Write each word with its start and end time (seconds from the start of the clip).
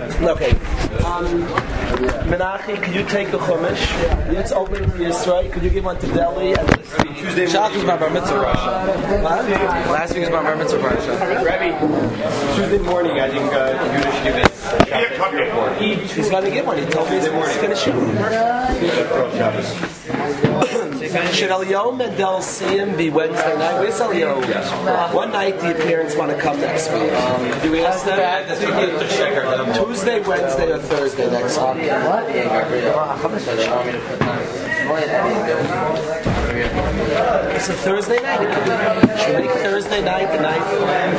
Okay. 0.00 0.50
Um, 1.04 1.44
Menachi, 2.30 2.82
could 2.82 2.94
you 2.94 3.04
take 3.04 3.30
the 3.30 3.38
Chumash? 3.38 4.32
It's 4.34 4.50
open 4.50 4.90
for 4.90 4.96
Yisrael. 4.96 5.52
Could 5.52 5.62
you 5.62 5.68
give 5.70 5.84
one 5.84 5.98
to 5.98 6.06
Delhi? 6.08 6.54
And 6.54 7.16
Tuesday 7.16 7.46
Shabbos 7.46 7.76
was 7.76 7.84
my 7.84 7.96
bar 7.96 8.08
mitzvah. 8.08 8.42
What? 9.22 9.48
Last 9.90 10.14
week 10.14 10.22
is 10.22 10.30
my 10.30 10.42
bar 10.42 10.56
mitzvah. 10.56 10.78
Rabbi, 10.78 12.56
Tuesday 12.56 12.78
morning, 12.78 13.20
I 13.20 13.28
think 13.28 13.52
uh, 13.52 13.74
Yudah 13.74 14.12
should 14.14 14.24
give 14.24 14.34
this. 14.34 14.49
He's 16.06 16.30
going 16.30 16.44
to 16.44 16.50
get 16.50 16.64
one. 16.66 16.78
He 16.78 16.84
told 16.86 17.08
me 17.10 17.16
he's 17.16 17.28
finishing. 17.56 17.94
Should 21.32 21.50
Elio 21.50 21.92
Mendel 21.92 22.38
siyum 22.38 22.96
be 22.96 23.10
Wednesday 23.10 23.56
night? 23.58 23.80
Where's 23.80 24.00
Elio? 24.00 24.40
One 25.14 25.32
night 25.32 25.58
the 25.60 25.74
parents 25.74 26.14
want 26.16 26.30
to 26.30 26.38
come 26.38 26.60
next 26.60 26.90
week. 26.92 27.12
Um, 27.12 27.60
do 27.62 27.70
we 27.72 27.84
ask 27.84 28.04
them? 28.04 28.18
Tuesday, 29.74 30.20
Wednesday, 30.20 30.70
or 30.70 30.78
Thursday 30.78 31.30
next 31.30 31.58
week? 31.58 31.90
It's 36.72 37.68
a 37.68 37.74
Thursday 37.74 38.20
night. 38.22 38.40
It 38.42 38.54
could 38.54 38.64
be. 38.64 38.70
Should 39.20 39.36
we 39.36 39.42
make 39.48 39.56
Thursday 39.58 40.02
night 40.02 40.30
the 40.32 40.40
night? 40.40 40.62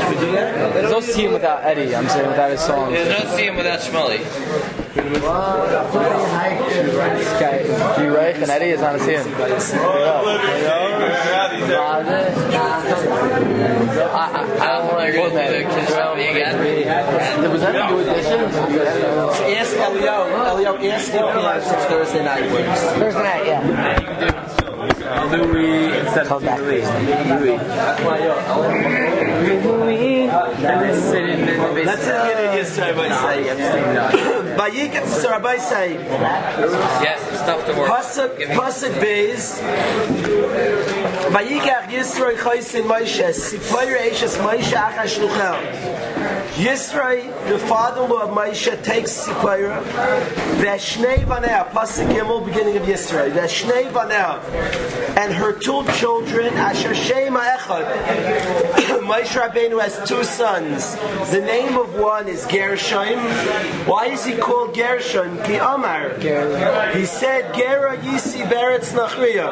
Should 0.02 0.10
we 0.10 0.26
do 0.26 0.32
that? 0.32 0.74
There's 0.74 0.92
no 0.92 1.00
siyum 1.00 1.34
without 1.34 1.64
Eddie. 1.64 1.96
I'm 1.96 2.08
saying 2.08 2.28
without 2.28 2.52
his 2.52 2.62
song. 2.62 2.92
There's 2.92 3.10
no 3.10 3.30
siyum 3.36 3.58
without 3.58 3.80
Shmuley. 3.80 4.24
This 7.18 7.32
guy, 7.40 7.64
G. 7.98 8.08
Reich 8.08 8.36
and 8.38 8.50
Eddie 8.50 8.72
is 8.72 8.82
not 8.82 8.96
a 8.96 9.00
see 9.00 9.14
him. 9.14 9.28
I, 14.14 14.24
I, 14.24 14.44
I 14.60 14.66
don't 14.78 14.88
want 14.88 15.06
to 15.06 15.18
quote 15.18 15.34
that. 15.34 15.50
Was 17.52 17.62
that 17.62 17.76
a 17.76 17.78
new 17.90 18.00
edition? 18.00 18.52
So 18.52 18.62
ask 19.54 19.76
Elio. 19.78 20.16
Elio, 20.46 20.78
ask 20.90 21.12
him 21.12 21.26
if 21.26 21.88
Thursday 21.88 22.24
night 22.24 22.52
works. 22.52 22.82
Thursday 22.82 23.24
night, 23.24 23.46
yeah. 23.46 24.58
Louis 24.82 26.00
instead 26.00 26.28
of 26.28 26.44
Louis. 26.44 26.82
Let's 31.86 32.06
get 32.06 32.38
it 32.40 32.52
Yisrael 32.60 32.96
by 32.96 33.10
say. 33.10 33.38
Vayikra, 34.56 35.08
so 35.08 35.30
Rabbi 35.30 35.58
say, 35.58 35.94
Yes, 35.94 37.22
stuff 37.40 37.66
to 37.66 37.74
work. 37.74 37.90
Pasuk, 37.90 38.38
Pasuk 38.54 38.94
Beis, 39.00 39.60
Vayikach 41.32 41.88
Yisrael 41.90 42.38
Chaysin 42.38 42.84
Moshe, 42.84 43.30
Sipoyer 43.34 43.98
Eishes 43.98 44.38
Moshe 44.38 44.74
Achash 44.74 45.20
Luchel. 45.20 45.58
Yisrael, 46.54 47.50
the 47.50 47.58
father-in-law 47.60 48.24
of 48.24 48.30
Moshe, 48.30 48.84
takes 48.84 49.26
Sipoyer, 49.26 49.82
Veshnei 50.62 51.26
Vaneh, 51.26 51.70
Pasuk 51.72 52.08
Gimel, 52.14 52.46
beginning 52.46 52.78
of 52.78 52.84
Yisrael, 52.84 53.32
Veshnei 53.32 53.90
Vaneh, 53.92 54.40
and 55.18 55.34
her 55.34 55.54
two 55.54 55.86
children, 55.94 56.54
Asher 56.56 56.96
Shema 56.96 57.40
Echad. 57.40 57.86
Moshe 59.02 59.40
Rabbeinu 59.40 59.82
has 59.82 60.08
two 60.08 60.24
sons. 60.24 60.96
The 61.32 61.42
name 61.42 61.78
of 61.78 61.94
one 61.96 62.28
is 62.28 62.46
Gershom. 62.46 63.20
Why 63.86 64.08
is 64.08 64.26
he 64.26 64.36
called 64.36 64.74
Gershom? 64.74 65.42
Ki 65.44 65.56
Amar. 65.56 66.16
He 66.94 67.06
said, 67.06 67.54
Gera 67.54 67.98
Yisi 67.98 68.44
Beretz 68.44 68.94
Nachriya. 68.94 69.52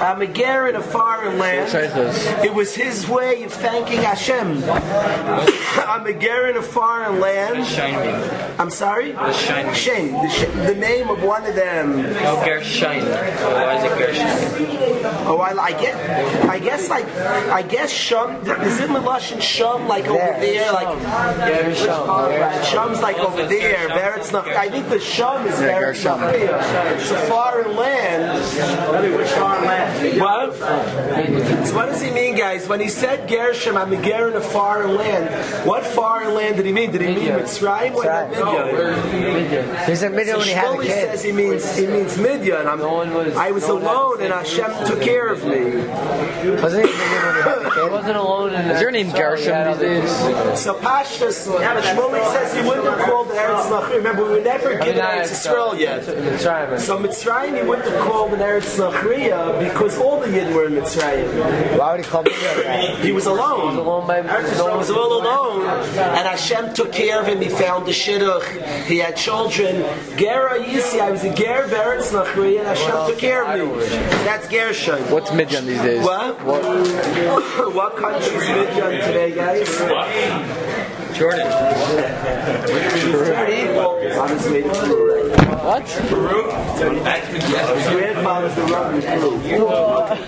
I'm 0.00 0.20
a 0.20 0.26
Ger 0.26 0.68
in 0.68 0.76
a 0.76 0.82
foreign 0.82 1.38
land. 1.38 1.70
It 2.44 2.52
was 2.52 2.74
his 2.74 3.08
way 3.08 3.42
of 3.44 3.52
thanking 3.52 4.02
Hashem. 4.02 4.62
I'm 5.88 6.06
a 6.06 6.12
Ger 6.12 6.48
in 6.48 6.56
a 6.56 6.62
foreign 6.62 7.20
land. 7.20 7.64
I'm 8.58 8.70
sorry? 8.70 9.12
Shem. 9.32 10.12
The, 10.12 10.64
the 10.66 10.74
name 10.74 11.08
of 11.08 11.22
one 11.22 11.44
of 11.46 11.54
them. 11.54 12.04
Oh, 12.20 12.42
Gershon. 12.44 13.00
Why 13.00 13.78
is 13.78 13.84
it 13.84 13.98
Gershon? 13.98 14.01
Oh, 15.24 15.38
I, 15.38 15.50
I 15.62 15.72
get. 15.72 15.94
I 16.48 16.58
guess 16.58 16.88
like. 16.88 17.06
I 17.06 17.62
guess 17.62 17.90
Shum. 17.92 18.36
Is 18.42 18.80
it 18.80 18.90
Melashon 18.90 19.40
Shum 19.40 19.86
like 19.88 20.06
over 20.06 20.16
There, 20.18 20.40
there? 20.40 20.72
Like. 20.72 20.98
Very 21.38 21.74
Shum, 21.74 22.08
Right, 22.08 22.64
Shum's 22.66 23.00
like 23.00 23.18
over 23.18 23.46
there. 23.46 23.88
Beretz 23.88 24.32
Nach. 24.32 24.46
I 24.46 24.68
think 24.68 24.88
the 24.88 25.00
Shum 25.00 25.46
is 25.46 25.54
Beretz 25.56 26.02
Nachriya. 26.04 26.92
It's 26.98 27.10
a 27.10 27.18
foreign 27.26 27.76
land. 27.76 28.42
What? 30.20 30.54
So 30.56 31.74
what 31.76 31.86
does 31.86 32.00
he 32.02 32.10
mean, 32.10 32.36
guys? 32.36 32.68
When 32.68 32.80
he 32.80 32.88
said 32.88 33.28
Gershom, 33.28 33.76
I'm 33.76 33.92
a 33.92 34.02
Ger 34.02 34.28
in 34.28 34.34
a 34.36 34.40
foreign 34.40 34.94
land. 34.96 35.66
What 35.66 35.84
foreign 35.84 36.34
land 36.34 36.56
did 36.56 36.66
he 36.66 36.72
mean? 36.72 36.90
Did 36.92 37.02
he 37.02 37.08
mean 37.08 37.28
Mitzrayim 37.30 37.94
or 37.94 38.04
not 38.04 38.30
Midian? 38.30 39.66
There's 39.86 40.02
a 40.02 40.10
minute 40.10 40.28
So 40.28 40.38
when 40.38 40.46
he 40.48 40.52
had 40.52 40.74
a 40.78 40.82
kid. 40.82 40.90
says 40.90 41.22
he 41.22 41.32
means 41.32 41.76
he 41.76 41.86
means 41.86 42.16
Midian. 42.18 42.66
I'm, 42.66 42.80
I 43.36 43.50
was 43.52 43.64
alone 43.64 43.91
and 44.20 44.32
Hashem 44.32 44.86
took 44.86 45.00
care 45.02 45.28
of 45.28 45.44
me. 45.44 45.76
Wasn't 46.60 46.86
he 46.86 46.92
a 46.92 46.96
minute 46.96 47.24
when 47.24 47.34
he 47.36 47.42
had 47.42 47.58
a 47.58 47.70
kid? 47.74 47.90
Wasn't 47.90 48.16
alone 48.16 48.54
in 48.54 48.70
Is 48.70 48.80
your 48.80 48.90
name 48.90 49.10
Gershom 49.10 49.72
these 49.72 49.80
days? 49.80 50.10
So 50.60 50.74
Pashas, 50.74 51.46
Shmuley 51.46 52.32
says 52.32 52.54
he 52.54 52.62
wouldn't 52.66 52.86
have 52.86 53.00
called 53.08 53.28
the 53.28 53.34
Eretz 53.34 53.68
Nachri. 53.70 53.96
Remember, 53.96 54.24
we 54.24 54.30
were 54.38 54.40
never 54.40 54.70
given 54.78 55.02
Eretz 55.02 55.30
Yisrael 55.30 55.78
yet. 55.78 56.04
So 56.80 56.98
Mitzrayim 56.98 57.60
he 57.60 57.66
wouldn't 57.68 57.88
have 57.88 58.00
called 58.00 58.32
an 58.32 58.40
Eretz 58.40 58.78
Nachriya 58.78 59.58
because 59.58 59.98
all 59.98 60.20
the 60.20 60.26
Yidden 60.26 60.54
were 60.54 60.66
in 60.66 60.72
Mitzrayim. 60.74 61.78
Why 61.78 61.92
would 61.92 62.04
he 62.04 62.10
call 62.10 62.22
me 62.22 62.30
that? 62.30 62.98
He 63.00 63.12
was 63.12 63.26
alone. 63.26 63.76
Alone 63.76 64.06
by 64.06 64.22
Eretz 64.22 64.50
Yisrael 64.50 64.78
was 64.78 64.90
all 64.90 65.20
alone, 65.22 65.66
and 65.66 66.26
Hashem 66.28 66.74
took 66.74 66.92
care 66.92 67.20
of 67.20 67.26
him. 67.26 67.40
He 67.40 67.48
found 67.48 67.86
the 67.86 67.92
shidduch. 67.92 68.84
He 68.86 68.98
had 68.98 69.16
children. 69.16 69.76
Gera 70.16 70.58
Yisi, 70.58 71.00
I 71.00 71.10
was 71.10 71.24
a 71.24 71.34
Ger 71.34 71.66
Beretz 71.68 72.12
Nachri, 72.12 72.58
and 72.58 72.66
Hashem 72.66 73.10
took 73.10 73.18
care 73.18 73.44
of 73.44 73.78
me. 73.78 73.81
That's 73.88 74.48
Gershon. 74.48 75.00
What's 75.10 75.32
Midian 75.32 75.66
these 75.66 75.80
days? 75.82 76.04
What? 76.04 76.42
What, 76.44 76.62
country 77.96 78.34
is 78.34 78.48
Midian 78.48 79.00
today, 79.00 79.32
guys? 79.34 79.68
Jordan. 81.16 81.46
Honestly, 84.18 84.62
Peru. 84.62 85.51
What? 85.60 85.82
His 85.88 86.10
grandfather's 87.88 88.54
the 88.54 88.62
in 88.96 89.02
Peru. 89.20 89.68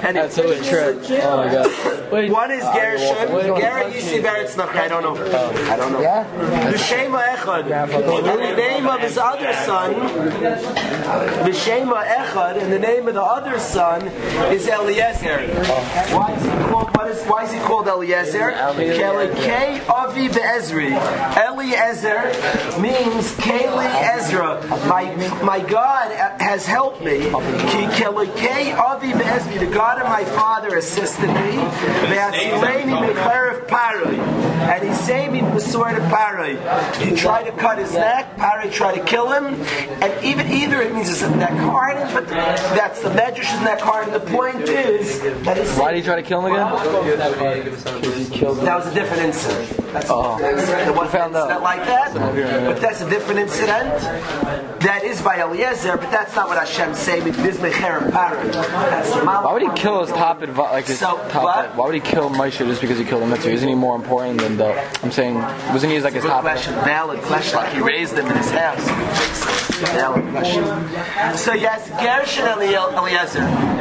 And 0.04 0.16
That's 0.16 0.34
such 0.36 0.46
a 0.46 0.64
trip. 0.64 1.02
Oh 1.22 1.36
my 1.38 1.48
god. 1.52 2.12
Wait. 2.12 2.30
One 2.30 2.50
is 2.50 2.62
uh, 2.62 2.72
Gershon. 2.74 3.28
Gera 3.56 3.84
Yisi 3.90 4.20
Beretz 4.22 4.54
Nachri. 4.54 4.76
I 4.80 4.88
don't 4.88 5.02
know. 5.02 5.16
Oh. 5.18 5.68
I 5.70 5.76
don't 5.76 5.92
know. 5.92 6.00
Yeah? 6.00 6.70
The 6.70 6.78
Shema 6.78 7.18
Echad. 7.18 7.70
And 7.70 7.90
the 8.32 8.56
name 8.56 8.86
of 8.86 9.00
his 9.00 9.18
other 9.18 9.52
son, 9.64 9.92
the 11.44 11.52
Shema 11.52 12.04
Echad, 12.04 12.56
and 12.62 12.72
the 12.72 12.78
name 12.78 13.08
of 13.08 13.14
the 13.14 13.22
other 13.22 13.58
son 13.58 14.06
is 14.52 14.66
Eliezer. 14.68 15.46
Why 16.14 16.32
is 16.36 16.42
he 16.44 16.50
called? 16.70 16.90
What 16.96 17.08
is? 17.10 17.22
Why 17.24 17.42
is 17.44 17.52
he 17.52 17.58
called 17.60 17.88
Eliezer? 17.88 18.52
Kelikei 18.52 19.80
Avi 19.88 20.28
Be'ezri. 20.28 20.92
Eliezer 21.36 22.32
means 22.80 23.32
Keli 23.36 23.88
Ezra. 24.16 24.60
My 24.86 25.13
my 25.44 25.60
God 25.60 26.10
has 26.40 26.66
helped 26.66 27.00
me. 27.02 27.20
Ki 27.20 27.86
Kelikei 27.98 28.76
Avi 28.76 29.12
Be'ezri. 29.12 29.58
The 29.60 29.66
God 29.66 29.98
of 30.00 30.06
my 30.08 30.24
father 30.24 30.76
assisted 30.76 31.28
me. 31.28 31.58
Ve'atzileni 32.10 33.12
Mechlerev 33.14 33.66
Paroi. 33.66 34.18
And 34.64 34.88
he 34.88 34.94
saved 34.94 35.32
me 35.32 35.40
from 35.40 35.54
the 35.54 35.60
sword 35.60 35.96
of 35.96 36.02
Parai. 36.04 36.56
He 36.96 37.14
tried 37.14 37.44
to 37.44 37.52
cut 37.52 37.78
his 37.78 37.92
neck, 37.92 38.36
Parai 38.36 38.72
tried 38.72 38.94
to 38.94 39.04
kill 39.04 39.30
him, 39.32 39.46
and 40.02 40.24
even 40.24 40.46
either 40.50 40.80
it 40.80 40.94
means 40.94 41.08
his 41.08 41.22
neck 41.22 41.50
hardened, 41.52 42.10
but 42.14 42.26
that's 42.28 43.02
the 43.02 43.10
medrash 43.10 43.52
is 43.54 43.60
neck 43.62 43.80
hardened. 43.80 44.14
The 44.14 44.20
point 44.32 44.60
is 44.68 45.20
that 45.44 45.58
it's 45.58 45.76
Why 45.76 45.90
did 45.92 45.98
he 45.98 46.04
try 46.04 46.16
to 46.16 46.22
kill 46.22 46.46
him 46.46 46.52
again? 46.52 46.66
that 48.64 48.76
was 48.76 48.86
a 48.86 48.94
different 48.94 49.22
incident. 49.22 49.92
That's 49.92 50.10
Oh. 50.10 50.38
incident. 50.40 50.96
Wasn't 50.96 51.12
Found 51.12 51.36
out. 51.36 51.62
like 51.62 51.84
that, 51.86 52.12
but 52.14 52.80
that's 52.80 53.00
a 53.00 53.08
different 53.10 53.40
incident. 53.40 54.00
That 54.80 55.03
is 55.04 55.20
by 55.22 55.36
Eliezer, 55.40 55.96
but 55.96 56.10
that's 56.10 56.34
not 56.34 56.48
what 56.48 56.58
Hashem 56.58 56.94
say. 56.94 57.20
This 57.20 57.56
mecher 57.58 58.10
Parai. 58.10 58.52
That's 58.52 59.10
the 59.14 59.24
Why 59.24 59.52
would 59.52 59.62
he 59.62 59.70
kill 59.74 60.00
his 60.04 60.10
top 60.10 60.40
advi- 60.40 60.56
like 60.56 60.86
his 60.86 60.98
So, 60.98 61.16
top? 61.28 61.74
Why 61.76 61.86
would 61.86 61.94
he 61.94 62.00
kill 62.00 62.30
Moshe 62.30 62.58
just 62.58 62.80
because 62.80 62.98
he 62.98 63.04
killed 63.04 63.22
the 63.22 63.26
mitzvah? 63.26 63.50
Isn't 63.50 63.68
he 63.68 63.74
more 63.74 63.96
important 63.96 64.40
than 64.40 64.56
the? 64.56 64.72
I'm 65.02 65.12
saying, 65.12 65.34
wasn't 65.72 65.92
he 65.92 66.00
like 66.00 66.14
his 66.14 66.24
top? 66.24 66.42
question. 66.42 66.74
Valid 66.84 67.20
question. 67.22 67.56
Like 67.56 67.72
he 67.72 67.80
raised 67.80 68.14
them 68.16 68.26
in 68.26 68.36
his 68.36 68.50
house. 68.50 68.84
Valid 69.92 70.24
question. 70.30 70.64
So 71.36 71.52
yes, 71.52 71.88
Gershon 72.00 72.46
Eliezer. 72.46 73.40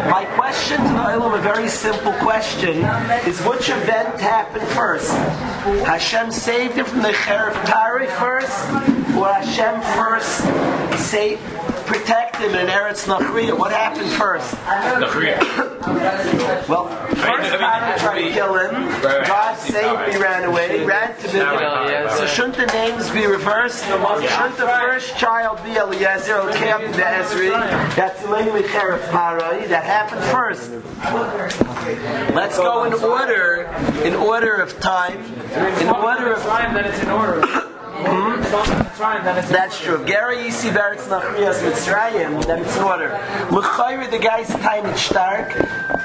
My 0.09 0.25
question 0.35 0.77
to 0.77 0.83
the 0.83 0.99
Olam, 1.15 1.37
a 1.37 1.41
very 1.41 1.69
simple 1.69 2.13
question, 2.13 2.77
is 3.27 3.39
which 3.45 3.69
event 3.69 4.19
happened 4.19 4.67
first? 4.69 5.11
Hashem 5.85 6.31
saved 6.31 6.75
him 6.75 6.85
from 6.85 7.01
the 7.03 7.09
Cherif 7.11 7.53
Tari 7.65 8.07
first, 8.07 8.51
or 9.17 9.31
Hashem 9.31 9.81
first 9.95 10.43
say, 11.09 11.37
protect 11.85 12.37
him 12.37 12.55
in 12.55 12.67
Eretz 12.67 13.05
Nachriya? 13.07 13.57
What 13.57 13.71
happened 13.71 14.09
first? 14.11 14.53
Well, 16.69 16.87
first 16.87 17.49
Pharaoh 17.49 17.97
tried 17.97 18.21
to 18.21 18.29
kill 18.31 18.55
him. 18.55 18.71
God 19.01 19.57
saved, 19.57 20.13
he 20.13 20.17
ran 20.21 20.45
away, 20.45 20.79
he 20.79 20.85
ran 20.85 21.15
to 21.17 21.27
Midian. 21.27 22.09
So 22.17 22.25
shouldn't 22.25 22.55
the 22.55 22.65
names 22.67 23.09
be 23.11 23.25
reversed? 23.27 23.83
Shouldn't 23.85 24.57
the 24.57 24.67
first 24.67 25.17
child 25.17 25.61
be 25.63 25.71
Eliezer, 25.77 26.37
okay, 26.49 26.71
up 26.71 26.81
to 26.81 26.87
the 26.87 27.01
Ezri? 27.01 27.51
That's 27.95 28.21
the 28.21 28.29
language 28.29 28.65
of 28.65 29.01
Parai. 29.11 29.67
That 29.67 29.83
happened 29.83 30.23
first. 30.25 30.71
Let's 32.33 32.57
go 32.57 32.85
in 32.85 32.93
order, 32.93 33.69
in 34.03 34.15
order 34.15 34.53
of 34.55 34.79
time, 34.79 35.19
in 35.19 35.89
order 35.89 36.31
of 36.33 36.41
time 36.43 36.73
that 36.73 36.85
it's 36.87 36.99
in 37.03 37.09
order. 37.09 37.69
It's 38.05 38.51
not 38.51 38.67
the 38.67 38.83
time 38.97 39.23
that 39.25 39.37
it's 39.37 39.47
in 39.47 39.53
That's 39.53 39.79
true. 39.79 40.05
Gary 40.05 40.37
Yisi 40.37 40.71
Beretz 40.71 41.07
Nachrias 41.07 41.61
Mitzrayim, 41.63 42.45
then 42.45 42.61
it's 42.61 42.75
in 42.77 42.83
order. 42.83 43.09
L'chayre, 43.51 44.09
the 44.09 44.19
guy's 44.19 44.49
time 44.49 44.85
is 44.85 44.99
stark. 44.99 45.51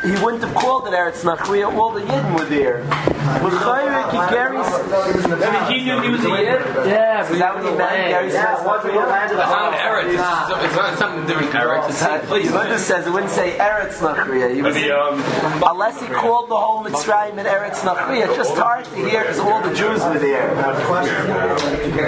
He 0.05 0.13
wouldn't 0.23 0.43
have 0.45 0.55
called 0.55 0.87
it 0.87 0.93
Eretz 0.95 1.25
Nachriya. 1.25 1.73
All 1.77 1.93
the 1.93 2.01
Yidden 2.01 2.39
were 2.39 2.45
there. 2.47 2.85
L'chayre, 3.43 4.11
ki 4.11 4.17
Gary's... 4.31 4.67
order. 4.67 5.73
He 5.73 5.85
knew 5.85 6.01
he 6.01 6.09
was 6.09 6.25
a 6.25 6.29
yid. 6.29 6.61
Yeah, 6.87 7.31
Is 7.31 7.39
that 7.39 7.55
what 7.55 7.65
he 7.65 7.77
meant? 7.77 8.09
Gary's 8.09 8.35
Yeah, 8.35 8.61
it 8.61 8.67
wasn't 8.67 8.95
the 8.95 9.01
land 9.01 9.31
of 9.33 9.37
the 9.37 9.43
It's 9.43 9.53
not 9.53 9.73
Eretz. 9.75 10.15
It's, 10.15 10.65
it's 10.65 10.77
not 10.77 10.99
something 10.99 11.27
different. 11.27 11.53
Eretz. 11.53 11.89
It's 11.89 12.27
please. 12.29 12.51
Yidden 12.51 12.79
says 12.79 13.07
it 13.07 13.11
wouldn't 13.11 13.33
say 13.33 13.57
Eretz 13.59 13.99
Nachriya. 13.99 14.55
He 14.55 14.63
was, 14.63 14.77
um, 14.77 15.23
unless 15.67 16.01
he 16.01 16.07
called 16.07 16.49
the 16.49 16.57
whole 16.57 16.85
Mitzrayim 16.85 17.39
in 17.39 17.47
Eretz 17.47 17.81
Nachriya. 17.81 18.29
It's 18.29 18.37
just 18.37 18.57
hard 18.57 18.85
to 18.85 18.95
hear 18.95 19.23
because 19.23 19.39
all 19.39 19.61
the 19.63 19.75
Jews 19.75 20.01
were 20.05 20.19
there. 20.19 20.49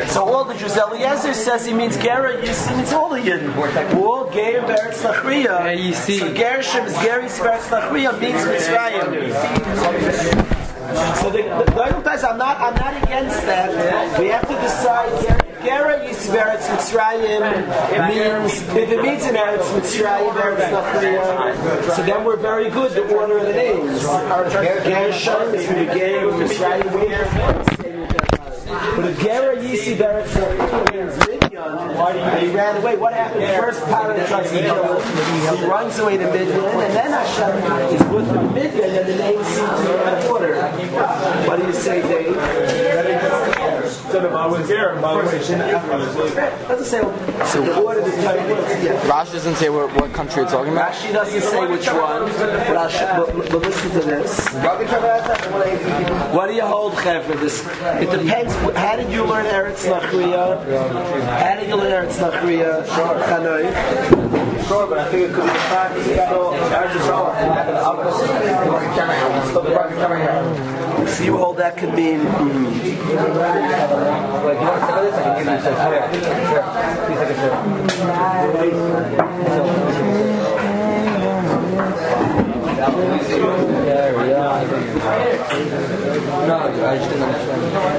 So 0.08 0.24
all 0.24 0.44
the 0.44 0.54
Jews, 0.54 0.76
Eliezer 0.76 1.32
says 1.32 1.66
he 1.66 1.72
means 1.72 1.96
Gera, 1.96 2.36
Yisi 2.36 2.76
means 2.76 2.92
all 2.92 3.08
the 3.08 3.18
Yidden. 3.18 3.54
All 3.96 4.30
Geir 4.30 4.62
Beretz 4.62 5.02
Yisi. 5.02 6.18
So 6.18 6.34
Gershom 6.34 6.86
is 6.86 6.94
Geri 6.94 7.26
Beretz 7.26 7.68
Nachriya 7.68 8.20
means 8.20 8.42
Mitzrayim. 8.44 9.32
So 11.16 11.30
the, 11.30 11.42
the, 11.42 11.64
the 11.64 12.00
guys, 12.02 12.24
I'm 12.24 12.36
not, 12.36 12.60
I'm 12.60 12.74
not 12.74 13.02
against 13.02 13.40
that. 13.46 14.18
We 14.18 14.28
have 14.28 14.46
to 14.48 14.54
decide. 14.54 15.46
Gera 15.62 16.00
Yisberetz 16.00 16.66
Mitzrayim 16.68 17.42
means 18.08 18.62
if 18.62 18.90
it 18.90 19.02
means 19.02 19.24
in 19.24 19.34
Eretz 19.34 19.68
Mitzrayim, 19.78 20.32
Eretz 20.32 20.70
Nachriya. 20.70 21.94
So 21.96 22.02
then 22.02 22.24
we're 22.24 22.36
very 22.36 22.70
good. 22.70 22.92
The 22.92 23.14
order 23.14 23.38
of 23.38 23.46
the 23.46 23.52
names. 23.52 24.02
Gershom 24.02 25.54
is 25.54 25.66
Geir 25.94 26.30
Mitzrayim. 26.32 27.99
But 28.70 29.04
if 29.06 29.20
Gera 29.20 29.56
Yisi 29.56 29.96
Nachriya 29.96 30.92
means 30.92 31.14
he 32.40 32.48
ran 32.54 32.76
away. 32.76 32.96
What 32.96 33.14
happened? 33.14 33.44
First, 33.60 33.84
Pilate 33.86 34.26
tries 34.28 34.50
to 34.50 34.58
kill 34.58 34.98
him. 34.98 35.58
He 35.58 35.64
runs 35.66 35.98
away 35.98 36.16
to 36.18 36.26
Midian, 36.30 36.60
and 36.60 36.94
then 36.94 37.10
Hashem 37.10 37.92
is 37.94 38.02
with 38.14 38.26
him 38.28 38.38
in 38.38 38.54
Midian, 38.54 38.90
and 38.90 39.08
the 39.08 39.16
name 39.16 39.42
seems 39.44 39.70
to 39.70 39.82
be 39.82 39.92
out 39.92 40.18
of 40.18 40.30
order. 40.30 40.54
What 41.46 41.58
do 41.60 41.66
you 41.66 41.72
say, 41.72 42.02
Dave? 42.02 43.58
I 44.14 44.46
was 44.46 44.66
there, 44.68 44.94
by 44.96 45.22
the 45.22 45.28
way. 45.28 46.34
Doesn't 46.68 46.84
say 46.84 47.00
the 47.00 47.80
order 47.80 48.00
the 48.00 48.10
type 48.22 48.48
words. 48.48 48.84
Yeah. 48.84 49.00
Rashi 49.02 49.32
doesn't 49.32 49.54
say 49.56 49.68
what, 49.68 49.94
what 49.94 50.12
country 50.12 50.42
it's 50.42 50.52
talking 50.52 50.72
about. 50.72 50.92
Rashi 50.92 51.12
doesn't 51.12 51.40
say 51.40 51.66
which 51.68 51.86
one, 51.86 52.26
but, 52.26 53.34
but, 53.36 53.50
but 53.50 53.62
listen 53.62 53.90
to 53.92 54.00
this. 54.00 54.48
What 56.34 56.48
do 56.48 56.54
you 56.54 56.62
hold, 56.62 56.94
Chevra? 56.94 57.38
This 57.40 57.64
it 57.66 58.10
depends. 58.10 58.54
How 58.76 58.96
did 58.96 59.12
you 59.12 59.24
learn 59.24 59.46
Eretz 59.46 59.86
Nachriya? 59.88 60.58
How 61.38 61.56
did 61.56 61.68
you 61.68 61.76
learn 61.76 61.92
Eretz 61.92 62.18
Nachriya? 62.18 62.84
Chanoi. 62.86 64.49
Sure, 64.66 64.86
but 64.86 64.98
I 64.98 65.10
think 65.10 65.30
it 65.30 65.34
could 65.34 65.42
be 65.42 65.48
the 65.48 65.54
fact. 65.70 65.94
That 65.94 66.28
so 66.28 66.52
Eretz 66.52 66.92
Yisrael 66.92 67.34
So 71.16 71.24
you. 71.24 71.36
Hold 71.36 71.56
that 71.58 71.76
could 71.76 71.94
mean. 71.94 72.20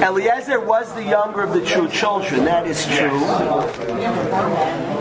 Eliezer 0.02 0.60
was 0.60 0.94
the 0.94 1.04
younger 1.04 1.42
of 1.42 1.54
the 1.54 1.66
true 1.66 1.88
children. 1.88 2.46
That 2.46 2.68
is 2.68 2.86
true. 2.86 5.01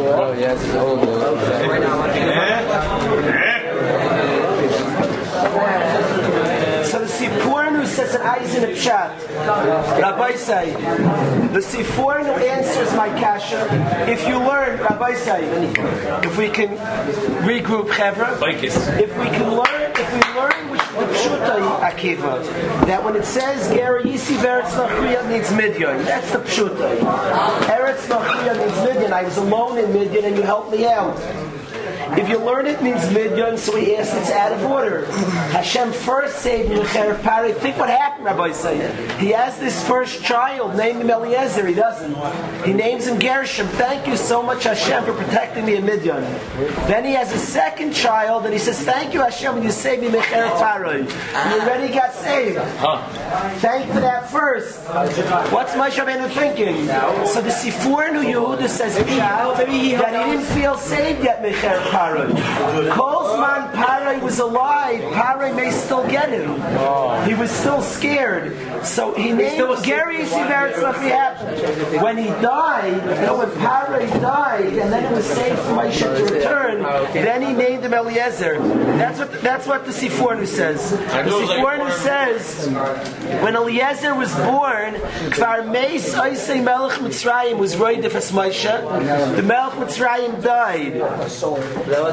Oh, 0.00 0.32
yes. 0.32 0.58
Oh, 0.74 0.96
So 6.88 7.00
the 8.12 8.17
Sforno 8.28 8.36
says 8.36 8.54
in 8.54 8.64
a 8.64 8.74
chat. 8.74 9.10
Rabbi 10.00 10.32
say, 10.34 10.72
the 11.52 11.60
Sforno 11.60 12.38
answers 12.38 12.92
my 12.94 13.08
kasha. 13.20 13.66
If 14.06 14.26
you 14.28 14.36
learn, 14.38 14.80
Rabbi 14.80 15.14
say, 15.14 15.44
if 16.22 16.36
we 16.36 16.50
can 16.50 16.76
regroup 17.48 17.88
Chevra, 17.88 18.38
if 19.00 19.16
we 19.18 19.24
can 19.26 19.54
learn, 19.54 19.92
if 19.96 20.12
we 20.12 20.20
learn 20.38 20.70
which 20.70 20.80
the 21.40 21.58
Akiva, 21.80 22.44
that 22.86 23.02
when 23.02 23.16
it 23.16 23.24
says 23.24 23.68
Gera 23.70 24.02
Yisi 24.02 24.36
Eretz 24.36 24.72
Nachriya 24.76 25.28
needs 25.28 25.50
Midian, 25.52 26.04
that's 26.04 26.30
the 26.32 26.38
Pshutai. 26.38 26.98
Eretz 27.66 28.06
Nachriya 28.08 28.56
needs 28.58 28.78
Midian. 28.84 29.12
I 29.12 29.22
was 29.22 29.36
alone 29.38 29.78
in 29.78 29.92
Midian 29.92 30.24
and 30.24 30.36
you 30.36 30.42
helped 30.42 30.70
me 30.70 30.86
out. 30.86 31.16
If 32.16 32.28
you 32.28 32.38
learn 32.38 32.66
it 32.66 32.82
means 32.82 33.10
Midian, 33.12 33.58
so 33.58 33.76
he 33.76 33.96
asked 33.96 34.14
it's 34.14 34.30
out 34.30 34.52
of 34.52 34.62
order. 34.64 35.06
Hashem 35.52 35.92
first 35.92 36.38
saved 36.38 36.70
Yecher 36.70 37.22
Pari. 37.22 37.52
Think 37.52 37.78
what 37.78 37.90
happened, 37.90 38.24
Rabbi 38.24 38.52
said. 38.52 39.20
He 39.20 39.28
has 39.30 39.58
this 39.58 39.86
first 39.86 40.22
child, 40.22 40.76
named 40.76 41.00
him 41.00 41.10
Eliezer. 41.10 41.66
He 41.66 41.74
doesn't. 41.74 42.14
He 42.64 42.72
names 42.72 43.06
him 43.06 43.18
Gershom. 43.18 43.66
Thank 43.68 44.06
you 44.06 44.16
so 44.16 44.42
much, 44.42 44.64
Hashem, 44.64 45.04
for 45.04 45.12
protecting 45.12 45.66
me 45.66 45.76
in 45.76 45.84
Midian. 45.84 46.22
Then 46.86 47.04
he 47.04 47.12
has 47.12 47.32
a 47.32 47.38
second 47.38 47.92
child, 47.92 48.44
and 48.44 48.52
he 48.52 48.58
says, 48.58 48.82
Thank 48.82 49.14
you, 49.14 49.20
Hashem, 49.20 49.54
when 49.54 49.62
you 49.62 49.70
saved 49.70 50.02
me 50.02 50.08
Yecher 50.08 50.48
Pari. 50.58 51.00
You 51.02 51.60
already 51.60 51.92
got 51.92 52.12
saved. 52.12 52.58
Thank 53.60 53.92
for 53.92 54.00
that 54.00 54.30
first. 54.30 54.80
What's 55.52 55.72
Moshe 55.72 55.92
Rabbeinu 55.92 56.30
thinking? 56.30 56.86
So 57.26 57.40
the 57.42 57.50
Sforno 57.50 58.22
Yehuda 58.22 58.68
says 58.68 58.96
that 58.96 59.08
he 59.68 59.90
didn't 59.90 60.44
feel 60.54 60.76
saved 60.76 61.24
yet, 61.24 61.42
Mecher 61.42 61.78
Paroi. 61.98 62.30
Kolzman 62.90 63.72
Paroi 63.72 64.22
was 64.22 64.38
alive. 64.38 65.00
Paroi 65.14 65.52
may 65.56 65.72
still 65.72 66.06
get 66.08 66.28
him. 66.30 66.54
He 67.26 67.27
was 67.38 67.50
still 67.50 67.82
scared. 67.82 68.56
So 68.84 69.14
he 69.14 69.32
named 69.32 69.84
Gary 69.84 70.18
Siveritz 70.18 70.80
nothing 70.80 71.08
happened. 71.08 72.02
When 72.02 72.16
he 72.18 72.26
died, 72.26 72.94
you 72.94 73.26
know, 73.26 73.38
when 73.38 73.48
Paroi 73.50 74.08
died, 74.20 74.74
and 74.74 74.92
then 74.92 75.04
it 75.04 75.14
was 75.14 75.24
safe 75.24 75.58
for 75.60 75.72
Moshe 75.72 76.00
to 76.00 76.34
return, 76.34 76.82
then 77.12 77.42
he 77.42 77.52
named 77.52 77.84
him 77.84 77.94
Eliezer. 77.94 78.58
That's 78.98 79.18
what 79.18 79.42
that's 79.42 79.66
what 79.66 79.84
the 79.84 79.92
Sifurnu 79.92 80.46
says. 80.46 80.90
The 80.90 80.96
Sifurnu 80.98 81.90
says 81.92 82.68
when 83.42 83.56
Eliezer 83.56 84.14
was 84.14 84.34
born, 84.34 84.94
Kvar 85.34 85.70
Meis 85.70 86.14
Oisei 86.14 86.62
Melech 86.62 86.98
Mitzrayim 86.98 87.58
was 87.58 87.76
Roidif 87.76 88.14
as 88.14 88.32
Moshe. 88.32 89.36
The 89.36 89.42
Melech 89.42 89.74
Mitzrayim 89.74 90.42
died. 90.42 90.98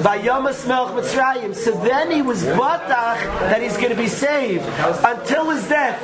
By 0.04 0.20
Yomas 0.20 0.68
Melech 0.68 0.94
Mitzrayim. 0.94 1.56
So 1.56 1.72
then 1.84 2.12
he 2.12 2.22
was 2.22 2.44
Batach 2.44 3.20
that 3.50 3.62
he's 3.62 3.78
going 3.78 3.90
to 3.90 3.96
be 3.96 4.08
saved. 4.08 4.66
Until 5.20 5.50
his 5.50 5.68
death, 5.68 6.02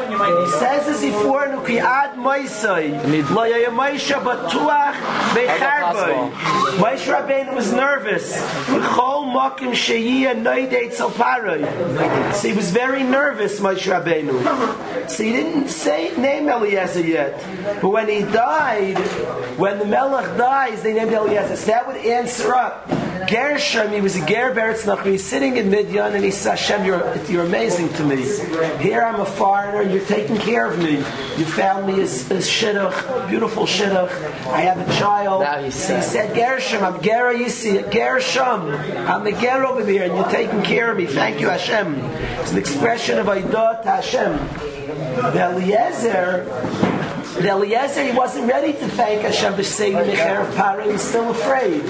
says 0.59 0.87
as 0.87 1.01
he 1.01 1.11
for 1.11 1.45
nuki 1.47 1.79
ad 1.79 2.15
moisai, 2.15 2.91
lo 3.29 3.43
yayamayisha 3.49 4.21
batuach 4.23 4.93
becharboy. 5.33 6.31
Moshe 6.77 7.07
Rabbeinu 7.11 7.55
was 7.55 7.71
nervous. 7.73 8.41
B'chol 8.67 9.31
mokim 9.31 9.71
sheyiyah 9.71 10.35
noidei 10.41 10.89
tzalparoi. 10.91 12.33
So 12.33 12.47
he 12.47 12.53
was 12.53 12.71
very 12.71 13.03
nervous, 13.03 13.59
Moshe 13.59 13.87
Rabbeinu. 13.91 15.09
So 15.09 15.23
he 15.23 15.31
didn't 15.31 15.69
say 15.69 16.15
name 16.17 16.49
Eliezer 16.49 17.01
yet. 17.01 17.43
But 17.81 17.89
when 17.89 18.07
he 18.07 18.21
died, 18.21 18.97
when 19.57 19.79
the 19.79 19.85
Melech 19.85 20.37
dies, 20.37 20.81
they 20.83 20.93
named 20.93 21.11
Eliezer. 21.13 21.55
So 21.55 21.65
that 21.67 21.87
would 21.87 21.97
answer 21.97 22.53
up. 22.53 22.89
Gershom, 23.29 23.91
he 23.91 24.01
was 24.01 24.15
a 24.15 24.25
Ger 24.25 24.53
Beretz 24.53 24.83
Nachri, 24.83 25.19
sitting 25.19 25.57
in 25.57 25.69
Midian 25.69 26.13
and 26.13 26.23
he 26.23 26.31
says, 26.31 26.59
Hashem, 26.59 26.85
you're, 26.85 27.17
you're 27.25 27.45
amazing 27.45 27.91
to 27.93 28.03
me. 28.03 28.23
Here 28.79 29.01
I'm 29.01 29.19
a 29.19 29.25
foreigner, 29.25 29.83
you're 29.83 30.05
taking 30.05 30.37
care 30.37 30.69
of 30.69 30.77
me. 30.79 30.97
You 31.37 31.45
found 31.45 31.87
me 31.87 32.01
a, 32.01 32.03
a 32.03 32.41
shidduch, 32.41 33.29
beautiful 33.29 33.65
shidduch. 33.65 34.11
I 34.47 34.61
have 34.61 34.79
a 34.79 34.93
child. 34.99 35.41
Now 35.41 35.61
he 35.61 35.71
said, 35.71 36.35
Gershom, 36.35 36.83
I'm 36.83 37.01
Gera 37.01 37.33
Yisi, 37.33 37.89
Gershom, 37.91 38.69
I'm 39.07 39.23
the 39.23 39.31
Ger 39.31 39.65
over 39.65 39.85
here 39.85 40.03
and 40.03 40.15
you're 40.15 40.29
taking 40.29 40.61
care 40.61 40.91
of 40.91 40.97
me. 40.97 41.05
Thank 41.05 41.39
you, 41.39 41.49
Hashem. 41.49 41.95
It's 41.95 42.51
an 42.51 42.57
expression 42.57 43.19
of 43.19 43.27
to 43.27 43.89
Hashem. 43.89 44.33
The 45.33 45.51
Eliezer, 45.51 46.45
the 47.35 47.49
Eliezer, 47.49 48.03
he 48.03 48.11
wasn't 48.11 48.47
ready 48.51 48.73
to 48.73 48.87
thank 48.89 49.21
Hashem 49.21 49.53
for 49.55 49.63
saving 49.63 50.05
the 50.07 50.15
hair 50.15 50.41
of 50.41 50.53
Paro. 50.55 50.83
He 50.85 50.91
was 50.91 51.01
still 51.01 51.29
afraid. 51.31 51.83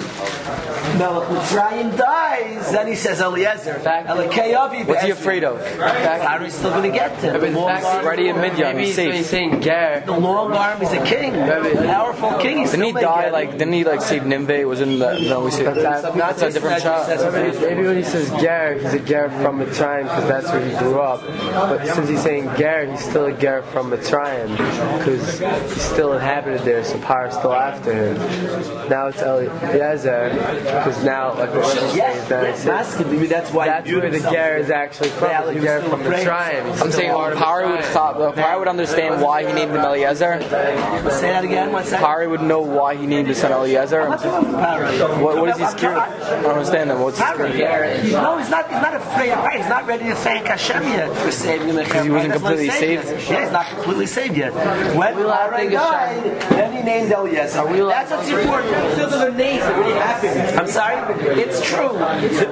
Melech 0.97 1.27
Mitzrayim 1.29 1.97
dies, 1.97 2.71
then 2.71 2.87
he 2.87 2.95
says 2.95 3.21
Eliezer. 3.21 3.75
Elekei 3.83 4.55
Avi 4.57 4.83
What's 4.83 5.01
he 5.01 5.07
Be'ezri. 5.09 5.11
afraid 5.11 5.43
of? 5.43 5.59
Paro's 5.59 6.53
still 6.53 6.71
going 6.71 6.91
to 6.91 6.97
get 6.97 7.19
to 7.21 7.27
him. 7.27 7.33
But 7.33 7.41
The 7.41 7.47
in 7.47 7.53
long 7.55 7.67
fact, 7.69 7.85
arm- 7.85 8.05
already 8.05 8.29
in 8.29 8.35
Midian, 8.39 8.75
Maybe 8.75 8.87
he's 8.87 8.95
he's, 8.97 9.13
he's 9.13 9.29
saying 9.29 9.61
Ger. 9.61 10.03
The 10.05 10.17
long 10.17 10.51
arm 10.53 10.81
is 10.81 10.91
a 10.91 11.03
king, 11.05 11.33
powerful 11.33 12.31
king. 12.39 12.59
He 12.59 12.65
Didn't 12.65 12.83
he 12.85 12.91
die 12.93 13.23
get 13.23 13.31
like? 13.33 13.51
Didn't 13.51 13.73
he 13.73 13.83
like 13.83 14.01
save 14.01 14.23
Nimbe? 14.23 14.67
Was 14.67 14.81
in 14.81 14.99
the 14.99 15.19
no? 15.19 15.43
We 15.45 15.51
see 15.51 15.63
that's 15.63 16.41
a 16.41 16.51
different 16.51 16.81
child. 16.83 17.33
Maybe 17.33 17.83
when 17.87 17.97
he 17.97 18.03
says 18.03 18.29
Ger, 18.41 18.77
he's 18.79 18.93
a 18.93 18.99
Ger 18.99 19.29
from 19.41 19.59
Mitzrayim 19.59 20.03
because 20.03 20.27
that's 20.27 20.47
where 20.51 20.67
he 20.67 20.75
grew 20.77 20.99
up. 20.99 21.21
But 21.69 21.85
since 21.87 22.09
he's 22.09 22.21
saying 22.21 22.45
Ger, 22.57 22.85
he's 22.89 23.03
still 23.03 23.25
a 23.25 23.33
Ger 23.33 23.61
from 23.63 23.89
Mitzrayim 23.91 24.51
because 24.97 25.21
he's 25.25 25.30
still 25.31 26.13
inhabited 26.13 26.61
there, 26.61 26.83
so 26.83 26.97
Par's 26.99 27.33
still 27.35 27.53
after 27.53 27.93
him. 27.93 28.17
Now 28.89 29.07
it's 29.07 29.21
Eliezer 29.21 30.29
because 30.33 31.03
now, 31.03 31.33
like 31.35 31.53
what 31.53 31.73
Rebbe 31.75 31.95
Yes, 31.95 32.17
says, 32.19 32.27
then 32.29 32.43
yes, 32.45 32.57
it's 32.57 32.65
Masculine, 32.65 33.13
maybe 33.15 33.27
that's 33.27 33.51
why 33.51 33.65
that's 33.67 33.87
he 33.87 33.93
where 33.95 34.01
the 34.09 34.09
himself. 34.11 34.33
Ger 34.33 34.57
is 34.57 34.69
actually 34.69 35.09
from. 35.09 35.29
Yeah, 35.29 35.45
The 35.45 35.53
he 35.53 35.59
Ger 35.59 35.81
from 35.81 36.01
afraid. 36.01 36.27
Mitzrayim. 36.27 36.81
I'm 36.81 36.91
saying 36.91 37.11
part 37.11 37.33
of 37.33 37.39
Pari 37.39 37.65
would 37.67 37.79
Mitzrayim. 37.79 37.93
thought, 37.93 38.35
Pari 38.35 38.59
would 38.59 38.67
understand 38.67 39.21
why 39.21 39.45
he 39.45 39.53
named 39.53 39.71
him 39.71 39.77
Eliezer. 39.81 40.41
Say 40.41 40.47
that 41.31 41.43
again. 41.43 41.71
One 41.71 41.83
second. 41.83 42.03
Pari 42.05 42.27
would 42.27 42.41
know 42.41 42.61
why 42.61 42.95
he 42.95 43.05
named 43.05 43.27
his 43.27 43.37
son 43.39 43.51
Eliezer. 43.51 44.01
I'm 44.01 44.17
talking 44.19 44.49
about 44.49 44.79
Paro. 44.79 45.21
What, 45.21 45.37
what 45.37 45.49
is 45.49 45.57
he 45.57 45.65
scared? 45.77 45.97
of? 45.97 46.03
I 46.03 46.41
don't 46.41 46.45
understand 46.57 46.89
that. 46.89 46.97
What's 46.99 47.17
he 47.17 47.23
scared? 47.23 48.05
of? 48.05 48.11
No, 48.11 48.37
he's 48.37 48.49
not. 48.49 48.65
He's 48.71 48.81
not 48.81 48.93
afraid. 48.95 49.31
He's 49.57 49.69
not 49.69 49.85
ready 49.87 50.05
to 50.05 50.15
thank 50.15 50.47
Hashem 50.47 50.83
yet 50.83 51.15
for 51.17 51.31
saving 51.31 51.69
him. 51.69 51.75
Because 51.75 52.03
he 52.05 52.09
wasn't 52.11 52.33
completely 52.33 52.69
saved? 52.69 53.05
Yeah, 53.29 53.43
he's 53.43 53.51
not 53.51 53.67
completely 53.67 54.05
saved 54.05 54.37
yet. 54.37 54.53
When 54.53 55.13
Paro 55.15 55.17
died, 55.17 55.20
then 56.49 56.73
he 56.73 56.83
named 56.83 57.11
Eliezer. 57.11 57.63
That's 57.63 58.11
what's 58.11 58.29
important. 58.29 58.71
the 58.95 59.31
name. 59.31 59.61
I'm 60.57 60.67
sorry. 60.67 60.95
It's 61.39 61.61
true. 61.61 61.89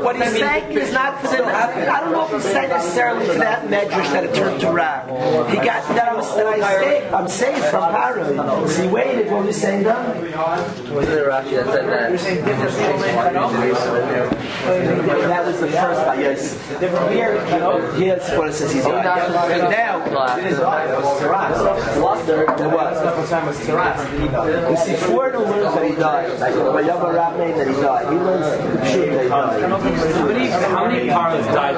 What 0.04 0.16
he's 0.16 0.38
saying 0.38 0.72
is 0.78 0.94
not 0.94 1.22
for 1.22 1.28
the. 1.28 1.46
I 1.46 2.00
don't 2.00 2.12
know 2.12 2.26
if 2.26 2.32
he's 2.32 2.52
saying 2.52 2.70
necessarily 2.70 3.26
to 3.28 3.34
that 3.34 3.68
medrash 3.68 4.12
that 4.14 4.24
it 4.24 4.34
turned 4.36 4.62
to 4.62 4.72
rap. 4.72 5.08
He 5.50 5.56
got 5.56 5.88
that 5.96 6.10
I 6.10 6.16
was 6.16 6.36
that 6.36 6.48
I 6.48 6.60
saved. 6.82 7.14
I'm 7.14 7.28
saved 7.28 7.66
from 7.66 7.94
Paro. 7.94 8.68
So 8.68 8.82
he 8.84 8.88
waited. 8.88 9.32
What 9.32 9.46
was 9.46 9.56
he 9.56 9.62
saying? 9.62 9.84
Then? 9.84 10.32
Wasn't 10.94 11.14
it 11.14 11.28
Rashi 11.28 11.52
that 11.52 11.66
said 11.68 11.88
that? 11.88 12.12
That 14.66 15.46
was 15.46 15.60
the 15.60 15.68
first 15.68 16.01
guy, 16.01 16.22
yes. 16.22 16.70
Here, 17.12 17.39
here's 17.96 18.30
what 18.38 18.50
it 18.50 18.54
says 18.54 18.72
he's 18.74 18.86
on. 18.86 19.06
And 19.06 19.70
now, 19.70 20.00
there 22.25 22.70
was. 22.70 23.00
You 24.70 24.78
see, 24.78 24.96
Florida 25.06 25.39
learns 25.39 25.74
that 25.75 25.86
he 25.89 25.96
died. 25.96 26.39
Like, 26.39 26.86
Yama 26.86 27.06
Rabne 27.06 27.56
that 27.58 27.68
he 27.68 27.74
died. 27.74 28.13
He 28.13 28.20
learns 28.20 28.46
the 28.46 28.80
truth 28.92 29.10
that 29.10 29.24
he 29.24 29.30
died. 29.30 29.70
How 30.70 30.88
many, 30.88 31.10
paras 31.10 31.46
died 31.48 31.75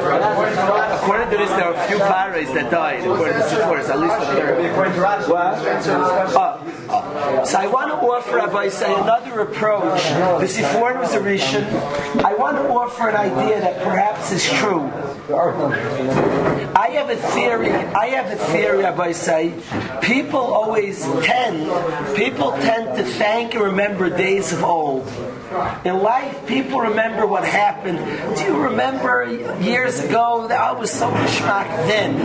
According 1.02 1.30
to 1.32 1.38
this, 1.38 1.50
there 1.52 1.66
are 1.66 1.74
a 1.74 1.88
few 1.88 1.98
paras 1.98 2.52
that 2.54 2.72
died. 2.72 3.02
According 3.02 3.34
to 3.36 3.50
Sephorus, 3.50 3.90
at 3.90 4.00
least 4.00 4.16
third. 4.16 5.30
What? 5.30 5.58
Uh, 6.92 7.46
so 7.46 7.58
I 7.58 7.68
want 7.68 7.88
to 7.90 7.96
offer, 7.96 8.40
if 8.40 8.54
I 8.54 8.68
say 8.68 8.94
another 8.94 9.42
approach, 9.42 10.02
the 10.42 10.48
Sephorus 10.48 11.02
was 11.02 11.14
a 11.14 11.20
Rishon. 11.20 11.64
I 12.24 12.34
want 12.34 12.58
to 12.58 12.64
offer 12.72 13.10
an 13.10 13.16
idea 13.16 13.60
that 13.60 13.84
perhaps 13.84 14.32
is 14.32 14.44
true. 14.50 14.90
I 16.76 16.90
have 16.94 17.10
a 17.10 17.16
theory. 17.16 17.72
I 17.72 18.08
have 18.08 18.32
a 18.32 18.36
theory. 18.52 18.84
Rabbi 18.84 19.12
say, 19.12 19.54
people 20.02 20.40
always 20.40 21.04
tend, 21.24 22.16
people 22.16 22.52
tend 22.52 22.98
to 22.98 23.04
thank 23.04 23.54
and 23.54 23.64
remember 23.64 24.10
days 24.10 24.52
of 24.54 24.64
old. 24.64 25.08
In 25.84 26.02
life, 26.02 26.48
people 26.48 26.80
remember 26.80 27.28
what 27.28 27.44
happened. 27.44 28.00
Do 28.38 28.44
you 28.44 28.58
remember 28.58 29.26
years 29.62 30.00
ago? 30.00 30.32
that 30.48 30.60
I 30.60 30.72
was 30.72 30.92
so 30.92 31.10
geschmack 31.10 31.68
then. 31.88 32.18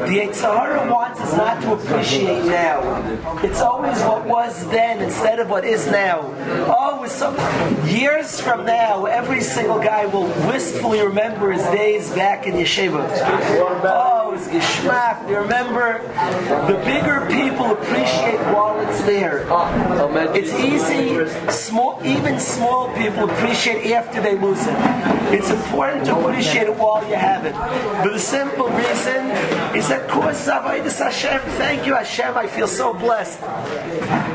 The 0.00 0.18
Yitzhahara 0.20 0.90
wants 0.90 1.20
us 1.20 1.36
not 1.36 1.62
to 1.62 1.72
appreciate 1.74 2.44
now. 2.44 2.80
It's 3.42 3.60
always 3.60 4.00
what 4.02 4.24
was 4.26 4.68
then 4.70 5.02
instead 5.02 5.38
of 5.38 5.48
what 5.48 5.64
is 5.64 5.86
now. 5.86 6.20
Oh, 6.68 7.02
it's 7.04 7.14
so 7.14 7.30
years 7.86 8.40
from 8.40 8.64
now, 8.66 9.06
every 9.06 9.40
single 9.40 9.78
guy 9.78 10.06
will 10.06 10.26
wistfully 10.48 11.00
remember 11.00 11.52
his 11.52 11.64
days 11.66 12.10
back 12.14 12.46
in 12.46 12.54
yeshiva. 12.54 13.06
Oh, 13.84 14.34
it's 14.34 14.48
geschmack. 14.48 15.26
They 15.26 15.34
remember 15.34 16.02
the 16.66 16.78
bigger 16.84 17.26
people 17.30 17.72
appreciate 17.72 18.40
while 18.52 18.78
it's 18.88 19.00
there. 19.02 19.46
It's 20.34 20.52
easy, 20.52 21.26
small, 21.50 22.00
even 22.04 22.40
small 22.40 22.65
people 22.94 23.30
appreciate 23.30 23.92
after 23.92 24.20
they 24.20 24.36
lose 24.36 24.66
it. 24.66 24.76
It's 25.32 25.50
important 25.50 26.04
to 26.06 26.16
appreciate 26.18 26.68
it 26.68 26.76
while 26.76 27.06
you 27.08 27.16
have 27.16 27.44
it. 27.44 27.54
But 28.02 28.12
the 28.12 28.18
simple 28.18 28.68
reason 28.68 29.30
is 29.76 29.88
that, 29.88 30.08
course, 30.08 30.46
Avodas 30.46 30.98
Hashem, 30.98 31.40
thank 31.58 31.86
you 31.86 31.94
Hashem, 31.94 32.36
I 32.36 32.46
feel 32.46 32.68
so 32.68 32.94
blessed. 32.94 33.40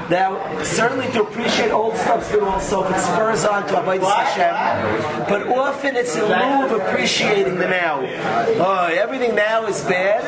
Now, 0.09 0.37
certainly 0.63 1.07
to 1.13 1.23
appreciate 1.23 1.71
old 1.71 1.95
stuff's 1.95 2.29
good 2.31 2.43
also 2.43 2.83
if 2.83 2.95
it 2.95 2.99
spurs 2.99 3.45
on 3.45 3.67
to 3.67 3.75
Avodas 3.75 4.11
Hashem. 4.11 5.25
But 5.29 5.47
often 5.47 5.95
it's 5.95 6.15
in 6.15 6.23
lieu 6.23 6.65
of 6.65 6.71
appreciating 6.73 7.57
the 7.57 7.67
now. 7.67 8.01
Oh, 8.59 8.89
everything 8.91 9.35
now 9.35 9.65
is 9.67 9.81
bad. 9.85 10.21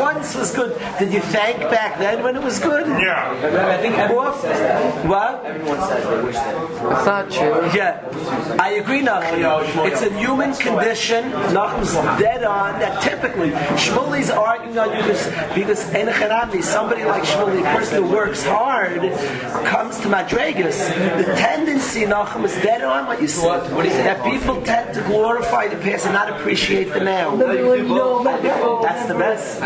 Once 0.00 0.34
was 0.34 0.54
good. 0.54 0.76
Did 0.98 1.12
you 1.12 1.20
thank 1.20 1.58
back 1.70 1.98
then 1.98 2.22
when 2.22 2.36
it 2.36 2.42
was 2.42 2.58
good? 2.58 2.86
Yeah. 2.86 3.30
I 3.68 3.76
think 3.82 3.96
everyone 3.98 4.28
often. 4.28 5.08
What? 5.08 5.44
Everyone 5.44 5.80
says 5.88 6.04
they 6.08 6.22
wish 6.22 6.34
that. 6.36 6.54
It's 6.96 7.06
not 7.06 7.30
true. 7.30 7.45
Yeah, 7.74 8.56
I 8.60 8.70
agree, 8.72 9.02
Nachum. 9.02 9.86
It's 9.90 10.02
a 10.02 10.10
human 10.18 10.54
condition. 10.54 11.30
Nachum's 11.54 11.94
dead 12.20 12.44
on 12.44 12.78
that 12.80 13.02
typically 13.02 13.50
Shmuli's 13.50 14.30
arguing 14.30 14.78
on 14.78 14.90
you 14.90 15.02
because 15.02 15.26
because 15.54 15.84
Enochanami, 15.90 16.62
somebody 16.62 17.04
like 17.04 17.22
Shmuli, 17.24 17.60
a 17.60 17.76
person 17.76 18.02
who 18.02 18.10
works 18.10 18.44
hard, 18.44 19.00
comes 19.66 19.98
to 20.00 20.08
Madregas. 20.08 20.78
The 21.24 21.34
tendency, 21.34 22.04
Nachum, 22.04 22.44
is 22.44 22.54
dead 22.62 22.82
on 22.82 23.06
what 23.06 23.20
you 23.20 23.28
said. 23.28 23.70
That 23.70 24.24
people 24.24 24.62
tend 24.62 24.94
to 24.94 25.02
glorify 25.02 25.68
the 25.68 25.76
past 25.76 26.06
and 26.06 26.14
not 26.14 26.28
appreciate 26.30 26.92
the 26.92 27.00
now. 27.00 27.36
That's 27.36 29.06
the 29.08 29.14
best. 29.14 29.60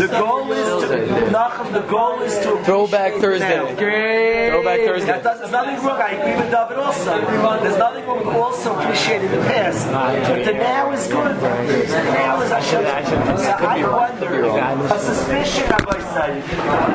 The 0.00 0.08
goal 0.18 0.52
is 0.52 0.84
to 0.84 0.88
Nachum. 1.30 1.72
The 1.72 1.80
goal 1.80 2.20
is 2.22 2.38
to 2.38 2.62
Throwback 2.64 3.10
appreciate 3.10 3.20
the 3.20 3.29
Thursday. 3.38 3.56
now. 3.56 4.50
Throwback 4.50 4.78
That 4.78 4.86
Thursday. 4.86 5.22
does, 5.22 5.38
there's 5.38 5.52
nothing 5.52 5.76
wrong. 5.86 6.00
I 6.00 6.10
agree 6.10 6.36
with 6.42 6.50
David 6.50 6.78
also. 6.78 7.20
There's 7.62 7.78
nothing 7.78 8.06
wrong 8.06 8.18
with 8.26 8.34
also 8.36 8.78
appreciating 8.78 9.30
the 9.30 9.38
past. 9.46 9.86
But 10.28 10.44
the 10.44 10.52
now 10.52 10.90
is 10.92 11.06
good. 11.06 11.36
The 11.36 12.02
now 12.12 12.40
is 12.42 12.50
Hashem's. 12.50 13.42
So 13.42 13.50
I 13.52 13.86
wonder, 13.86 14.44
a 14.46 14.98
suspicion, 14.98 15.64
Rabbi 15.70 15.98
say, 16.14 16.42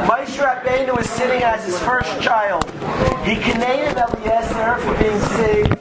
Moshe 0.08 0.38
Rabbeinu 0.44 1.00
is 1.00 1.10
sitting 1.10 1.44
as 1.44 1.66
his 1.66 1.80
first 1.80 2.22
child. 2.22 2.64
He 3.24 3.36
can 3.36 3.60
name 3.60 3.96
Eliezer 3.96 4.78
for 4.80 4.94
being 5.02 5.20
saved. 5.40 5.80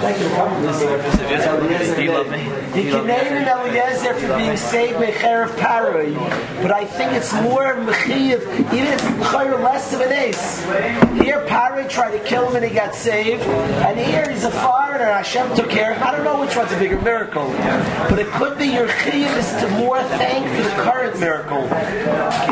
Thank 0.00 0.18
you 0.20 0.28
for 0.28 0.34
coming. 0.36 2.02
You 2.02 2.12
love 2.12 2.30
me. 2.30 2.44
You 2.82 2.90
can 2.90 3.06
name 3.06 3.24
him 3.24 3.48
Eliezer 3.48 4.14
for 4.14 4.36
being 4.36 4.56
saved 4.56 4.98
Mecherev 4.98 5.48
Paroi, 5.56 6.14
but 6.62 6.70
I 6.70 6.84
think 6.84 7.12
it's 7.12 7.32
more 7.34 7.74
Mechiv, 7.74 8.42
even 8.72 8.86
if 8.86 8.94
it's 8.94 9.30
less 9.68 9.92
of 9.92 10.00
an 10.00 10.12
ace. 10.12 10.64
Here 11.22 11.44
Paroi 11.46 11.88
tried 11.90 12.16
to 12.16 12.24
kill 12.24 12.48
him 12.48 12.56
and 12.56 12.64
he 12.64 12.70
got 12.74 12.94
saved, 12.94 13.42
and 13.42 13.98
here 13.98 14.30
he's 14.30 14.44
a 14.44 14.50
foreigner, 14.50 15.04
Hashem 15.04 15.54
took 15.54 15.68
care 15.68 15.92
of 15.92 15.98
him. 15.98 16.06
I 16.06 16.12
don't 16.12 16.24
know 16.24 16.40
which 16.40 16.56
one's 16.56 16.72
a 16.72 16.78
bigger 16.78 17.00
miracle, 17.02 17.48
but 18.08 18.18
it 18.18 18.28
could 18.28 18.56
be 18.56 18.66
your 18.66 18.88
Chiv 18.88 19.30
is 19.36 19.50
to 19.60 19.68
more 19.78 20.02
thank 20.02 20.46
for 20.56 20.62
the 20.62 20.82
current 20.82 21.20
miracle. 21.20 21.60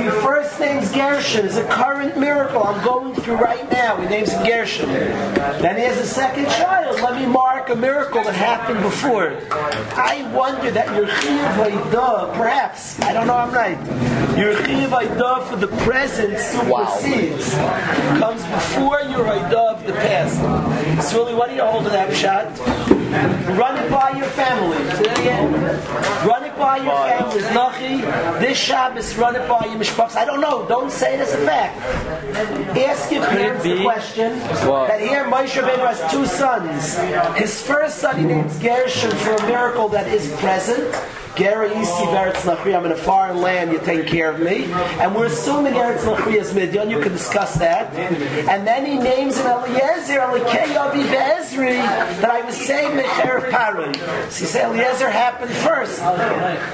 Your 0.03 0.13
first 0.21 0.61
name's 0.61 0.93
Gershon, 0.93 1.47
is 1.47 1.57
a 1.57 1.67
current 1.69 2.19
miracle 2.19 2.63
I'm 2.63 2.85
going 2.85 3.15
through 3.15 3.37
right 3.37 3.71
now. 3.73 3.97
He 3.97 4.07
names 4.09 4.33
Gershon. 4.47 4.91
Then 4.91 5.77
he 5.77 5.85
has 5.85 5.99
a 5.99 6.07
second 6.07 6.47
child. 6.61 7.01
Let 7.01 7.15
me 7.19 7.27
mark 7.27 7.56
a 7.71 7.77
miracle 7.77 8.23
that 8.23 8.35
happened 8.35 8.83
before. 8.83 9.41
I 9.51 10.31
wonder 10.35 10.71
that 10.71 10.95
your 10.95 11.09
Chiv 11.09 12.35
perhaps, 12.35 13.01
I 13.01 13.13
don't 13.13 13.27
know 13.27 13.35
I'm 13.35 13.53
right, 13.53 13.79
your 14.39 14.55
Chiv 14.65 14.91
for 15.49 15.57
the 15.57 15.69
present 15.85 16.39
supersedes, 16.39 17.55
comes 18.21 18.43
before 18.45 19.01
your 19.03 19.25
Haidah 19.25 19.75
of 19.75 19.87
the 19.87 19.95
past. 19.95 20.37
Swilly, 21.11 21.37
what 21.37 21.49
do 21.49 21.57
you 21.57 21.65
hold 21.65 21.87
of 21.87 21.93
that 21.93 22.15
shot? 22.15 22.47
Run 23.57 23.77
it 23.79 23.91
by 23.91 24.11
your 24.11 24.27
family. 24.27 24.79
Say 24.97 25.05
that 25.05 25.19
again. 25.19 26.27
Run 26.27 26.45
it 26.45 26.57
by 26.59 26.79
your 26.79 26.97
families. 27.09 27.45
Nachi, 27.47 28.41
this 28.41 28.59
Shabbos, 28.59 29.17
run 29.17 29.37
it 29.37 29.49
by 29.49 29.65
your 29.67 29.77
mishpachs. 29.77 30.17
I 30.17 30.25
don't 30.25 30.41
know. 30.41 30.67
Don't 30.69 30.91
say 30.91 31.15
it 31.15 31.21
as 31.21 31.33
a 31.35 31.39
fact. 31.39 31.79
Ask 32.77 33.11
your 33.13 33.25
parents 33.27 33.63
the 33.63 33.83
question 33.83 34.39
that 34.39 35.01
here 35.01 35.25
Moshe 35.25 35.61
Rabbeinu 35.61 35.87
has 35.87 36.13
two 36.13 36.27
sons. 36.27 36.97
His 37.39 37.63
first 37.63 37.99
son 37.99 38.19
he 38.19 38.25
names 38.25 38.59
Gershon 38.59 39.11
for 39.11 39.35
a 39.35 39.47
miracle 39.47 39.89
that 39.89 40.09
is 40.09 40.33
present. 40.41 40.95
Gary 41.37 41.69
Isi 41.69 42.07
Beretz 42.07 42.41
Lachri, 42.49 42.75
I'm 42.75 42.87
in 42.87 42.93
a 42.93 42.97
foreign 42.97 43.43
land, 43.43 43.71
you 43.71 43.79
take 43.81 44.07
care 44.07 44.31
of 44.33 44.41
me. 44.41 44.65
And 45.03 45.15
we're 45.15 45.27
assuming 45.27 45.75
Eretz 45.75 45.99
Lachri 45.99 46.37
is 46.37 46.55
Midian, 46.55 46.89
you 46.89 46.99
can 46.99 47.13
discuss 47.13 47.57
that. 47.57 47.93
And 48.49 48.67
then 48.67 48.87
he 48.87 48.97
names 48.97 49.37
him 49.37 49.47
Eliezer, 49.47 50.21
Elikei 50.21 50.75
Avi 50.79 51.03
Be'ezri, 51.03 51.77
that 52.23 52.31
I 52.31 52.41
was 52.41 52.57
saying 52.57 52.96
Mecher 52.97 53.51
Paroi. 53.51 53.95
So 54.31 54.41
you 54.41 54.47
say 54.47 54.65
Eliezer 54.65 55.11
happened 55.11 55.51
first. 55.51 55.99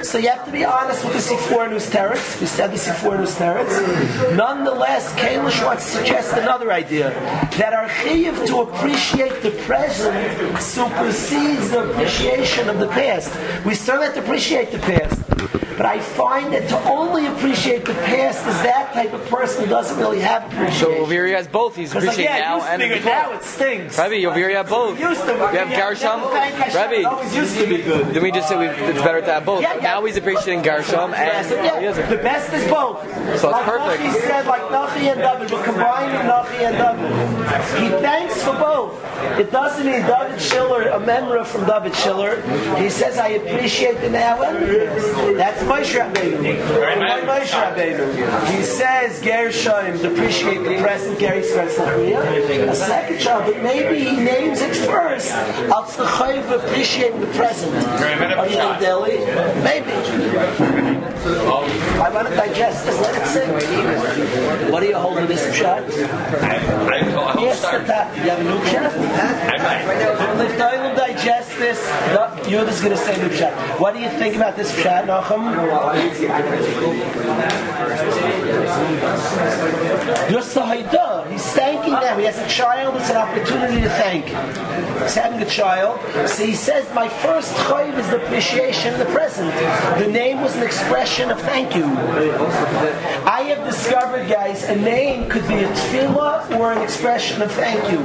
So 0.08 0.18
you 0.18 0.28
have 0.28 0.44
to 0.44 0.52
be 0.52 0.64
honest 0.64 1.04
with 1.04 1.14
the 1.14 1.34
Sifur 1.34 1.68
News 1.70 1.88
Teretz. 1.90 2.40
We 2.40 2.46
said 2.46 2.70
the 2.70 2.76
Sifur 2.76 3.18
News 3.18 3.34
Teretz. 3.34 4.36
Nonetheless, 4.36 5.12
Kalish 5.14 5.64
wants 5.64 5.84
to 5.92 5.98
suggest 5.98 6.32
another 6.34 6.72
idea. 6.72 7.10
That 7.58 7.72
our 7.72 7.88
Chiv 7.88 8.46
to 8.46 8.60
appreciate 8.62 9.42
the 9.42 9.50
present 9.66 10.58
supersedes 10.58 11.70
the 11.70 11.90
appreciation 11.90 12.68
of 12.68 12.78
the 12.78 12.88
past. 12.88 13.32
We 13.64 13.74
still 13.74 14.00
have 14.00 14.14
to 14.14 14.20
appreciate 14.20 14.72
the 14.72 14.78
past. 14.78 15.31
But 15.76 15.86
I 15.86 16.00
find 16.00 16.52
that 16.52 16.68
to 16.68 16.78
only 16.88 17.26
appreciate 17.26 17.84
the 17.84 17.94
past 17.94 18.46
is 18.46 18.54
that 18.62 18.92
type 18.92 19.12
of 19.12 19.24
person 19.28 19.64
who 19.64 19.70
doesn't 19.70 19.98
really 19.98 20.20
have 20.20 20.44
appreciation. 20.44 20.78
So 20.78 21.04
he 21.06 21.30
has 21.32 21.48
both. 21.48 21.74
He's 21.76 21.90
Because 21.90 22.04
like, 22.06 22.14
appreciating 22.14 22.36
yeah, 22.36 22.58
now 22.58 22.62
and 22.66 22.82
before. 22.82 23.04
now 23.12 23.32
it 23.32 23.42
stings. 23.42 23.98
Rabbi, 23.98 24.14
you 24.14 24.30
have 24.30 24.68
both. 24.68 24.98
You 25.00 25.08
Used 25.08 25.22
to, 25.22 25.34
have 25.36 25.68
Gershom, 25.70 26.20
Rabbi. 26.32 27.02
always 27.02 27.34
used 27.34 27.56
to 27.58 27.66
be 27.66 27.78
good. 27.82 28.06
Then 28.14 28.22
we 28.22 28.30
just 28.30 28.48
said 28.48 28.58
we, 28.58 28.66
it's 28.66 29.02
better 29.02 29.20
to 29.20 29.32
have 29.32 29.44
both. 29.46 29.62
Yeah, 29.62 29.74
yeah. 29.76 29.82
Now 29.82 30.04
he's 30.04 30.16
appreciating 30.16 30.62
Gershom 30.62 31.14
and 31.14 31.50
yeah, 31.50 31.92
the 32.08 32.16
best 32.16 32.52
is 32.52 32.68
both. 32.70 33.02
So 33.12 33.32
it's 33.32 33.42
like 33.44 33.64
perfect. 33.64 34.02
Nachi 34.02 34.20
said, 34.22 34.46
like 34.46 34.62
Nachi 34.62 35.10
and 35.12 35.20
David, 35.20 35.50
but 35.50 35.64
combined 35.64 36.12
with 36.12 36.22
Nachi 36.22 36.58
and 36.68 36.76
David. 36.76 37.82
He 37.82 37.88
thanks 38.02 38.42
for 38.42 38.52
both. 38.52 39.00
It 39.38 39.50
doesn't 39.50 39.86
mean 39.86 40.02
David 40.02 40.40
Schiller, 40.40 40.82
a 40.88 40.98
memra 41.00 41.44
from 41.46 41.64
David 41.66 41.94
Schiller. 41.94 42.40
He 42.80 42.90
says, 42.90 43.18
I 43.18 43.28
appreciate 43.28 44.00
the 44.00 44.10
now 44.10 44.42
and 44.42 44.56
the 44.62 44.86
past." 44.86 45.31
That's 45.36 45.62
Moshe 45.62 45.98
Rabbeinu. 45.98 46.56
Moshe 47.24 47.52
Rabbeinu. 47.52 48.04
He 48.54 48.62
says, 48.62 49.20
Gershom, 49.22 49.98
to 49.98 50.12
appreciate 50.12 50.58
the 50.58 50.78
present, 50.82 51.18
Gary 51.18 51.42
starts 51.42 51.78
A 51.78 52.74
second 52.74 53.18
child, 53.18 53.52
but 53.52 53.62
maybe 53.62 54.00
he 54.04 54.16
names 54.16 54.60
it 54.60 54.74
first. 54.76 55.32
Al 55.32 55.84
Tzachayv 55.84 56.50
appreciating 56.50 57.20
the 57.20 57.26
present. 57.28 57.72
Are 58.36 58.46
you 58.46 58.60
in 58.60 58.80
Delhi? 58.80 59.18
Maybe. 59.62 59.92
I 62.02 62.10
want 62.12 62.28
to 62.28 62.34
digest 62.34 62.84
this. 62.86 63.00
Let 63.00 63.14
it 63.14 63.26
sink. 63.26 64.72
What 64.72 64.82
are 64.82 64.86
you 64.86 64.96
holding 64.96 65.26
this 65.26 65.54
shot? 65.54 65.82
Yes. 67.38 67.62
You 67.62 68.30
have 68.30 68.40
a 68.40 68.44
new 68.44 68.64
shot? 68.66 68.92
Huh? 68.92 70.42
If 70.42 70.60
I 70.60 70.76
will 70.82 70.94
digest 70.96 71.50
this, 71.58 71.80
no, 72.14 72.28
you're 72.48 72.64
just 72.64 72.82
going 72.82 72.96
to 72.96 73.02
say 73.02 73.16
new 73.22 73.32
shot. 73.34 73.52
What 73.80 73.94
do 73.94 74.00
you 74.00 74.08
think 74.10 74.36
about 74.36 74.56
this 74.56 74.74
shot, 74.82 75.04
Nachum? 75.04 75.21
Just 80.28 80.54
the 80.54 80.60
Haidah. 80.62 81.01
Thanking 81.42 81.92
them. 81.92 82.18
He 82.18 82.24
has 82.26 82.38
a 82.38 82.48
child. 82.48 82.96
It's 82.96 83.10
an 83.10 83.16
opportunity 83.16 83.80
to 83.80 83.88
thank. 83.90 84.26
He's 84.26 85.14
having 85.14 85.40
a 85.40 85.50
child. 85.50 86.00
So 86.28 86.44
he 86.44 86.54
says, 86.54 86.88
my 86.94 87.08
first 87.08 87.52
chayv 87.54 87.98
is 87.98 88.08
the 88.10 88.24
appreciation 88.24 88.92
of 88.94 88.98
the 88.98 89.06
present. 89.06 89.52
The 89.98 90.08
name 90.08 90.40
was 90.40 90.56
an 90.56 90.62
expression 90.62 91.30
of 91.30 91.40
thank 91.40 91.74
you. 91.74 91.84
I 93.26 93.42
have 93.54 93.66
discovered, 93.66 94.28
guys, 94.28 94.64
a 94.64 94.76
name 94.76 95.28
could 95.28 95.46
be 95.48 95.54
a 95.54 95.68
tefillah 95.68 96.58
or 96.58 96.72
an 96.72 96.82
expression 96.82 97.42
of 97.42 97.50
thank 97.52 97.90
you. 97.90 97.98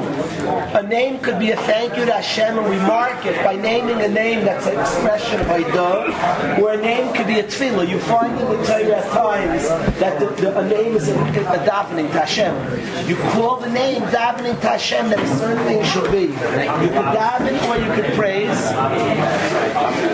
A 0.78 0.84
name 0.84 1.19
could 1.19 1.39
be 1.39 1.52
a 1.52 1.58
thank 1.58 1.97
you 1.97 2.06
to 2.06 2.13
Hashem, 2.13 2.58
and 2.58 2.69
we 2.69 2.78
mark 2.78 3.26
it 3.26 3.43
by 3.43 3.56
naming 3.56 4.02
a 4.02 4.08
name 4.08 4.43
that's 4.45 4.65
an 4.65 4.80
expression 4.80 5.39
of 5.39 5.47
Haidah, 5.47 6.60
or 6.60 6.73
a 6.73 6.78
name 6.78 7.13
could 7.13 7.28
be 7.28 7.39
a 7.39 7.43
tefillah. 7.43 7.88
You 7.88 8.00
find 8.00 8.38
in 8.39 8.47
the 8.47 8.65
Torah 8.65 9.02
times 9.10 9.67
that 10.00 10.19
the, 10.19 10.28
the, 10.41 10.60
a 10.60 10.67
name 10.67 10.95
is 10.95 11.10
a, 11.10 11.15
a 11.15 11.60
davening 11.65 12.12
to 12.12 12.19
Hashem. 12.19 13.08
You 13.08 13.15
call 13.32 13.58
the 13.58 13.70
name 13.70 14.02
davening 14.04 14.60
to 14.62 14.68
Hashem 14.68 15.10
that 15.10 15.20
a 15.20 15.28
certain 15.38 15.63
thing 15.66 15.84
should 15.86 16.12
be. 16.12 16.24
You 16.32 16.90
could 16.94 17.10
daven 17.16 17.56
or 17.70 17.78
you 17.78 17.92
could 17.94 18.13
praise. 18.13 18.58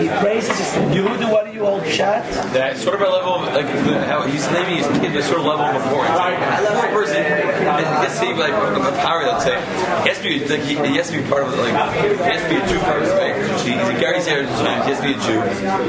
He 0.00 0.08
praises 0.20 0.56
his 0.58 0.70
Yehuda, 0.94 1.30
what 1.32 1.46
do 1.46 1.52
you 1.52 1.64
hold 1.64 1.86
shot? 1.86 2.24
That 2.52 2.76
sort 2.76 2.96
of 2.96 3.00
a 3.02 3.10
level 3.10 3.34
of 3.34 3.54
like 3.54 3.66
the- 3.66 4.04
how 4.06 4.22
he's 4.22 4.46
naming 4.50 4.78
his 4.78 4.86
kid 4.98 5.12
this 5.12 5.26
sort 5.26 5.40
of 5.40 5.46
level 5.46 5.64
of 5.64 5.76
importance. 5.76 6.18
Like, 6.18 6.38
one 6.76 6.90
person 6.92 7.22
gets 7.22 8.14
saved 8.18 8.38
like 8.38 8.52
a 8.52 8.92
power. 9.02 9.24
Let's 9.26 9.44
say 9.44 9.56
he 10.02 10.08
has 10.08 10.18
to 10.18 10.24
be 10.24 10.46
like 10.46 10.60
he, 10.62 10.74
he 10.90 10.96
has 10.96 11.10
to 11.10 11.22
be 11.22 11.28
part 11.28 11.42
of 11.44 11.54
like 11.58 11.72
he 11.72 12.30
has 12.30 12.42
to 12.42 12.48
be 12.48 12.56
a 12.56 12.66
Jew 12.68 12.78
first, 12.80 13.12
right? 13.14 13.34
He, 13.64 13.72
he's 13.72 13.88
a 13.88 13.98
Gary's 14.00 14.26
here, 14.26 14.46
so 14.46 14.64
he 14.64 14.90
has 14.92 14.98
to 14.98 15.04
be 15.06 15.12
a 15.14 15.20
Jew. 15.24 15.40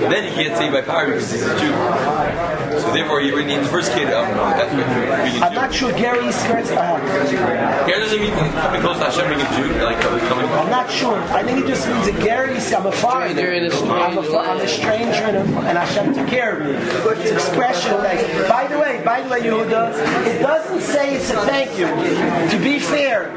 Then 0.09 0.31
he 0.31 0.43
gets 0.43 0.57
saved 0.57 0.73
by 0.73 0.81
power 0.81 1.07
because 1.07 1.31
he's 1.31 1.43
a 1.43 1.59
Jew. 1.59 1.73
So 2.79 2.91
therefore, 2.93 3.19
he 3.21 3.31
named 3.31 3.65
the 3.65 3.69
first 3.69 3.91
kid 3.93 4.11
um, 4.13 4.27
that's 4.57 4.71
being 4.73 5.41
a 5.41 5.45
I'm 5.45 5.53
not 5.53 5.73
sure 5.73 5.91
Gary 5.93 6.31
skirts 6.31 6.69
behind. 6.69 7.03
Gary 7.23 7.99
doesn't 8.01 8.19
mean 8.19 8.33
coming 8.33 8.81
close 8.81 8.97
to 8.99 9.05
Hashem 9.05 9.27
being 9.29 9.39
a 9.39 9.49
Jew, 9.55 9.83
like 9.83 9.99
coming. 10.01 10.45
I'm 10.45 10.69
not 10.69 10.89
sure. 10.91 11.17
I 11.31 11.43
think 11.43 11.63
it 11.63 11.67
just 11.67 11.87
means 11.87 12.05
that 12.11 12.21
Gary, 12.23 12.57
I'm 12.57 12.85
a 12.85 12.91
foreigner. 12.91 13.35
Stranger 13.35 13.51
and 13.51 13.73
a 13.73 13.93
I'm 13.93 14.17
a, 14.17 14.23
stranger 14.23 14.31
fo- 14.31 14.39
I'm 14.39 14.61
a 14.61 14.67
stranger 14.67 15.23
and, 15.23 15.37
a, 15.37 15.59
and 15.69 15.77
Hashem 15.77 16.13
took 16.13 16.27
care 16.27 16.57
of 16.57 16.65
me. 16.65 16.71
It's 17.21 17.31
expression 17.31 17.93
of 17.93 18.01
thanks. 18.01 18.49
By 18.49 18.67
the 18.67 18.77
way, 18.79 19.01
by 19.05 19.21
the 19.21 19.29
way, 19.29 19.41
Yehuda, 19.41 20.27
it 20.27 20.41
doesn't 20.41 20.81
say 20.81 21.15
it's 21.15 21.29
a 21.29 21.37
thank 21.45 21.77
you. 21.77 21.87
To 21.87 22.63
be 22.63 22.79
fair, 22.79 23.29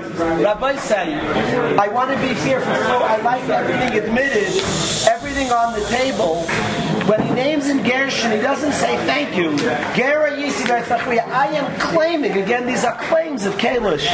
Rabbi 0.43 0.77
say, 0.77 1.15
I 1.79 1.89
want 1.89 2.11
to 2.11 2.17
be 2.27 2.35
fair. 2.35 2.61
For 2.61 2.75
so 2.75 2.99
I 3.03 3.21
like 3.23 3.49
everything 3.49 3.99
admitted, 4.03 4.49
everything 5.09 5.51
on 5.53 5.79
the 5.79 5.85
table. 5.87 6.45
When 7.09 7.23
he 7.23 7.33
names 7.33 7.67
him 7.67 7.83
Gershon, 7.83 8.33
he 8.33 8.39
doesn't 8.39 8.73
say 8.73 8.95
thank 9.07 9.35
you. 9.35 9.57
Gera 9.97 10.29
I 10.31 11.47
am 11.55 11.81
claiming, 11.81 12.33
again, 12.33 12.67
these 12.67 12.85
are 12.85 12.95
claims 12.99 13.47
of 13.47 13.55
Kalish. 13.55 14.07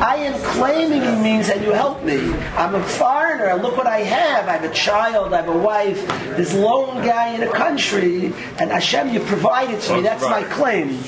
I 0.00 0.16
am 0.16 0.40
claiming 0.54 1.02
he 1.02 1.20
means 1.20 1.48
that 1.48 1.60
you 1.62 1.72
help 1.72 2.04
me. 2.04 2.32
I'm 2.56 2.76
a 2.76 2.82
foreigner, 2.84 3.46
and 3.46 3.60
look 3.60 3.76
what 3.76 3.88
I 3.88 3.98
have. 3.98 4.46
I 4.46 4.52
have 4.52 4.70
a 4.70 4.72
child, 4.72 5.34
I 5.34 5.38
have 5.42 5.48
a 5.48 5.58
wife, 5.58 6.06
this 6.36 6.54
lone 6.54 7.04
guy 7.04 7.34
in 7.34 7.42
a 7.42 7.50
country, 7.50 8.26
and 8.58 8.70
Hashem, 8.70 9.12
you 9.12 9.18
provided 9.20 9.80
to 9.80 9.96
me. 9.96 10.02
That's 10.02 10.22
my 10.22 10.44
claim. 10.44 11.00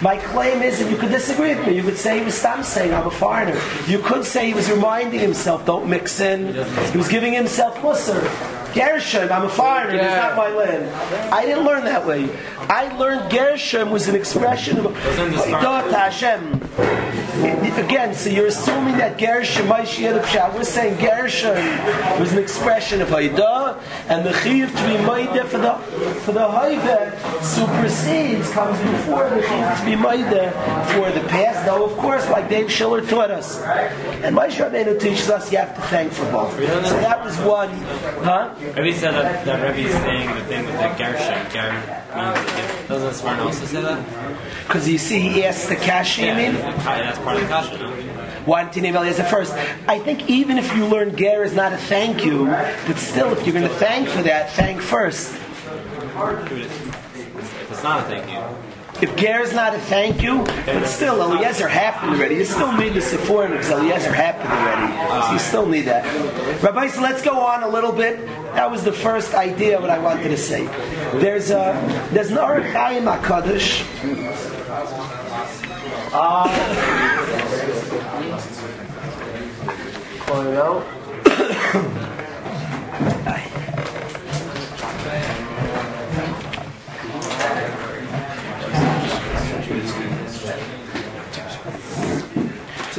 My 0.00 0.16
claim 0.16 0.62
is, 0.62 0.80
and 0.80 0.90
you 0.90 0.96
could 0.96 1.10
disagree 1.10 1.54
with 1.54 1.66
me, 1.66 1.76
you 1.76 1.82
could 1.82 1.98
say 1.98 2.20
he 2.20 2.24
was 2.24 2.34
stop 2.34 2.64
saying 2.64 2.94
I'm 2.94 3.06
a 3.06 3.10
foreigner. 3.10 3.60
You 3.86 3.98
could 3.98 4.24
say 4.24 4.46
he 4.46 4.54
was 4.54 4.70
reminding 4.70 5.20
himself, 5.20 5.66
don't 5.66 5.86
mix 5.86 6.18
in. 6.20 6.54
He 6.92 6.96
was 6.96 7.08
giving 7.08 7.34
himself 7.34 7.76
musr. 7.76 8.61
Gershom, 8.74 9.30
I'm 9.30 9.44
a 9.44 9.48
foreigner, 9.48 9.94
it's 9.94 10.16
not 10.16 10.36
my 10.36 10.48
land. 10.48 10.88
I 11.32 11.44
didn't 11.44 11.64
learn 11.64 11.84
that 11.84 12.06
way. 12.06 12.28
I 12.58 12.96
learned 12.96 13.30
Gershom 13.30 13.90
was 13.90 14.08
an 14.08 14.14
expression 14.14 14.78
of 14.78 14.94
to 14.94 15.96
Hashem. 15.96 16.60
Again, 17.78 18.14
so 18.14 18.30
you're 18.30 18.46
assuming 18.46 18.96
that 18.98 19.18
Gershom, 19.18 19.68
we're 19.68 20.64
saying 20.64 20.98
Gershom 21.00 21.56
was 22.20 22.32
an 22.32 22.38
expression 22.38 23.00
of 23.02 23.08
Haidah, 23.08 23.80
and 24.08 24.24
the 24.24 24.32
Chiv 24.40 24.70
to 24.70 24.86
be 24.86 24.96
Maida 25.04 25.44
for 25.44 25.58
the 25.58 25.74
for 26.20 26.32
the 26.32 26.40
Haidah 26.40 27.42
supersedes, 27.42 28.50
comes 28.50 28.78
before 28.78 29.28
the 29.30 29.42
Chiv 29.42 29.78
to 29.78 29.84
be 29.84 29.96
Maida 29.96 30.52
for 30.92 31.10
the 31.10 31.26
past. 31.28 31.66
Now, 31.66 31.82
of 31.84 31.96
course, 31.98 32.28
like 32.30 32.48
Dave 32.48 32.70
Schiller 32.70 33.00
taught 33.00 33.30
us, 33.30 33.60
and 33.60 34.36
Maishi 34.36 34.60
Rabbeinu 34.60 35.00
teaches 35.00 35.28
us 35.30 35.50
you 35.50 35.58
have 35.58 35.74
to 35.74 35.82
thank 35.82 36.12
for 36.12 36.30
both. 36.30 36.52
So 36.54 37.00
that 37.00 37.24
was 37.24 37.36
one, 37.38 37.70
huh? 38.22 38.54
Rebbe 38.62 38.96
said 38.96 39.12
that, 39.12 39.44
that 39.44 39.76
Rebbe 39.76 39.88
is 39.88 39.94
saying 40.02 40.34
the 40.34 40.44
thing 40.44 40.64
with 40.64 40.76
the 40.76 40.88
Gershon. 40.96 41.50
Ger 41.50 41.72
means, 41.72 42.88
doesn't 42.88 43.26
Sforno 43.26 43.46
also 43.46 43.66
say 43.66 43.82
that? 43.82 44.36
Because 44.66 44.88
you 44.88 44.98
see, 44.98 45.18
he 45.18 45.44
asked 45.44 45.68
the 45.68 45.76
Kashi, 45.76 46.26
you 46.26 46.34
mean? 46.34 46.54
that's 46.54 47.18
part 47.18 47.36
of 47.36 47.42
the 47.42 47.48
Kasha, 47.48 47.78
no? 47.78 47.90
Why 48.44 48.62
didn't 48.62 48.74
he 48.74 48.80
name 48.82 48.96
Eliezer 48.96 49.24
first? 49.24 49.52
I 49.88 49.98
think 49.98 50.30
even 50.30 50.58
if 50.58 50.74
you 50.76 50.86
learn 50.86 51.16
Ger 51.16 51.42
is 51.42 51.54
not 51.54 51.72
a 51.72 51.76
thank 51.76 52.24
you, 52.24 52.46
but 52.46 52.96
still, 52.96 53.32
if 53.32 53.44
you're 53.46 53.54
going 53.54 53.68
to 53.68 53.74
thank 53.76 54.08
for 54.08 54.22
that, 54.22 54.52
thank 54.52 54.80
first. 54.80 55.34
If 55.34 57.70
it's 57.70 57.82
not 57.82 58.00
a 58.00 58.02
thank 58.04 58.30
you. 58.30 58.71
If 59.02 59.16
Ger 59.16 59.40
is 59.40 59.52
not 59.52 59.74
a 59.74 59.80
thank 59.80 60.22
you, 60.22 60.44
but 60.64 60.86
still, 60.86 61.20
Eliezer 61.20 61.66
happened 61.66 62.12
already. 62.14 62.36
You 62.36 62.44
still 62.44 62.70
need 62.70 62.94
the 62.94 63.00
Sforno 63.00 63.50
because 63.50 63.70
Eliezer 63.70 64.12
happened 64.12 64.52
already. 64.52 65.26
So 65.26 65.32
you 65.32 65.38
still 65.40 65.66
need 65.66 65.86
that. 65.86 66.62
Rabbi, 66.62 66.86
so 66.86 67.02
let's 67.02 67.20
go 67.20 67.40
on 67.40 67.64
a 67.64 67.68
little 67.68 67.90
bit. 67.90 68.24
That 68.54 68.70
was 68.70 68.84
the 68.84 68.92
first 68.92 69.34
idea 69.34 69.80
what 69.80 69.90
I 69.90 69.98
wanted 69.98 70.28
to 70.28 70.36
say. 70.36 70.66
There's 71.18 71.50
a 71.50 71.74
there's 72.12 72.30
an 72.30 72.38
Ohr 72.38 72.60
HaChaim 72.60 73.12
Hakadosh. 73.12 73.82
Calling 80.26 80.54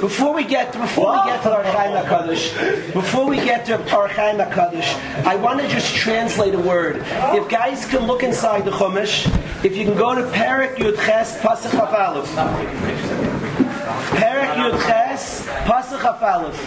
before 0.03 0.33
we 0.33 0.43
get 0.43 0.73
before 0.73 1.13
we 1.13 1.31
get 1.31 1.41
to 1.43 1.49
Archaim 1.49 1.95
Hakadosh, 2.03 2.93
before 2.93 3.25
we 3.25 3.37
get 3.37 3.65
to 3.67 3.77
Archaim 3.77 4.37
Hakadosh, 4.45 4.91
I 5.25 5.37
want 5.37 5.61
to 5.61 5.67
just 5.69 5.95
translate 5.95 6.53
a 6.53 6.59
word. 6.59 6.97
If 7.07 7.47
guys 7.47 7.85
can 7.85 8.05
look 8.05 8.21
inside 8.21 8.65
the 8.65 8.71
Chumash, 8.71 9.25
if 9.63 9.77
you 9.77 9.85
can 9.85 9.95
go 9.95 10.13
to 10.13 10.23
Parak 10.31 10.75
Yud 10.75 10.97
Ches 11.05 11.39
Pasach 11.39 11.71
Chaf 11.71 11.93
Aleph. 11.93 12.27
Parak 14.19 14.55
Yud 14.55 14.77
Ches 14.85 15.47
Pasach 15.69 16.01
Chaf 16.01 16.21
Aleph. 16.21 16.59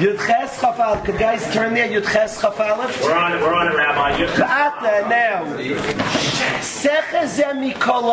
Yud 0.00 0.18
Ches 0.26 0.60
Chaf 0.60 0.78
Aleph. 0.78 1.02
Could 1.04 1.18
guys 1.18 1.50
turn 1.54 1.72
there? 1.72 1.88
Yud 1.88 2.12
Ches 2.12 2.42
Chaf 2.42 2.60
Aleph. 2.60 3.02
We're 3.02 3.16
on 3.16 3.32
it, 3.32 3.40
we're 3.40 3.54
on 3.54 3.68
it, 3.68 3.74
Rabbi. 3.74 4.18
You- 4.18 4.26
Ata 4.44 5.08
now. 5.08 5.44
Sechazem 6.60 7.72
mikol 7.72 8.04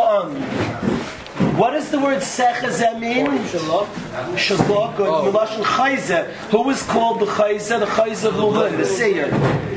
What 1.58 1.72
does 1.72 1.90
the 1.90 2.00
word 2.00 2.20
sechazem 2.20 3.00
mean? 3.00 3.28
Shalok. 3.48 5.00
Or 5.00 5.32
Milashon 5.32 5.64
Chayze. 5.64 6.28
Who 6.52 6.64
was 6.64 6.84
called 6.84 7.20
the 7.22 7.26
Chayze? 7.26 7.80
The 7.80 7.86
Chayze 7.86 8.26
of 8.26 8.36
Lulun, 8.36 8.78
the 8.78 8.86
Seer. 8.86 9.28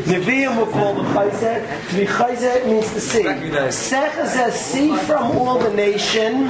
Nevi'im 0.08 0.56
were 0.58 0.66
called 0.72 0.96
the 0.96 1.02
Chayze. 1.02 1.88
To 1.90 1.96
be 1.96 2.04
Chayze 2.04 2.66
means 2.66 2.92
to 2.92 3.00
see. 3.00 3.22
Sechazem, 3.22 4.50
see 4.50 4.96
from 4.96 5.38
all 5.38 5.58
the 5.60 5.72
nation. 5.72 6.48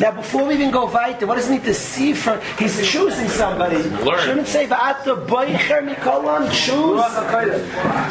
Now, 0.00 0.10
before 0.12 0.44
we 0.44 0.54
even 0.54 0.70
go 0.70 0.84
weiter, 0.84 1.26
what 1.26 1.36
does 1.36 1.48
it 1.48 1.52
mean 1.52 1.62
to 1.62 1.72
see 1.72 2.12
from? 2.12 2.38
He's 2.58 2.86
choosing 2.86 3.28
somebody. 3.28 3.82
Learn. 4.04 4.20
Shouldn't 4.20 4.48
say 4.48 4.66
Va'ata 4.66 5.26
Boicher 5.26 5.82
Mikolam, 5.88 6.50
choose. 6.52 7.02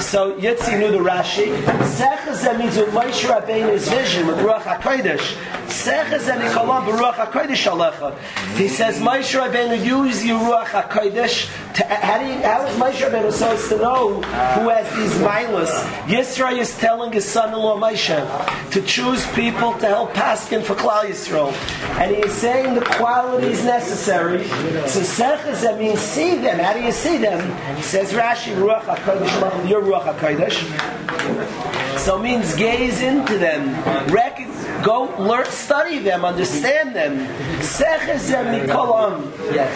So 0.04 0.34
Yitzi 0.39 0.80
knew 0.80 0.91
the 0.91 0.98
Rashi. 0.98 1.56
Sechazem 1.98 2.58
means 2.58 2.78
with 2.78 2.89
Moshe 2.89 3.26
Rabbeinu's 3.30 3.88
vision, 3.89 4.26
with 4.26 4.38
Ruach 4.38 4.63
HaKodesh. 4.63 5.36
Sechazem 5.67 6.46
Mikolam, 6.47 6.86
Ruach 6.97 7.13
HaKodesh 7.13 7.67
Alecha. 7.71 8.17
He 8.55 8.67
says 8.67 8.99
Moshe 8.99 9.39
Rabbeinu 9.39 9.83
use 9.83 10.25
your 10.25 10.39
Ruach 10.39 10.65
HaKodesh 10.65 11.73
to, 11.75 11.83
how, 11.86 12.19
do 12.19 12.25
you, 12.25 12.41
how 12.41 12.65
is 12.65 12.75
Moshe 12.77 13.07
Rabbeinu 13.07 13.31
supposed 13.31 13.69
to 13.69 13.77
know 13.77 14.21
who 14.21 14.69
has 14.69 14.95
these 14.95 15.13
milas? 15.21 15.69
Yisrael 16.03 16.57
is 16.57 16.77
telling 16.77 17.12
his 17.12 17.25
son-in-law 17.25 17.79
Moshe 17.79 18.71
to 18.71 18.81
choose 18.81 19.25
people 19.33 19.73
to 19.73 19.88
help 19.88 20.13
Paskin 20.13 20.63
for 20.63 20.75
Klal 20.75 21.03
Yisrael. 21.03 21.51
And 21.99 22.15
he 22.15 22.21
is 22.21 22.33
saying 22.33 22.75
the 22.75 22.81
qualities 22.81 23.63
necessary. 23.63 24.47
So 24.88 25.01
Sechazem 25.01 25.79
means 25.79 25.99
see 25.99 26.38
them. 26.38 26.60
How 26.60 26.73
do 26.73 26.81
you 26.81 26.91
see 26.91 27.17
them? 27.17 27.39
Says 27.81 28.13
Rashi, 28.13 28.55
Ruach 28.55 28.81
Alecha, 28.81 29.69
your 29.69 29.81
Ruach 29.81 30.17
HaKodesh. 30.17 31.97
So 31.99 32.19
means 32.19 32.55
gaze 32.55 33.01
into 33.01 33.38
them, 33.38 33.73
rec- 34.12 34.46
go 34.83 35.13
learn, 35.19 35.45
study 35.45 35.99
them, 35.99 36.25
understand 36.25 36.95
them. 36.95 37.27
Sechazem 37.61 38.67
mikolam. 38.67 39.31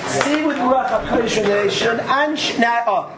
See 0.08 0.44
with 0.46 0.58
Ruach 0.58 0.88
Hakodesh 0.90 1.44
nation 1.48 2.00
and 2.00 2.60
now. 2.60 2.84
Oh. 2.88 3.18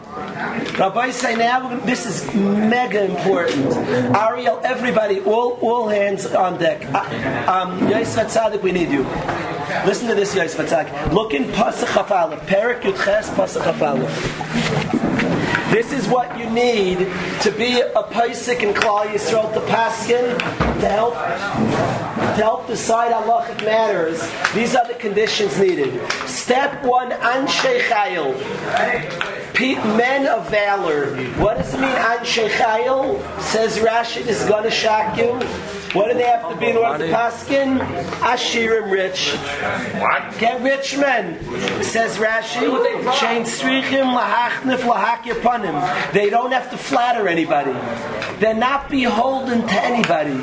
Rabbi 0.78 1.10
say 1.10 1.34
now 1.34 1.76
this 1.80 2.06
is 2.06 2.32
mega 2.34 3.04
important. 3.04 3.72
Ariel, 4.16 4.60
everybody, 4.64 5.20
all 5.20 5.58
all 5.60 5.88
hands 5.88 6.26
on 6.26 6.58
deck. 6.58 6.84
Uh, 6.94 7.02
Um, 7.44 7.88
Yosef 7.88 8.28
Tzadik, 8.28 8.62
we 8.62 8.72
need 8.72 8.90
you. 8.90 9.02
Listen 9.84 10.08
to 10.08 10.14
this, 10.14 10.34
Yosef 10.34 10.66
Tzadik. 10.68 11.12
Look 11.12 11.34
in 11.34 11.44
Pasach 11.44 11.86
Hafalef, 11.88 12.40
Perik 12.46 12.80
Yudches 12.82 13.28
Pasach 13.34 13.62
Hafalef. 13.62 15.03
This 15.74 15.92
is 15.92 16.06
what 16.06 16.38
you 16.38 16.48
need 16.50 16.98
to 17.42 17.50
be 17.50 17.80
a 17.80 18.04
Paisik 18.04 18.62
in 18.62 18.72
Klal 18.72 19.06
Yisrael 19.06 19.52
to 19.54 19.60
Paskin 19.62 20.38
to 20.78 20.88
help 20.88 21.14
to 21.14 22.42
help 22.42 22.68
decide 22.68 23.10
halachic 23.10 23.64
matters. 23.64 24.20
These 24.54 24.76
are 24.76 24.86
the 24.86 24.94
conditions 24.94 25.58
needed. 25.58 26.00
Step 26.28 26.84
one: 26.84 27.10
Anshe 27.10 27.80
Chayil, 27.88 28.36
men 29.60 30.26
of 30.26 30.50
valor. 30.50 31.16
What 31.34 31.58
does 31.58 31.74
it 31.74 31.80
mean? 31.80 31.90
Anshe 31.90 32.48
Chayil 32.48 33.40
says 33.40 33.78
Rashi 33.78 34.24
this 34.24 34.42
is 34.42 34.48
going 34.48 34.64
to 34.64 34.70
shock 34.70 35.16
you. 35.16 35.32
What 35.94 36.10
do 36.10 36.14
they 36.14 36.24
have 36.24 36.50
to 36.50 36.56
be 36.56 36.70
in 36.70 36.76
order 36.76 37.06
to 37.06 37.12
Paskin? 37.12 37.78
Ashirim 38.18 38.90
rich. 38.90 39.30
What? 40.00 40.38
Get 40.40 40.60
rich 40.60 40.96
men, 40.98 41.38
says 41.84 42.16
Rashi. 42.16 42.62
Chain 43.20 43.44
strichim 43.44 44.18
lahachnif 44.18 44.78
lahakir 44.78 45.40
panim. 45.40 46.12
They 46.12 46.30
don't 46.30 46.50
have 46.50 46.68
to 46.72 46.76
flatter 46.76 47.28
anybody. 47.28 47.70
They're 48.40 48.54
not 48.54 48.90
beholden 48.90 49.68
to 49.68 49.84
anybody. 49.84 50.42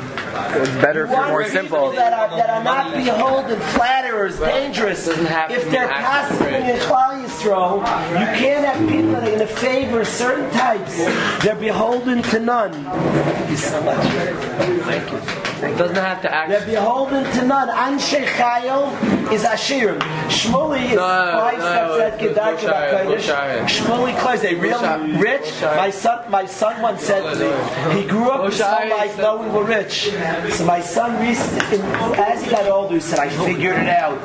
It's 0.54 0.70
better 0.80 1.04
if 1.04 1.10
you're 1.10 1.28
more 1.28 1.46
simple. 1.46 1.92
That 1.92 2.14
are, 2.14 2.34
that 2.38 2.48
are 2.48 2.64
not 2.64 2.94
beholden, 2.94 3.60
flatterers, 3.60 4.38
dangerous. 4.38 5.04
Doesn't 5.04 5.26
have 5.26 5.50
to 5.50 5.54
If 5.54 5.70
they're 5.70 5.90
active, 5.90 6.38
passing 6.38 6.54
in 6.54 6.76
Klal 6.80 7.21
Yisrael, 7.46 7.78
you 8.10 8.26
can't 8.38 8.64
have 8.64 8.88
people 8.88 9.12
that 9.12 9.22
are 9.24 9.26
going 9.26 9.38
to 9.40 9.46
favor 9.46 10.04
certain 10.04 10.50
types. 10.52 10.96
They're 11.44 11.54
beholden 11.56 12.22
to 12.22 12.38
none. 12.40 12.72
Thank 12.72 13.50
you 13.50 13.56
so 13.56 13.80
much. 13.82 13.98
Thank 14.06 15.10
you. 15.10 15.18
It 15.62 15.76
doesn't 15.78 15.94
have 15.96 16.20
to 16.22 16.32
act. 16.34 16.50
They're 16.50 16.66
beholden 16.66 17.22
to 17.24 17.44
none. 17.46 17.68
Anshe 17.68 18.24
Chayil 18.26 19.32
is 19.32 19.42
Ashirim. 19.44 19.98
Shmuli 20.28 20.86
is 20.86 20.94
No, 20.96 20.98
five 20.98 21.58
no, 21.58 21.94
steps 21.96 22.00
at 22.00 22.22
it's 22.22 22.38
Gedacha 22.38 22.72
Bushaya, 22.72 23.04
Bakodesh. 23.04 23.16
Bushaya. 23.16 23.64
Shmuli 23.66 24.18
Klein, 24.20 24.38
they 24.40 24.54
real 24.56 24.78
Bushaya. 24.78 25.20
rich. 25.22 25.42
Bushaya. 25.44 25.76
My 25.76 25.90
son, 25.90 26.30
my 26.30 26.46
son 26.46 26.82
once 26.82 27.02
said 27.02 27.22
to 27.22 27.94
me, 27.94 28.02
he 28.02 28.08
grew 28.08 28.28
up 28.30 28.50
his 28.50 28.60
whole 28.60 28.88
life 28.88 29.16
knowing 29.18 29.52
we're 29.52 29.64
rich. 29.64 30.10
So 30.52 30.64
my 30.64 30.80
son 30.80 31.20
recently, 31.20 31.78
as 32.18 32.42
he 32.44 32.50
got 32.50 32.66
older, 32.68 32.94
he 32.94 33.00
said, 33.00 33.20
I 33.20 33.28
figured 33.28 33.76
it 33.76 33.88
out. 33.88 34.18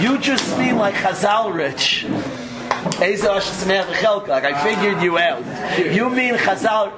You 0.00 0.16
just 0.18 0.56
mean 0.58 0.76
like 0.76 0.94
Chazal 0.94 1.52
rich. 1.52 2.06
Like 4.28 4.44
I 4.44 4.62
figured 4.62 5.02
you 5.02 5.18
out. 5.18 5.42
You 5.78 6.10
mean 6.10 6.34
Chazal. 6.34 6.92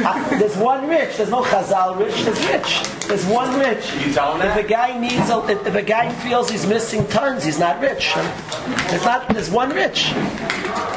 Uh, 0.00 0.38
there's 0.38 0.56
one 0.56 0.88
rich. 0.88 1.16
There's 1.16 1.30
no 1.30 1.42
Chazal 1.42 1.98
rich. 1.98 2.22
There's 2.24 2.46
rich. 2.46 2.97
There's 3.08 3.24
one 3.26 3.58
rich. 3.58 3.90
You 4.04 4.12
tell 4.12 4.36
him 4.36 4.46
If 4.46 4.64
a 4.64 4.68
guy 4.68 4.98
needs, 4.98 5.30
a, 5.30 5.38
if, 5.48 5.66
if 5.66 5.74
a 5.74 5.82
guy 5.82 6.12
feels 6.12 6.50
he's 6.50 6.66
missing 6.66 7.06
tons, 7.08 7.42
he's 7.42 7.58
not 7.58 7.80
rich. 7.80 8.12
There's 8.90 9.04
not. 9.04 9.28
There's 9.30 9.50
one 9.50 9.70
rich. 9.70 10.12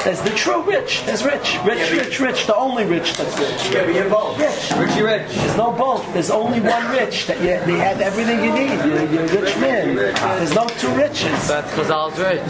There's 0.03 0.21
the 0.21 0.31
true 0.31 0.61
rich. 0.63 1.03
There's 1.05 1.23
rich, 1.23 1.57
rich, 1.63 1.91
rich, 1.91 2.19
rich. 2.19 2.47
The 2.47 2.55
only 2.55 2.85
rich 2.85 3.13
that's 3.13 3.39
rich. 3.39 3.71
Yeah, 3.73 3.85
but 3.85 3.95
you're 3.95 4.09
both. 4.09 4.37
Rich. 4.39 4.71
Richie 4.77 5.03
Rich. 5.03 5.31
There's 5.31 5.57
no 5.57 5.71
both. 5.71 6.11
There's 6.13 6.31
only 6.31 6.59
one 6.59 6.91
rich. 6.91 7.27
That 7.27 7.37
you, 7.37 7.45
they 7.71 7.77
have 7.79 8.01
everything 8.01 8.43
you 8.43 8.51
need. 8.51 8.77
You're, 8.83 9.05
you're 9.11 9.25
a 9.25 9.41
rich 9.41 9.55
man. 9.57 9.95
There's 9.95 10.53
no 10.53 10.67
two 10.67 10.89
riches. 10.95 11.47
That's 11.47 11.71
Chazal's 11.73 12.17
rich. 12.19 12.41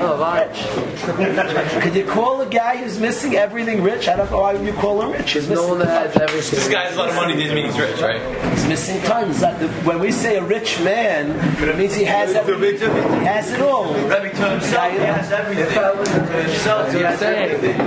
Oh, 0.00 0.16
rich. 0.34 1.82
Could 1.82 1.96
you 1.96 2.04
call 2.04 2.42
a 2.42 2.48
guy 2.48 2.76
who's 2.76 2.98
missing 3.00 3.34
everything 3.34 3.82
rich? 3.82 4.06
I 4.06 4.16
don't 4.16 4.30
know 4.30 4.40
why 4.42 4.52
you 4.52 4.72
call 4.74 5.00
him 5.02 5.12
rich. 5.12 5.32
He's 5.32 5.48
No 5.48 5.54
missing 5.54 5.68
one 5.70 5.78
that 5.80 6.12
has 6.12 6.16
everything. 6.22 6.58
This 6.58 6.68
guy 6.68 6.84
has 6.84 6.94
a 6.94 6.98
lot 6.98 7.08
of 7.08 7.14
money. 7.16 7.34
Doesn't 7.34 7.54
mean 7.54 7.66
he's 7.66 7.78
rich, 7.78 8.00
right? 8.00 8.20
He's 8.52 8.66
missing 8.66 9.00
tons. 9.02 9.40
That 9.40 9.58
the, 9.60 9.68
when 9.88 9.98
we 10.00 10.10
say 10.12 10.36
a 10.36 10.44
rich 10.44 10.80
man, 10.80 11.30
it 11.62 11.76
means 11.76 11.94
he 11.94 12.04
has 12.04 12.34
everything. 12.34 12.90
He 13.20 13.24
has 13.26 13.50
it 13.52 13.60
all. 13.60 13.92
Rabbi 14.08 14.30
to 14.30 14.50
himself, 14.50 14.92
he 14.92 14.98
has 14.98 15.30
everything. 15.32 15.66
To 15.66 16.42
himself, 16.42 16.92
he 16.92 17.00
has 17.00 17.22
everything. 17.22 17.80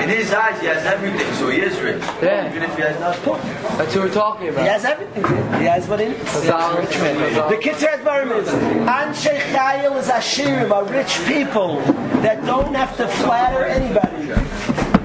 In 0.00 0.08
his 0.08 0.32
eyes, 0.32 0.60
he 0.60 0.66
has 0.66 0.84
everything, 0.86 1.32
so 1.34 1.48
he 1.50 1.60
is 1.60 1.78
rich. 1.80 2.02
Yeah. 2.22 2.50
Even 2.50 2.62
if 2.62 2.76
he 2.76 2.82
has 2.82 2.98
nothing. 3.00 3.34
That's 3.78 3.94
what 3.94 4.04
we're 4.04 4.12
talking 4.12 4.48
about. 4.48 4.62
He 4.62 4.68
has 4.68 4.84
everything. 4.84 5.24
He 5.60 5.66
has 5.66 5.86
what 5.88 6.00
he 6.00 6.08
needs. 6.08 6.18
Rich 6.20 6.98
man. 7.00 7.50
The 7.50 7.56
Kitzur 7.56 7.98
Advarim 7.98 8.36
is 8.40 8.48
Anshe 8.48 9.38
Chayil 9.52 9.98
is 9.98 10.08
Ashirim, 10.08 10.70
are 10.70 10.84
rich 10.84 11.18
people 11.26 11.80
that 12.22 12.44
don't 12.44 12.74
have 12.74 12.96
to 12.96 13.08
flatter 13.08 13.64
anybody. 13.64 14.20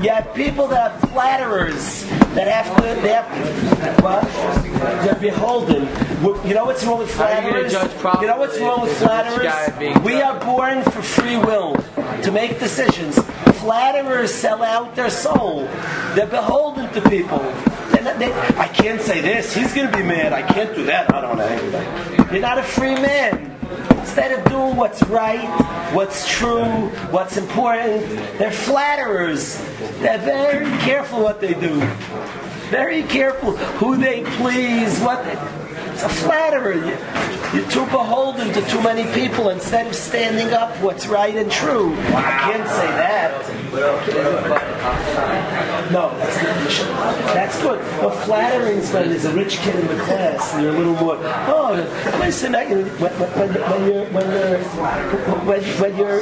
You 0.02 0.10
have 0.12 0.34
people 0.36 0.68
that 0.68 0.92
are 0.92 1.08
flatterers 1.08 2.04
that 2.36 2.48
have 2.48 2.76
to, 2.78 3.02
they 3.02 3.14
have 3.14 3.28
to, 3.96 4.04
what? 4.04 4.24
They're 5.06 5.16
beholden. 5.16 5.88
You 6.48 6.54
know 6.54 6.66
what's 6.66 6.84
wrong 6.84 7.00
with 7.00 7.10
you 7.10 7.16
flatterers? 7.16 7.72
judge 7.72 7.92
You 8.22 8.28
know 8.28 8.38
what's 8.38 8.60
wrong 8.60 8.82
with 8.82 8.92
if 8.92 9.00
the 9.00 9.06
rich 9.38 9.44
guy 9.44 9.70
flatterers? 9.70 10.04
We 10.04 10.22
are 10.22 10.40
born 10.44 10.84
for 10.84 11.02
free 11.02 11.38
will 11.38 11.76
to 12.24 12.32
make 12.32 12.60
decisions. 12.60 13.18
Flatterers 13.62 14.34
sell 14.34 14.64
out 14.64 14.96
their 14.96 15.10
soul. 15.10 15.64
They're 16.14 16.28
beholden 16.28 16.92
to 16.94 17.10
people. 17.10 17.40
They- 17.92 18.34
I 18.58 18.68
can't 18.68 19.02
say 19.02 19.22
this. 19.22 19.54
He's 19.56 19.74
going 19.74 19.92
to 19.92 19.98
be 19.98 20.04
mad. 20.04 20.32
I 20.34 20.44
can't 20.44 20.76
do 20.76 20.86
that. 20.86 21.12
I 21.14 21.22
don't 21.22 21.38
know. 21.38 22.28
You're 22.32 22.42
not 22.42 22.58
a 22.60 22.64
free 22.64 22.94
man. 22.96 23.55
Instead 24.06 24.40
of 24.40 24.46
doing 24.52 24.76
what's 24.76 25.02
right, 25.08 25.50
what's 25.92 26.30
true, 26.30 26.64
what's 27.10 27.38
important, 27.38 28.08
they're 28.38 28.52
flatterers. 28.52 29.60
They're 30.00 30.20
very 30.20 30.70
careful 30.84 31.24
what 31.24 31.42
they 31.42 31.56
do. 31.56 31.80
Very 32.70 33.02
careful 33.02 33.58
who 33.58 33.98
they 33.98 34.24
please, 34.38 35.00
what 35.00 35.26
they, 35.26 35.34
it's 35.92 36.04
a 36.04 36.10
flatterer. 36.10 36.76
You, 37.56 37.62
you're 37.62 37.72
too 37.72 37.86
beholden 37.86 38.52
to 38.54 38.62
too 38.68 38.82
many 38.82 39.12
people 39.14 39.50
instead 39.50 39.88
of 39.88 39.96
standing 39.96 40.54
up 40.54 40.76
what's 40.82 41.08
right 41.08 41.36
and 41.36 41.50
true. 41.52 41.94
I 42.08 42.52
can't 42.52 42.68
say 42.68 42.88
that. 42.88 43.46
No, 45.92 46.18
that's 46.18 46.38
good. 46.42 46.88
That's 47.34 47.62
good. 47.62 47.80
But 48.02 48.16
flattering 48.26 48.78
is 48.78 48.92
when 48.92 49.10
there's 49.10 49.26
a 49.26 49.34
rich 49.34 49.58
kid 49.58 49.76
in 49.76 49.88
the 49.88 50.04
class 50.04 50.54
and 50.54 50.64
you're 50.64 50.74
a 50.74 50.78
little 50.78 50.96
more. 50.96 51.18
Oh, 51.22 51.74
listen, 52.20 52.56
I, 52.56 52.66
when, 52.66 52.86
when, 52.86 53.50
when 53.50 53.92
you're 53.92 54.06
when 54.06 54.32
you're 54.32 54.60
when, 55.46 55.64
when 55.64 55.98
you're 55.98 56.22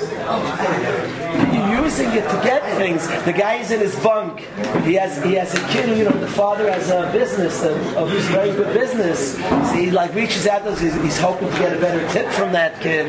you're 1.54 1.84
using 1.84 2.10
it 2.10 2.30
to 2.30 2.41
get 2.43 2.62
things. 2.84 3.08
The 3.24 3.32
guy 3.32 3.56
is 3.56 3.72
in 3.72 3.80
his 3.80 3.96
bunk. 4.04 4.39
He 4.84 4.93
has 4.96 5.24
he 5.24 5.34
has 5.36 5.54
a 5.54 5.67
kid. 5.69 5.98
You 5.98 6.06
know, 6.06 6.17
the 6.28 6.28
father 6.28 6.69
has 6.69 6.89
a 6.89 7.10
business, 7.13 7.63
a, 7.63 7.74
a 7.96 8.06
very 8.38 8.52
good 8.52 8.74
business. 8.74 9.38
So 9.38 9.74
he 9.74 9.89
like 9.91 10.13
reaches 10.13 10.48
out. 10.48 10.63
to 10.65 10.76
He's, 10.76 10.96
he's 11.02 11.19
hoping 11.19 11.50
to 11.50 11.58
get 11.60 11.78
a 11.78 11.80
better 11.80 12.02
tip 12.12 12.28
from 12.32 12.52
that 12.52 12.82
kid. 12.82 13.06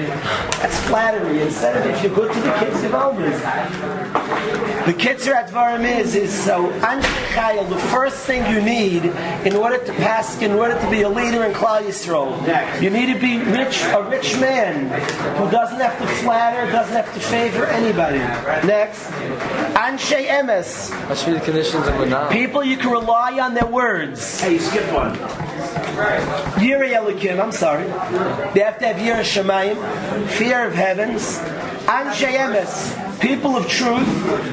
That's 0.61 0.79
flattery. 0.89 1.43
Instead 1.43 1.77
of 1.77 1.87
if 1.93 2.03
you're 2.03 2.15
good 2.15 2.33
to 2.33 2.41
the 2.41 2.53
kids, 2.61 2.83
you're 2.83 2.97
always. 2.97 3.41
The 4.85 4.93
Kitzur 4.93 5.33
Advarim 5.33 5.85
is, 5.99 6.15
is 6.15 6.31
so, 6.31 6.71
Chayil, 7.33 7.67
the 7.71 7.79
first 7.89 8.19
thing 8.27 8.45
you 8.55 8.61
need 8.61 9.07
in 9.47 9.57
order 9.57 9.79
to 9.83 9.93
pass, 9.95 10.41
in 10.43 10.53
order 10.53 10.79
to 10.79 10.91
be 10.91 11.01
a 11.03 11.09
leader 11.09 11.43
in 11.45 11.53
Klal 11.55 11.81
Yisrael, 11.81 12.29
you 12.83 12.91
need 12.91 13.11
to 13.11 13.19
be 13.19 13.39
rich, 13.39 13.83
a 13.85 14.03
rich 14.11 14.39
man 14.39 14.89
who 15.39 15.51
doesn't 15.51 15.81
have 15.81 15.99
to 15.99 16.07
flatter, 16.23 16.71
doesn't 16.71 16.95
have 16.95 17.13
to 17.15 17.21
favor 17.21 17.65
anybody. 17.65 18.19
Next, 18.67 19.11
Anshe 19.73 20.27
Emes, 20.27 20.91
That 21.09 21.17
the 21.35 21.41
conditions 21.41 21.87
of 21.87 21.95
Manal. 21.95 22.31
people 22.31 22.63
you 22.63 22.77
can 22.77 22.91
rely 22.91 23.39
on 23.41 23.55
their 23.55 23.67
words. 23.67 24.41
Hey, 24.41 24.55
you 24.55 24.59
skipped 24.61 24.93
one. 24.93 25.17
Yiri 26.61 26.93
Elikim, 26.95 27.41
I'm 27.43 27.53
sorry. 27.53 27.85
They 28.53 28.61
have 28.61 28.79
to 28.79 28.87
have 28.87 28.97
Yiri 28.97 29.23
Shemayim, 29.23 30.27
fear 30.29 30.67
of 30.67 30.75
heavens. 30.75 31.39
Anshe 31.87 32.27
Emes, 32.27 33.14
people 33.21 33.57
of 33.57 33.67
truth. 33.69 34.07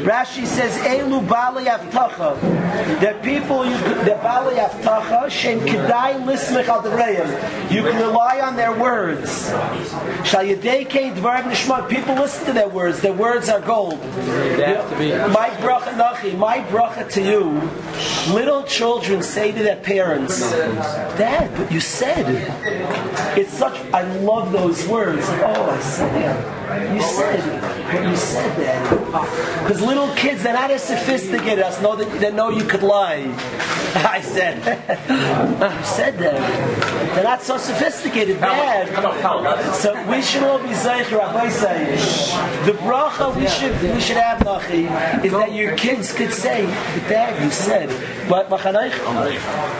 Rashi 0.04 0.45
says, 0.45 0.76
Elu 0.78 1.28
Bali 1.28 1.65
Avtacha. 1.65 2.39
They're 3.00 3.21
people, 3.21 3.65
you, 3.65 3.78
they're 4.04 4.21
Bali 4.21 4.56
Avtacha, 4.56 5.30
Shem 5.30 5.60
Kedai 5.62 6.24
Lismich 6.24 6.67
Al. 6.67 6.82
You 7.71 7.84
can 7.84 8.02
rely 8.02 8.41
on 8.41 8.56
their 8.56 8.78
words. 8.78 9.50
Shal 10.26 10.43
Yedei 10.43 10.88
Kein 10.88 11.15
Dvarim 11.15 11.43
Nishmat. 11.43 11.89
People 11.89 12.15
listen 12.15 12.45
to 12.45 12.54
their 12.54 12.67
words. 12.67 13.02
Their 13.02 13.13
words 13.13 13.50
are 13.50 13.62
gold. 13.62 14.00
They 14.02 14.76
have 14.76 14.89
to 14.89 14.97
be. 14.97 15.12
My 15.34 15.50
bracha 15.62 15.93
nachi, 15.93 16.38
my 16.38 16.60
bracha 16.65 17.10
to 17.12 17.21
you. 17.21 18.34
Little 18.34 18.63
children 18.63 19.21
say 19.21 19.52
to 19.52 19.63
their 19.63 19.78
parents, 19.78 20.52
"Dad, 21.17 21.52
but 21.58 21.71
you 21.71 21.80
said." 21.80 22.26
It's 23.38 23.54
such. 23.54 23.78
I 23.93 24.04
love 24.19 24.52
those 24.52 24.88
words. 24.88 25.26
Oh, 25.30 25.69
I 25.69 25.80
said. 25.80 26.95
You 26.95 27.02
said. 27.02 27.62
But 27.91 28.04
you 28.10 28.15
said 28.15 28.51
that. 28.58 29.62
Because 29.64 29.82
little 29.82 30.14
kids, 30.16 30.44
they're 30.44 30.54
not 30.54 30.72
as 30.72 30.84
sophisticated 30.84 31.60
as 31.60 31.82
know 31.82 31.96
that 31.96 32.20
they 32.20 32.32
know 32.32 32.50
you 32.50 32.64
could 32.64 32.84
lie. 32.84 33.24
I 33.96 34.22
said. 34.22 34.58
you 35.62 35.84
said 35.84 36.18
that. 36.20 37.16
They're 37.16 37.24
not 37.24 37.42
so 37.42 37.58
sophisticated. 37.58 38.40
Dad. 38.40 39.74
So 39.76 39.94
we 40.10 40.22
should 40.22 40.44
all 40.44 40.60
be 40.60 40.70
zeicher. 40.70 41.18
Rabbi 41.18 41.50
say 41.50 41.96
the 42.66 42.74
bracha 42.74 43.36
we 43.36 43.48
should 43.48 43.74
we 43.82 44.00
should 44.00 44.18
have 44.18 44.40
nachi 44.40 44.86
is 45.26 45.32
that 45.32 45.52
your 45.52 45.76
kids 45.76 46.14
could 46.14 46.32
say, 46.32 46.66
the 46.66 47.02
"Dad, 47.10 47.44
you 47.44 47.50
said." 47.52 47.90
But 48.30 48.50
machanayich, 48.50 48.96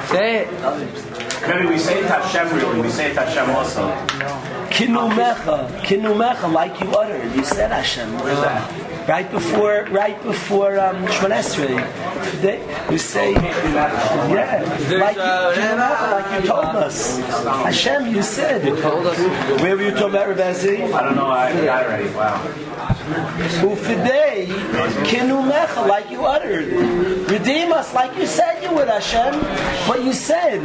Say 0.10 0.44
it. 0.44 1.11
Maybe 1.48 1.66
we 1.68 1.78
say 1.80 2.00
it 2.00 2.06
Hashem 2.06 2.50
really, 2.56 2.82
we 2.82 2.90
say 2.90 3.10
it 3.12 3.16
Hashem 3.18 3.50
also. 3.50 3.90
kinumecha, 4.70 5.68
kinumecha, 5.82 6.52
like 6.52 6.80
you 6.80 6.90
uttered. 6.92 7.34
You 7.36 7.44
said 7.44 7.72
Hashem. 7.72 8.14
Where's 8.20 8.40
that? 8.42 9.08
Right 9.10 9.30
before, 9.32 9.88
right 9.90 10.22
before 10.24 10.80
um, 10.80 11.04
Shemon 11.08 11.32
Esrei, 11.42 11.76
They- 12.42 12.62
you 12.92 12.98
say, 13.00 13.32
yeah, 13.34 14.62
like 15.00 15.16
you, 15.18 15.62
kinumecha, 15.62 16.12
like 16.12 16.42
you 16.44 16.48
told 16.48 16.66
us. 16.66 17.18
Hashem, 17.66 18.08
you 18.16 18.22
said. 18.22 18.62
Told 18.82 19.08
us. 19.08 19.18
Where 19.62 19.76
were 19.76 19.82
you 19.84 19.92
talking 19.92 20.10
about, 20.10 20.28
Rebezi? 20.30 20.94
I 20.94 21.04
don't 21.04 21.16
know, 21.16 21.26
I 21.28 21.50
it 21.50 21.68
already. 21.68 22.10
Wow. 22.14 22.38
Ufidei, 24.46 25.04
kinumecha, 25.06 25.88
like 25.88 26.10
you 26.10 26.26
uttered. 26.26 26.68
Redeem 27.30 27.72
us 27.72 27.94
like 27.94 28.16
you 28.18 28.26
said 28.26 28.62
you 28.64 28.74
would, 28.76 28.88
Hashem. 28.88 29.40
But 29.88 30.04
you 30.04 30.14
said. 30.14 30.62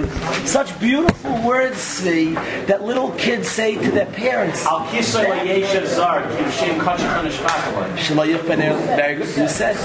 Such 0.46 0.78
beautiful 0.80 1.42
words, 1.42 1.76
Svi, 1.76 2.34
that 2.66 2.82
little 2.82 3.10
kids 3.12 3.48
say 3.48 3.74
to 3.76 3.90
their 3.90 4.06
parents. 4.06 4.64
Al 4.66 4.86
kisay 4.86 5.62
yeshev 5.62 5.86
zar, 5.86 6.22
shem 6.50 6.78
kachach 6.80 7.22
hanishmakalah. 7.22 7.96
Shalayich 7.96 8.38
Benel, 8.40 8.76
Very 8.96 9.16
good. 9.16 9.36
You 9.36 9.48
said 9.48 9.76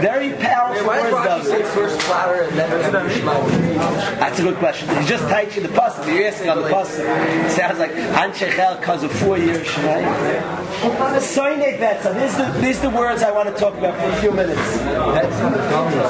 very 0.00 0.32
powerful 0.34 0.86
Why 0.86 1.00
words, 1.00 1.14
Rashi 1.14 1.44
say 1.44 1.62
though. 1.62 1.68
first 1.68 2.00
flatter 2.02 2.42
and 2.42 2.58
then 2.58 3.78
That's 4.18 4.38
a 4.38 4.42
good 4.42 4.56
question. 4.56 4.88
You 4.90 5.06
just 5.06 5.24
tied 5.24 5.54
you 5.54 5.62
the 5.62 5.68
pasuk. 5.68 6.06
You're 6.06 6.28
asking 6.28 6.50
on 6.50 6.62
the 6.62 6.68
pasuk. 6.68 7.50
Sounds 7.50 7.78
like 7.78 7.92
Anshechel 7.92 8.78
because 8.80 9.02
of 9.02 9.12
four 9.12 9.38
years. 9.38 9.66
Soine 11.26 11.78
Betza. 11.78 12.14
These 12.14 12.36
the, 12.36 12.60
these 12.60 12.80
the 12.80 12.90
words 12.90 13.22
I 13.26 13.32
want 13.32 13.48
to 13.48 13.60
talk 13.60 13.74
about 13.74 13.98
for 13.98 14.08
a 14.08 14.16
few 14.20 14.30
minutes. 14.30 14.78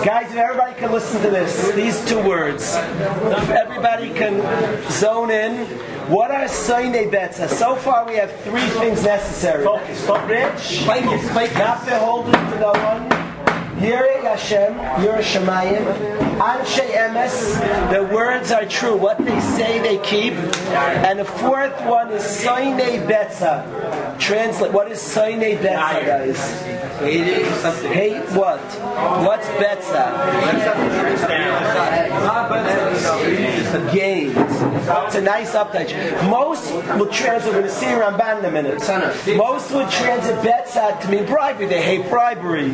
Guys, 0.05 0.31
if 0.31 0.37
everybody 0.37 0.74
can 0.74 0.92
listen 0.92 1.22
to 1.22 1.31
this, 1.31 1.72
these 1.72 2.05
two 2.07 2.22
words. 2.22 2.74
If 2.76 3.48
everybody 3.48 4.11
can 4.12 4.42
zone 4.90 5.31
in. 5.31 5.64
What 6.11 6.31
are 6.31 6.44
Soine 6.44 7.11
Betza? 7.11 7.48
So 7.48 7.74
far, 7.74 8.07
we 8.07 8.16
have 8.16 8.31
three 8.42 8.68
things 8.81 9.02
necessary. 9.02 9.64
Focus, 9.64 10.07
focus. 10.07 10.29
Rich, 10.29 11.55
not 11.55 11.87
beholden 11.87 12.35
to 12.35 12.61
no 12.61 12.72
one. 12.72 13.26
Yirei 13.77 14.23
Hashem, 14.23 14.75
Yirei 14.75 15.21
Shemayim, 15.21 15.85
Anshe 16.39 16.87
Emes, 16.93 17.91
the 17.93 18.03
words 18.15 18.51
are 18.51 18.65
true. 18.65 18.97
What 18.97 19.19
they 19.19 19.41
say, 19.41 19.81
they 19.81 19.99
keep. 19.99 20.33
And 20.33 21.19
the 21.19 21.25
fourth 21.25 21.79
one 21.83 22.11
is 22.11 22.23
Soine 22.23 23.07
Betza. 23.07 24.19
Translate. 24.19 24.73
What 24.73 24.91
is 24.91 24.99
Soine 24.99 25.59
Betza, 25.59 26.07
guys? 26.07 26.62
Hate 27.01 28.25
what? 28.31 28.61
What's 29.25 29.47
Betza? 29.61 30.12
Gains. 33.93 34.35
It's 34.37 35.15
a 35.17 35.21
nice 35.21 35.53
update. 35.55 35.93
Most 36.31 36.73
will 36.99 37.07
translate, 37.09 37.55
we're 37.55 37.61
going 37.61 37.65
to 37.65 37.71
see 37.71 37.87
Ramban 37.87 38.39
in 38.39 38.45
a 38.47 38.51
minute. 38.51 38.79
Most 39.37 39.71
would 39.73 39.91
translate 39.91 40.39
Betza 40.45 41.01
to 41.03 41.09
mean 41.11 41.27
bribery. 41.27 41.67
They 41.67 41.83
hate 41.83 42.09
bribery. 42.09 42.73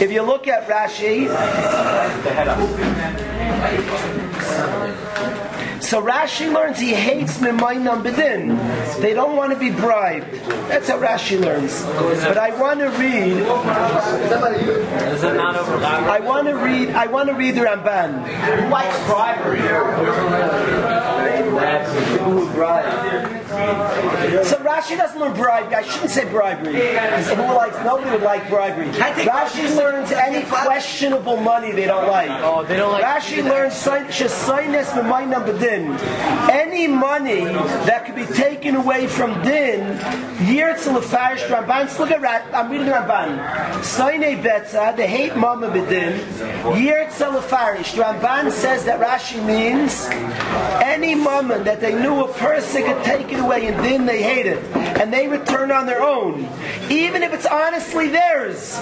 If 0.00 0.10
you 0.10 0.22
look 0.24 0.48
at 0.48 0.66
Rashi, 0.68 1.28
So 5.80 6.00
Rashi 6.02 6.52
learns 6.52 6.78
he 6.80 6.94
hates 6.94 7.38
Mimainam 7.38 8.02
Bedin. 8.02 8.58
They 9.00 9.12
don't 9.12 9.36
want 9.36 9.52
to 9.52 9.58
be 9.58 9.70
bribed. 9.70 10.32
That's 10.68 10.88
how 10.88 10.98
Rashi 10.98 11.38
learns. 11.38 11.84
But 12.24 12.38
I 12.38 12.58
want 12.58 12.80
to 12.80 12.88
read. 12.88 13.42
I 16.06 16.20
want 16.20 16.48
to 16.48 16.54
read. 16.54 16.90
I 16.90 17.06
want 17.06 17.28
to 17.28 17.34
read 17.34 17.54
the 17.54 17.60
Ramban. 17.62 18.26
Who 18.26 18.68
likes 18.70 18.98
bribery? 19.06 19.60
So 24.42 24.56
Rashi 24.58 24.96
doesn't 24.96 25.18
learn 25.18 25.34
bribery. 25.34 25.74
I 25.74 25.82
shouldn't 25.82 26.10
say 26.10 26.24
bribery. 26.28 26.72
Who 26.74 27.42
likes, 27.54 27.76
nobody 27.84 28.10
would 28.10 28.22
like 28.22 28.48
bribery. 28.48 28.88
Rashi 28.88 29.76
learns 29.76 30.10
any 30.10 30.44
questionable 30.46 31.36
money 31.36 31.70
they 31.72 31.86
don't 31.86 32.08
like. 32.08 32.30
Oh, 32.42 32.64
they 32.64 32.76
don't 32.76 32.92
like. 32.92 33.04
Rashi 33.04 33.44
learns 33.44 33.74
shesaines 33.74 34.86
b'maynam 34.86 35.46
b'din. 35.46 35.98
Any 36.50 36.88
money 36.88 37.44
that 37.86 38.06
could 38.06 38.16
be 38.16 38.26
taken 38.26 38.76
away 38.76 39.06
from 39.06 39.40
din, 39.42 39.98
yirtz 40.48 40.86
lefarish 40.92 41.46
Ramban. 41.48 41.96
Look 41.98 42.10
at 42.10 42.20
Rat. 42.20 42.46
I'm 42.52 42.70
reading 42.70 42.88
Ramban. 42.88 43.38
Saine 43.82 44.42
betza. 44.42 44.96
They 44.96 45.06
hate 45.06 45.36
mama 45.36 45.68
b'din. 45.68 46.18
Yirtz 46.62 47.20
lefarish. 47.20 47.94
Ramban 47.94 48.50
says 48.50 48.84
that 48.84 49.00
Rashi 49.00 49.44
means 49.44 50.08
any 50.82 51.14
mama 51.14 51.58
that 51.60 51.80
they 51.80 51.94
knew 51.94 52.24
a 52.24 52.32
person 52.34 52.82
could 52.84 53.02
take 53.04 53.32
it 53.32 53.40
away 53.40 53.66
and 53.66 53.82
din 53.82 54.06
they 54.06 54.22
hate 54.24 54.46
it, 54.46 54.58
and 55.00 55.12
they 55.12 55.28
return 55.28 55.70
on 55.70 55.84
their 55.86 56.02
own, 56.02 56.48
even 56.90 57.22
if 57.22 57.32
it's 57.34 57.44
honestly 57.46 58.08
theirs. 58.08 58.80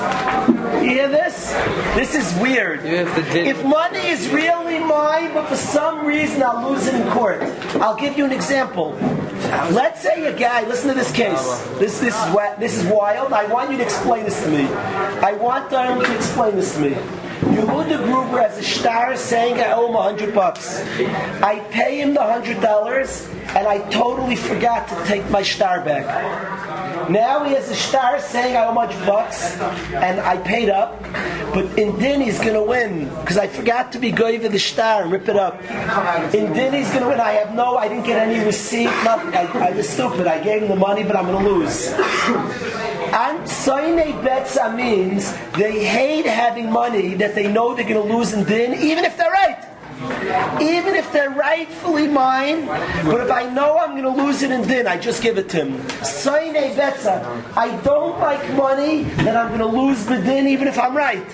You 0.82 0.90
hear 0.90 1.08
this? 1.08 1.52
This 1.94 2.14
is 2.14 2.26
weird. 2.40 2.84
If 2.84 3.14
the 3.16 3.22
din- 3.32 3.46
If 3.46 3.64
money 3.64 3.98
is 4.06 4.28
really 4.28 4.78
mine, 4.78 5.34
but 5.34 5.48
for 5.48 5.56
some 5.56 6.06
reason 6.06 6.42
I'll 6.42 6.70
lose 6.70 6.86
it 6.86 6.94
in 6.94 7.06
court. 7.10 7.42
I'll 7.82 7.96
give 7.96 8.16
you 8.16 8.24
an 8.24 8.32
example. 8.32 8.96
Let's 9.72 10.00
say 10.00 10.24
a 10.26 10.36
guy. 10.38 10.62
Listen 10.68 10.88
to 10.88 10.94
this 10.94 11.10
case. 11.12 11.42
This 11.78 11.98
this 12.00 12.14
is 12.14 12.36
this 12.58 12.78
is 12.78 12.84
wild. 12.86 13.32
I 13.32 13.44
want 13.46 13.70
you 13.72 13.76
to 13.78 13.82
explain 13.82 14.24
this 14.24 14.40
to 14.44 14.48
me. 14.48 14.64
I 15.30 15.32
want 15.32 15.70
them 15.70 16.00
to 16.00 16.14
explain 16.16 16.54
this 16.56 16.74
to 16.74 16.80
me. 16.80 16.96
Yehuda 17.82 18.04
Gruber 18.04 18.42
has 18.42 18.58
a 18.58 18.62
star 18.62 19.16
saying 19.16 19.58
I 19.58 19.72
owe 19.72 19.88
him 19.88 19.96
a 19.96 20.02
hundred 20.02 20.34
bucks. 20.34 20.80
I 21.42 21.58
pay 21.70 22.00
him 22.00 22.14
the 22.14 22.22
hundred 22.22 22.60
dollars, 22.60 23.28
and 23.56 23.66
I 23.66 23.78
totally 23.90 24.36
forgot 24.36 24.88
to 24.88 25.04
take 25.06 25.28
my 25.30 25.42
star 25.42 25.84
back. 25.84 26.06
Now 27.10 27.44
he 27.44 27.54
has 27.54 27.68
a 27.70 27.74
star 27.74 28.20
saying 28.20 28.54
how 28.54 28.72
much 28.72 28.90
bucks, 29.06 29.58
and 29.92 30.20
I 30.20 30.36
paid 30.38 30.68
up, 30.68 31.02
but 31.54 31.66
in 31.78 31.98
din 31.98 32.20
he's 32.20 32.38
gonna 32.38 32.62
win 32.62 33.08
because 33.20 33.38
I 33.38 33.46
forgot 33.46 33.92
to 33.92 33.98
be 33.98 34.12
with 34.12 34.52
the 34.52 34.58
star 34.58 35.02
and 35.02 35.12
rip 35.12 35.28
it 35.28 35.36
up. 35.36 35.60
In 36.34 36.52
din 36.52 36.72
he's 36.72 36.90
gonna 36.92 37.08
win. 37.08 37.20
I 37.20 37.32
have 37.32 37.54
no, 37.54 37.76
I 37.76 37.88
didn't 37.88 38.04
get 38.04 38.18
any 38.26 38.44
receipt, 38.44 38.92
nothing. 39.04 39.34
I, 39.34 39.68
I 39.68 39.70
was 39.72 39.88
stupid. 39.88 40.26
I 40.26 40.42
gave 40.42 40.62
him 40.62 40.68
the 40.68 40.76
money, 40.76 41.02
but 41.02 41.16
I'm 41.16 41.26
gonna 41.26 41.48
lose. 41.48 41.88
And 43.12 43.40
Soine 43.40 44.22
Betza 44.22 44.74
means 44.74 45.32
they 45.52 45.84
hate 45.84 46.24
having 46.24 46.70
money 46.70 47.12
that 47.16 47.34
they 47.34 47.46
know 47.46 47.74
they're 47.74 47.86
going 47.86 48.08
to 48.08 48.16
lose 48.16 48.32
in 48.32 48.44
din, 48.44 48.72
even 48.72 49.04
if 49.04 49.18
they're 49.18 49.30
right. 49.30 49.71
Even 50.60 50.94
if 50.94 51.12
they're 51.12 51.30
rightfully 51.30 52.08
mine, 52.08 52.66
but 52.66 53.20
if 53.20 53.30
I 53.30 53.48
know 53.52 53.78
I'm 53.78 53.92
going 53.92 54.02
to 54.02 54.22
lose 54.22 54.42
it 54.42 54.50
in 54.50 54.62
din, 54.62 54.86
I 54.86 54.96
just 54.96 55.22
give 55.22 55.38
it 55.38 55.48
to 55.50 55.64
him. 55.64 55.78
Soine 56.00 56.74
Betza. 56.74 57.24
I 57.56 57.76
don't 57.82 58.18
like 58.18 58.42
money 58.54 59.04
that 59.24 59.36
I'm 59.36 59.48
going 59.48 59.60
to 59.60 59.66
lose 59.66 60.04
the 60.04 60.18
din, 60.18 60.46
even 60.48 60.68
if 60.68 60.78
I'm 60.78 60.96
right. 60.96 61.26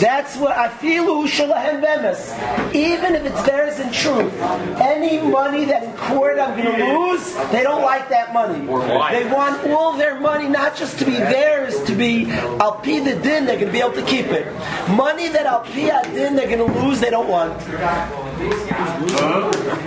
That's 0.00 0.36
what 0.36 0.56
I 0.56 0.68
feel 0.68 1.26
shalahem 1.26 1.80
bemes. 1.80 2.74
Even 2.74 3.14
if 3.14 3.24
it's 3.24 3.42
theirs 3.42 3.78
in 3.78 3.92
truth, 3.92 4.32
any 4.80 5.20
money 5.20 5.64
that 5.66 5.82
in 5.84 5.92
court 5.96 6.38
I'm 6.38 6.56
going 6.56 6.76
to 6.76 6.98
lose, 6.98 7.34
they 7.50 7.62
don't 7.62 7.82
like 7.82 8.08
that 8.08 8.32
money. 8.32 8.60
They 8.60 9.30
want 9.30 9.66
all 9.68 9.96
their 9.96 10.18
money 10.20 10.48
not 10.48 10.76
just 10.76 10.98
to 10.98 11.04
be 11.04 11.12
theirs, 11.12 11.82
to 11.84 11.94
be 11.94 12.30
al 12.30 12.72
pi 12.72 13.00
the 13.00 13.18
din. 13.20 13.46
They're 13.46 13.56
going 13.56 13.66
to 13.66 13.72
be 13.72 13.80
able 13.80 13.92
to 13.92 14.04
keep 14.04 14.26
it. 14.26 14.46
Money 14.90 15.28
that 15.28 15.46
al 15.46 15.60
pi 15.60 15.88
ad 15.88 16.12
din 16.14 16.34
they're 16.36 16.48
going 16.48 16.66
to 16.66 16.80
lose, 16.80 17.00
they 17.00 17.10
don't 17.10 17.28
want. 17.28 17.60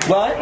What? 0.09 0.37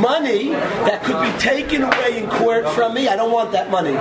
Money 0.00 0.50
that 0.50 1.02
could 1.04 1.20
be 1.20 1.38
taken 1.38 1.82
away 1.82 2.22
in 2.22 2.28
court 2.30 2.68
from 2.70 2.94
me, 2.94 3.08
I 3.08 3.16
don't 3.16 3.32
want 3.32 3.52
that 3.52 3.70
money. 3.70 3.96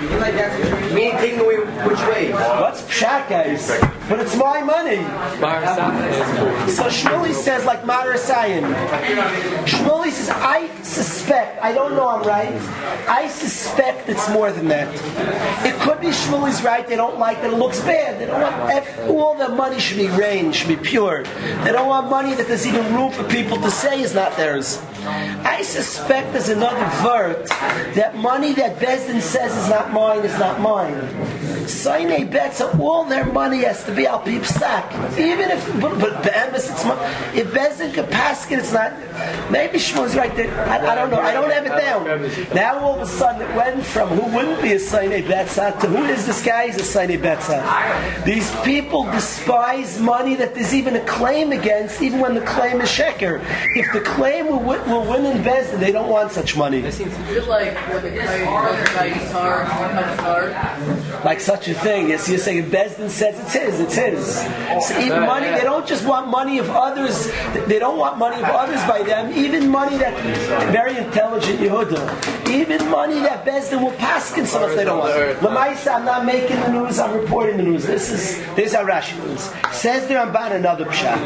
Meaning 0.00 1.16
taking 1.18 1.40
away 1.40 1.56
which 1.58 2.00
way? 2.08 2.32
What's 2.32 2.80
pshat, 2.82 3.28
guys? 3.28 3.68
But 4.08 4.20
it's 4.20 4.34
my 4.34 4.62
money. 4.62 4.96
So 6.72 6.84
Shmuley 6.84 7.34
says, 7.34 7.66
like 7.66 7.84
Mater 7.84 8.14
Sayin. 8.14 8.64
Shmuley 9.66 10.10
says, 10.10 10.30
I 10.30 10.68
suspect, 10.82 11.62
I 11.62 11.72
don't 11.72 11.94
know 11.94 12.08
I'm 12.08 12.26
right, 12.26 12.52
I 13.08 13.28
suspect 13.28 14.08
it's 14.08 14.28
more 14.30 14.50
than 14.50 14.68
that. 14.68 14.88
It 15.66 15.78
could 15.82 16.00
be 16.00 16.08
Shmuley's 16.08 16.62
right, 16.64 16.86
they 16.86 16.96
don't 16.96 17.18
like 17.18 17.42
that 17.42 17.52
it 17.52 17.56
looks 17.56 17.80
bad. 17.80 18.18
They 18.18 18.26
don't 18.26 18.40
want, 18.40 18.70
eff- 18.72 19.08
all 19.08 19.34
the 19.36 19.50
money 19.50 19.78
should 19.78 19.98
be 19.98 20.08
rain, 20.08 20.50
should 20.52 20.68
be 20.68 20.76
pure. 20.76 21.24
They 21.24 21.72
don't 21.72 21.88
want 21.88 22.08
money 22.08 22.34
that 22.34 22.48
there's 22.48 22.66
even 22.66 22.94
room 22.94 23.12
for 23.12 23.24
people 23.24 23.58
to 23.58 23.70
say 23.70 24.00
is 24.00 24.14
not 24.14 24.36
theirs. 24.36 24.80
I 25.44 25.62
suspect 25.62 26.32
there's 26.32 26.48
another 26.48 26.84
vert 27.02 27.48
that 27.94 28.16
money 28.16 28.52
that 28.54 28.78
Beis 28.78 29.06
Din 29.06 29.20
says 29.20 29.56
is 29.56 29.68
not 29.70 29.89
mine 29.92 30.24
is 30.24 30.38
not 30.38 30.60
mine. 30.60 30.94
Saine 31.66 32.30
bets 32.30 32.60
all 32.60 33.04
their 33.04 33.26
money 33.26 33.58
has 33.58 33.84
to 33.84 33.94
be 33.94 34.06
al 34.06 34.20
peep 34.20 34.44
sack. 34.44 34.92
Even 35.18 35.50
if, 35.50 35.80
but, 35.80 35.98
but 35.98 36.22
Be'emes, 36.22 36.70
it's 36.70 36.84
mon- 36.84 36.98
if 37.34 37.52
pass 38.10 38.50
it, 38.50 38.58
it's 38.58 38.72
not. 38.72 38.92
Maybe 39.50 39.78
Shmuel's 39.78 40.16
right 40.16 40.34
there. 40.36 40.52
I, 40.68 40.92
I 40.92 40.94
don't 40.94 41.10
know. 41.10 41.20
I 41.20 41.32
don't 41.32 41.50
have 41.50 41.66
it 41.66 41.76
down. 41.78 42.54
Now 42.54 42.78
all 42.80 42.94
of 42.96 43.02
a 43.02 43.06
sudden 43.06 43.42
it 43.42 43.54
went 43.56 43.84
from 43.84 44.08
who 44.08 44.34
wouldn't 44.34 44.62
be 44.62 44.72
a 44.72 44.78
Saine 44.78 45.22
Betzat 45.24 45.80
to 45.80 45.86
who 45.86 46.04
is 46.04 46.26
this 46.26 46.44
guy? 46.44 46.66
He's 46.66 46.76
a 46.76 46.98
Saine 46.98 47.18
Betzat. 47.20 48.24
These 48.24 48.50
people 48.62 49.04
despise 49.04 50.00
money 50.00 50.34
that 50.36 50.54
there's 50.54 50.74
even 50.74 50.96
a 50.96 51.04
claim 51.04 51.52
against, 51.52 52.02
even 52.02 52.20
when 52.20 52.34
the 52.34 52.42
claim 52.42 52.80
is 52.80 52.88
sheker. 52.88 53.42
If 53.76 53.92
the 53.92 54.00
claim 54.00 54.48
will, 54.48 54.60
will 54.60 55.08
win 55.08 55.24
in 55.26 55.42
Beis 55.42 55.70
Din, 55.70 55.80
they 55.80 55.92
don't 55.92 56.08
want 56.08 56.32
such 56.32 56.56
money. 56.56 56.78
It 56.78 56.86
Is 56.86 57.00
it 57.00 57.48
like 57.48 57.74
what 57.90 58.02
the 58.02 58.10
guy 58.10 58.38
guitar, 58.38 58.72
guitar? 59.08 59.64
Like 61.24 61.40
such 61.40 61.68
a 61.68 61.74
thing. 61.74 62.08
Yes, 62.08 62.28
you're 62.28 62.38
saying 62.38 62.58
if 62.58 62.70
Bezdin 62.70 63.08
says 63.08 63.38
it's 63.40 63.52
his, 63.52 63.80
it's 63.80 63.94
his. 63.94 64.86
So 64.88 64.98
even 64.98 65.20
money, 65.26 65.46
they 65.46 65.62
don't 65.62 65.86
just 65.86 66.06
want 66.06 66.28
money 66.28 66.58
of 66.58 66.70
others. 66.70 67.30
They 67.66 67.78
don't 67.78 67.98
want 67.98 68.18
money 68.18 68.36
of 68.36 68.48
others 68.48 68.82
by 68.86 69.02
them. 69.02 69.32
Even 69.32 69.68
money 69.68 69.96
that 69.98 70.14
very 70.72 70.96
intelligent 70.96 71.60
Yehuda. 71.60 72.48
Even 72.48 72.90
money 72.90 73.20
that 73.20 73.44
Bezdin 73.44 73.82
will 73.82 73.92
pass 73.92 74.36
in 74.36 74.46
some 74.46 74.68
if 74.70 74.76
they 74.76 74.84
don't 74.84 74.98
want. 74.98 75.38
Lamaisa, 75.40 75.96
I'm 75.96 76.04
not 76.04 76.24
making 76.24 76.60
the 76.60 76.72
news. 76.72 76.98
I'm 76.98 77.16
reporting 77.18 77.56
the 77.58 77.62
news. 77.64 77.86
This 77.86 78.10
is 78.10 78.38
this 78.54 78.70
is 78.70 78.74
how 78.74 78.84
Rashi 78.84 79.16
news. 79.26 79.50
Says 79.74 80.06
the 80.08 80.14
Ramban 80.14 80.52
another 80.52 80.84
pshat. 80.86 81.18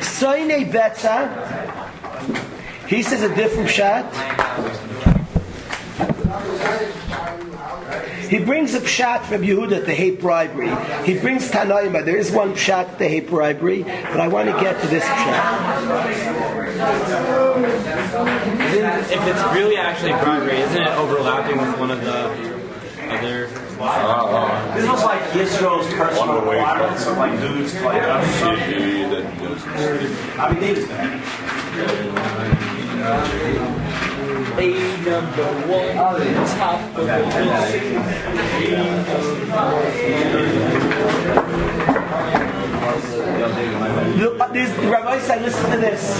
Soine 0.00 0.70
betza. 0.70 1.28
He 2.86 3.02
says 3.02 3.22
a 3.22 3.34
different 3.34 3.68
pshat. 3.70 4.04
He 8.28 8.38
brings 8.38 8.74
a 8.74 8.80
pshat 8.80 9.24
from 9.24 9.42
Yehuda 9.42 9.84
to 9.84 9.94
hate 9.94 10.18
bribery. 10.20 10.70
He 11.04 11.18
brings 11.18 11.50
Tanaima. 11.50 12.02
There 12.04 12.16
is 12.16 12.30
one 12.30 12.54
pshat 12.54 12.96
to 12.98 13.08
hate 13.08 13.28
bribery, 13.28 13.82
but 13.82 14.20
I 14.20 14.28
want 14.28 14.48
to 14.48 14.58
get 14.58 14.80
to 14.80 14.86
this 14.86 15.04
pshat. 15.04 15.42
If 19.12 19.22
it's 19.26 19.42
really 19.54 19.76
actually 19.76 20.12
bribery, 20.12 20.60
isn't 20.60 20.80
it 20.80 20.88
overlapping 20.88 21.58
with 21.58 21.78
one 21.78 21.90
of 21.90 22.00
the 22.02 22.62
other? 23.10 23.48
This 23.82 24.88
was 24.88 25.02
like 25.04 25.20
Yisro's 25.32 25.86
personal 25.94 26.36
requirements 26.36 27.04
of 27.06 27.18
like 27.18 27.38
dudes 27.40 27.74
like 27.82 28.02
us. 28.02 28.42
I 30.38 30.50
mean, 30.52 30.60
David's 30.60 30.88
A 34.54 34.68
number 35.02 35.48
one, 35.66 35.96
top 36.58 36.78
of 36.98 37.06
the 37.06 37.12
Look, 44.18 44.52
this, 44.52 44.74
the 44.76 44.88
Rabbi 44.88 45.18
said, 45.20 45.42
listen 45.42 45.70
to 45.70 45.76
this. 45.78 46.18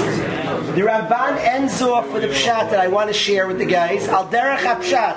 The 0.74 0.82
Ramban 0.82 1.38
ends 1.38 1.80
off 1.82 2.10
with 2.12 2.24
a 2.24 2.28
pshat 2.28 2.70
that 2.70 2.80
I 2.80 2.88
want 2.88 3.08
to 3.08 3.14
share 3.14 3.46
with 3.46 3.58
the 3.58 3.66
guys. 3.66 4.08
Al 4.08 4.26
derech 4.28 4.58
pshat. 4.58 5.16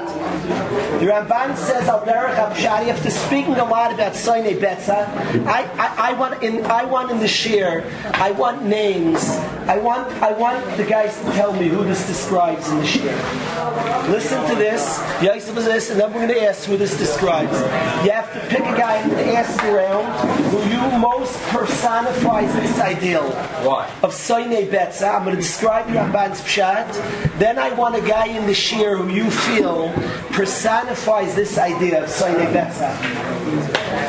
The 0.99 1.07
Ramban 1.07 1.57
says 1.57 1.87
Al 1.89 2.01
Derech 2.05 2.35
Abshadi, 2.35 2.87
after 2.87 3.09
speaking 3.09 3.55
a 3.55 3.65
lot 3.65 3.93
about 3.93 4.13
Soine 4.13 4.57
Betza, 4.57 5.07
I, 5.45 5.63
I, 5.77 6.11
I 6.11 6.13
want 6.13 6.41
in 6.41 6.65
I 6.65 6.85
want 6.85 7.11
in 7.11 7.19
the 7.19 7.27
share, 7.27 7.83
I 8.13 8.31
want 8.31 8.63
names. 8.63 9.29
I 9.67 9.77
want 9.77 10.07
I 10.21 10.31
want 10.31 10.77
the 10.77 10.85
guys 10.85 11.17
to 11.19 11.25
tell 11.31 11.51
me 11.53 11.67
who 11.67 11.83
this 11.83 12.07
describes 12.07 12.69
in 12.69 12.77
the 12.77 12.85
share. 12.85 14.09
Listen 14.09 14.47
to 14.49 14.55
this. 14.55 15.01
Yosef 15.21 15.57
is 15.57 15.65
this, 15.65 15.89
and 15.89 15.99
then 15.99 16.13
we're 16.13 16.27
going 16.27 16.39
to 16.39 16.43
ask 16.43 16.63
who 16.63 16.77
this 16.77 16.97
describes. 16.97 17.59
You 18.05 18.11
have 18.11 18.31
to 18.33 18.39
pick 18.47 18.59
a 18.59 18.77
guy 18.77 18.97
and 18.97 19.11
ask 19.35 19.61
around 19.63 20.05
who 20.51 20.59
you 20.69 20.99
most 20.99 21.37
personifies 21.55 22.53
this 22.55 22.79
ideal 22.79 23.29
Why? 23.63 23.87
of 24.03 24.11
Soine 24.11 24.67
Betza. 24.69 25.15
I'm 25.15 25.23
going 25.23 25.35
to 25.35 25.41
describe 25.41 25.85
Ramban's 25.87 26.41
Pshat. 26.41 27.39
Then 27.39 27.57
I 27.57 27.71
want 27.73 27.95
a 27.95 28.01
guy 28.01 28.27
in 28.27 28.45
the 28.45 28.53
shir 28.53 28.97
who 28.97 29.09
you 29.09 29.31
feel 29.31 29.89
personifies 30.31 31.33
this 31.33 31.57
idea 31.57 32.03
of 32.03 32.09
Soine 32.09 32.51
Betza. 32.51 32.91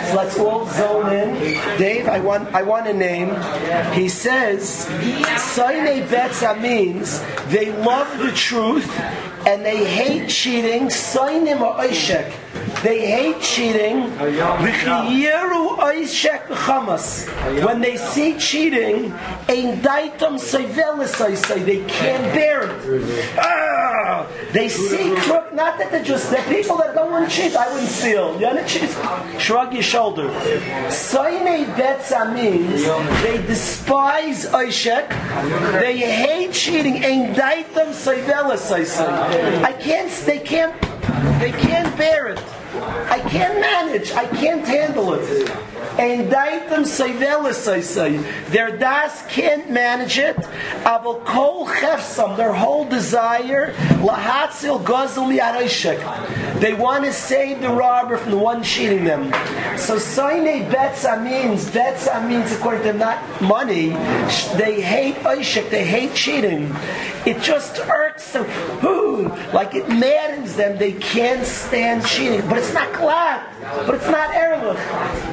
So 0.09 0.17
let's 0.17 0.39
all 0.39 0.67
zone 0.67 1.13
in. 1.13 1.35
Dave, 1.79 2.09
I 2.09 2.19
want 2.19 2.53
I 2.53 2.63
want 2.63 2.89
a 2.89 2.93
name. 2.93 3.29
He 3.93 4.09
says 4.09 4.87
Soine 5.55 6.05
Betza 6.09 6.61
means 6.61 7.23
they 7.47 7.71
love 7.85 8.19
the 8.19 8.33
truth 8.33 8.91
and 9.47 9.65
they 9.65 9.85
hate 9.85 10.29
cheating. 10.29 10.89
Soinim 10.89 11.61
or 11.61 11.77
Oishek. 11.77 12.33
They 12.83 13.07
hate 13.07 13.41
cheating. 13.41 14.11
V'chiyeru 14.19 15.79
Oishek 15.79 16.47
v'chamas. 16.47 17.27
When 17.65 17.81
they 17.81 17.97
see 17.97 18.39
cheating, 18.39 19.13
ein 19.49 19.81
daitam 19.81 20.39
soivelis 20.39 21.17
they 21.65 21.85
can't 21.87 22.23
bear 22.35 22.65
it. 22.65 23.39
Ah! 23.39 24.27
They 24.53 24.69
see 24.69 25.15
crook, 25.17 25.53
not 25.55 25.79
that 25.79 25.91
they're 25.91 26.05
just, 26.05 26.31
they're 26.31 26.45
people 26.49 26.77
that 26.79 26.95
don't 26.95 27.11
want 27.11 27.29
to 27.29 27.35
cheat. 27.35 27.57
I 27.57 27.69
wouldn't 27.73 27.89
steal. 27.89 28.39
You 28.39 28.47
want 28.47 28.59
to 28.59 28.67
cheat? 28.67 28.91
Shrug 29.41 29.73
your 29.73 29.83
shoulder. 29.83 30.29
Soine 30.89 31.65
Betza 31.75 32.33
means 32.33 32.85
they 33.23 33.39
despise 33.47 34.47
Oishek, 34.47 35.09
they 35.81 35.97
hate 35.97 36.53
cheating, 36.53 37.05
ein 37.05 37.35
daitam 37.35 37.93
soivelis 37.93 38.71
I 39.65 39.73
can't, 39.73 40.11
they 40.27 40.39
can't, 40.39 40.81
they 41.41 41.53
can't 41.53 41.97
bear 41.97 42.29
it. 42.29 42.43
I 42.83 43.21
can't 43.21 43.61
manage. 43.61 44.13
I 44.13 44.27
can't 44.27 44.67
handle 44.67 45.15
it. 45.15 45.76
And 45.99 46.31
daitem 46.31 46.85
seivelis, 46.85 47.67
I 47.71 47.81
say. 47.81 48.19
Their 48.51 48.77
das 48.77 49.25
can't 49.29 49.71
manage 49.71 50.19
it. 50.19 50.37
Aval 50.85 51.25
kol 51.25 51.67
chefsam, 51.67 52.37
their 52.37 52.53
whole 52.53 52.85
desire, 52.85 53.73
lahatzil 54.03 54.83
gozul 54.85 55.29
mi'aroshek. 55.29 56.61
They 56.61 56.75
want 56.75 57.05
to 57.05 57.13
save 57.13 57.61
the 57.61 57.71
robber 57.71 58.19
from 58.19 58.33
the 58.33 58.39
one 58.39 58.63
cheating 58.63 59.05
them. 59.05 59.33
So 59.79 59.97
soine 59.97 60.71
betza 60.71 61.23
means, 61.23 61.71
betza 61.71 62.27
means 62.27 62.53
according 62.53 62.83
to 62.83 62.89
them, 62.89 62.99
not 62.99 63.41
money. 63.41 63.89
They 64.57 64.81
hate 64.81 65.17
oishek, 65.17 65.71
they 65.71 65.85
hate 65.85 66.15
cheating. 66.15 66.75
It 67.27 67.43
just 67.43 67.81
irks 67.81 68.33
them. 68.33 68.47
Ooh, 68.85 69.27
like 69.53 69.75
it 69.75 69.89
maddens 69.89 70.55
them. 70.55 70.79
They 70.79 70.93
can't 70.93 71.45
stand 71.45 72.07
cheating. 72.07 72.49
But 72.49 72.59
it's 72.59 72.73
not 72.73 72.93
glad. 72.93 73.45
But 73.85 73.97
it's 73.97 74.07
not 74.07 74.33
erlich. 74.33 74.79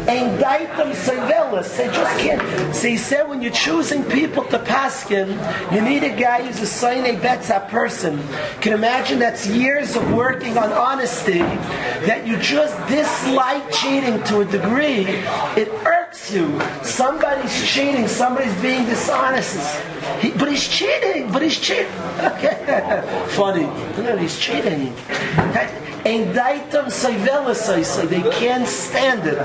Ain't 0.10 0.39
daitem 0.44 0.94
sevelis. 0.94 1.78
They 1.78 1.88
just 1.88 2.20
can't. 2.20 2.76
So 2.76 2.88
he 2.89 2.98
said 2.98 3.30
when 3.30 3.41
you're 3.41 3.60
choosing 3.68 4.04
people 4.04 4.44
to 4.46 4.60
paskin, 4.60 5.30
you 5.74 5.82
need 5.82 6.04
a 6.04 6.16
guy 6.16 6.44
who's 6.44 6.60
a 6.60 6.72
soine 6.80 7.20
betza 7.20 7.68
person. 7.70 8.22
Can 8.60 8.74
imagine 8.74 9.20
that's 9.20 9.48
years 9.48 9.96
of 9.96 10.04
working 10.12 10.58
on 10.58 10.72
honesty 10.74 11.44
that 12.10 12.28
you 12.28 12.38
just 12.38 12.76
dislike 12.89 13.72
cheating 13.72 14.22
to 14.24 14.41
a 14.41 14.46
degree. 14.46 15.06
It 15.62 15.70
irks 15.86 16.32
you. 16.34 16.60
Somebody's 16.84 17.56
cheating. 17.72 18.08
Somebody's 18.08 18.60
being 18.62 18.86
dishonest. 18.86 19.58
He, 20.20 20.32
but 20.32 20.50
he's 20.50 20.68
cheating. 20.68 21.32
But 21.32 21.41
he's 21.41 21.60
cheating. 21.60 21.94
Okay. 22.20 23.04
Funny. 23.30 23.68
No, 24.04 24.18
he's 24.18 24.38
cheating. 24.38 24.94
Ein 26.06 26.34
daitem 26.34 26.89
seivelis 26.91 27.64
they 28.10 28.22
can't 28.32 28.68
stand 28.68 29.26
it. 29.26 29.38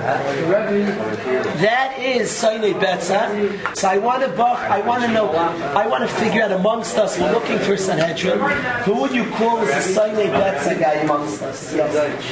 That 0.89 1.99
is 1.99 2.31
Soine 2.31 2.73
Betza. 2.81 3.77
So 3.77 3.89
I 3.89 3.99
want 3.99 4.23
to 4.23 4.29
buck, 4.29 4.59
I 4.59 4.81
want 4.81 5.03
to 5.03 5.09
know, 5.13 5.31
I 5.33 5.87
want 5.87 6.09
to 6.09 6.17
figure 6.17 6.43
out 6.43 6.51
amongst 6.53 6.97
us, 6.97 7.19
we're 7.19 7.31
looking 7.33 7.59
for 7.59 7.77
Sanhedrin, 7.77 8.39
who 8.83 8.95
would 9.01 9.13
you 9.13 9.29
call 9.31 9.59
as 9.59 9.95
the 9.95 10.01
Soine 10.01 10.31
Betza 10.31 10.79
guy 10.81 10.95
amongst 10.95 11.43
us? 11.43 11.75
Yes. 11.75 12.25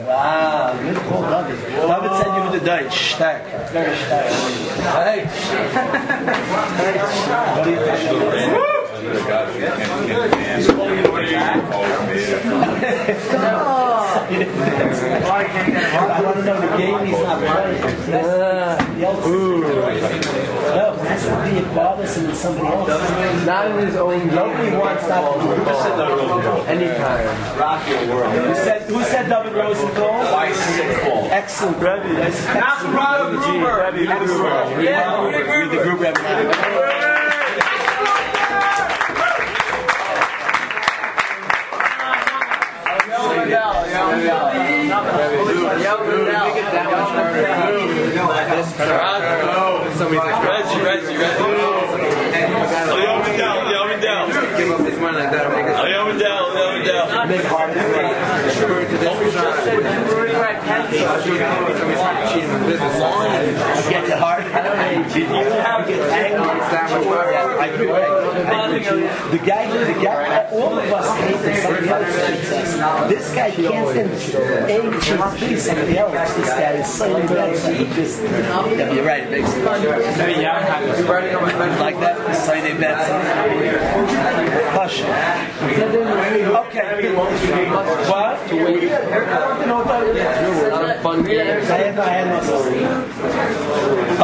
Wow, 0.00 0.76
good 0.82 0.96
call, 0.96 1.22
David. 1.22 1.60
David 1.70 2.10
said 2.16 2.36
you 2.36 2.42
were 2.42 2.50
the 2.58 2.64
Deutsch. 2.64 3.14
Stark. 3.14 3.42
Very 3.70 3.94
stark. 3.96 4.26
Hey. 5.06 5.28
what 9.02 10.92
do 14.28 14.34
you 14.34 14.44
think? 14.44 14.80
I 15.30 16.22
want 16.22 16.36
to 16.36 16.42
know 16.44 16.60
the 16.60 16.68
game 16.76 17.06
he's 17.06 17.18
not 17.18 17.38
playing. 17.38 17.80
That's 18.06 18.28
else. 19.02 19.24
No, 20.70 20.96
that's 20.96 21.24
to 21.26 21.50
be 21.50 21.58
a 21.58 21.62
bothersome 21.74 22.26
with 22.26 22.36
somebody 22.36 22.68
else. 22.68 23.46
Not 23.46 23.70
in 23.70 23.86
his 23.86 23.96
own. 23.96 24.26
Nobody 24.28 24.76
wants 24.76 25.06
that 25.06 25.24
to 25.40 25.46
Anytime. 26.68 27.58
Rock 27.58 27.88
your 27.88 28.06
world. 28.14 28.32
Who 28.32 28.54
said, 28.54 28.82
who 28.82 29.02
said 29.04 29.28
David 29.28 29.54
Rosenthal? 29.54 30.22
Excellent, 31.30 31.76
Rebbe. 31.78 32.22
Excellent. 32.22 32.56
Rebbe, 32.60 33.96
read 33.96 34.08
the 34.20 34.26
group. 34.26 34.82
Yeah, 34.84 35.26
read 35.28 35.70
the 35.70 36.99
Give 54.56 54.70
up 54.72 54.80
this 54.80 54.98
Mindell, 58.90 59.20
Leo 59.20 59.40
Mindell. 59.40 60.80
Leo 61.26 61.46
Mindell, 61.46 61.76
Leo 61.76 62.78
Mindell. 62.80 63.90
Get 63.90 64.04
it 64.04 64.18
hard. 64.18 64.44
The 69.30 69.38
guy, 69.38 69.66
the 69.84 69.94
guy, 70.02 70.48
all 70.50 70.78
of 70.78 70.92
us 70.92 71.18
hate 71.18 71.40
that 71.42 71.56
somebody 71.62 71.88
else 71.88 72.14
hates 72.26 72.50
us. 72.52 73.08
This 73.08 73.26
guy 73.34 73.50
can't 73.50 73.88
stand 73.88 74.10
A, 74.70 74.72
choose 75.38 75.62
somebody 75.62 75.98
else. 75.98 76.34
This 76.34 76.48
guy 76.48 76.72
is 76.72 76.88
so 76.92 77.12
bad. 77.28 77.76
He 77.76 77.84
just, 77.94 78.22
yeah, 78.22 78.92
you're 78.92 79.04
right, 79.04 79.28
Big. 79.30 79.44
Like 81.80 81.98
that, 82.00 82.36
Sunday 82.36 82.74
bet. 82.78 82.96
Hush. 84.72 85.02
Okay. 86.60 87.14
What? 88.10 88.36
No, 89.66 89.84
but- 89.84 90.00
Fun 91.02 91.24
games. 91.24 91.70
I 91.70 91.78
have, 91.78 91.98
I 91.98 92.08
have 92.10 92.28
no. 92.46 93.20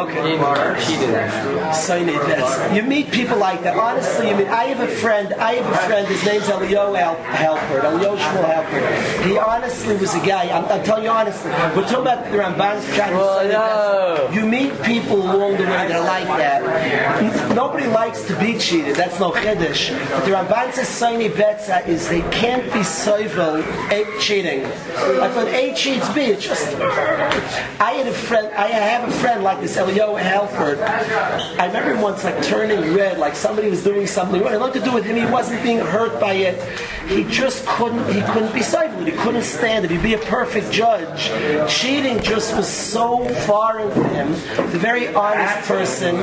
Okay. 0.02 1.72
Sign 1.72 2.08
it. 2.10 2.74
You 2.74 2.82
meet 2.82 3.10
people 3.10 3.38
like 3.38 3.62
that. 3.62 3.76
Honestly, 3.78 4.28
I 4.30 4.36
mean, 4.36 4.48
I 4.48 4.64
have 4.64 4.80
a 4.80 4.88
friend. 4.88 5.32
I 5.34 5.54
have 5.54 5.66
a 5.72 5.76
friend. 5.86 6.06
His 6.06 6.24
name's 6.24 6.48
Elio 6.48 6.94
Halpert. 6.94 7.84
Elio 7.84 8.16
Shmuel 8.16 8.44
Halpert. 8.44 9.24
He 9.24 9.38
honestly 9.38 9.96
was 9.96 10.14
a 10.14 10.20
guy. 10.26 10.50
I'm, 10.50 10.64
I'm 10.66 10.84
telling 10.84 11.04
you 11.04 11.10
honestly. 11.10 11.50
We're 11.50 11.82
talking 11.88 12.02
about 12.02 12.24
the 12.30 12.36
Ramban's 12.36 12.86
Well, 12.96 13.48
no. 13.48 14.30
You 14.32 14.44
meet 14.46 14.80
people 14.82 15.16
along 15.22 15.56
the 15.56 15.64
way 15.64 15.88
that 15.88 15.92
are 15.92 16.04
like 16.04 16.26
that. 16.38 17.54
Nobody 17.54 17.86
likes 17.86 18.26
to 18.26 18.38
be 18.38 18.58
cheated. 18.58 18.96
That's 18.96 19.18
no 19.18 19.30
chiddush. 19.30 19.90
But 20.10 20.24
the 20.26 20.32
Ramban 20.32 20.72
says 20.74 20.88
Saini 20.88 21.30
Betza 21.30 21.86
is 21.88 22.08
they 22.08 22.22
can't 22.30 22.64
be 22.72 22.80
soivel 22.80 23.62
eh, 23.90 24.02
A 24.02 24.20
cheating. 24.46 25.18
Like 25.18 25.34
when 25.36 25.48
A 25.48 25.74
cheats 25.74 26.08
B, 26.10 26.22
it's 26.22 26.44
just. 26.44 26.74
I 26.76 27.92
had 27.92 28.06
a 28.06 28.12
friend. 28.12 28.48
I 28.54 28.66
have 28.68 29.08
a 29.08 29.12
friend 29.12 29.42
like 29.42 29.60
this, 29.60 29.76
Elio 29.76 30.14
Halford. 30.16 30.78
I 30.80 31.66
remember 31.66 31.94
him 31.94 32.00
once 32.00 32.24
like 32.24 32.42
turning 32.42 32.94
red, 32.94 33.18
like 33.18 33.34
somebody 33.34 33.68
was 33.68 33.82
doing 33.82 34.06
something. 34.06 34.40
It 34.40 34.46
had 34.46 34.60
nothing 34.60 34.82
to 34.82 34.88
do 34.88 34.94
with 34.94 35.04
him. 35.04 35.16
He 35.16 35.26
wasn't 35.26 35.62
being 35.62 35.78
hurt 35.78 36.20
by 36.20 36.34
it. 36.34 36.62
He 37.08 37.24
just 37.24 37.66
couldn't. 37.66 38.12
He 38.12 38.20
couldn't 38.32 38.52
be 38.52 38.60
soivel. 38.60 39.04
He 39.06 39.12
couldn't 39.12 39.42
stand 39.42 39.84
it. 39.84 39.90
He'd 39.90 40.02
be 40.02 40.14
a 40.14 40.18
perfect 40.18 40.72
judge. 40.72 41.30
Cheating 41.70 42.20
just 42.20 42.56
was 42.56 42.68
so 42.68 43.28
foreign 43.46 43.90
to 43.90 44.08
him. 44.08 44.30
The 44.72 44.78
very 44.78 45.08
honest 45.14 45.68
person. 45.68 46.16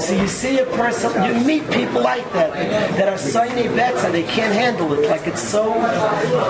So 0.00 0.14
you 0.14 0.26
see 0.26 0.58
a 0.58 0.66
person, 0.66 1.12
you 1.24 1.44
meet 1.44 1.68
people 1.70 2.02
like 2.02 2.30
that 2.32 2.52
that 2.96 3.08
are 3.08 3.18
signing 3.18 3.74
bets 3.76 4.04
and 4.04 4.14
they 4.14 4.22
can't 4.22 4.52
handle 4.52 4.92
it. 4.94 5.08
Like 5.08 5.26
it's 5.26 5.42
so 5.42 5.74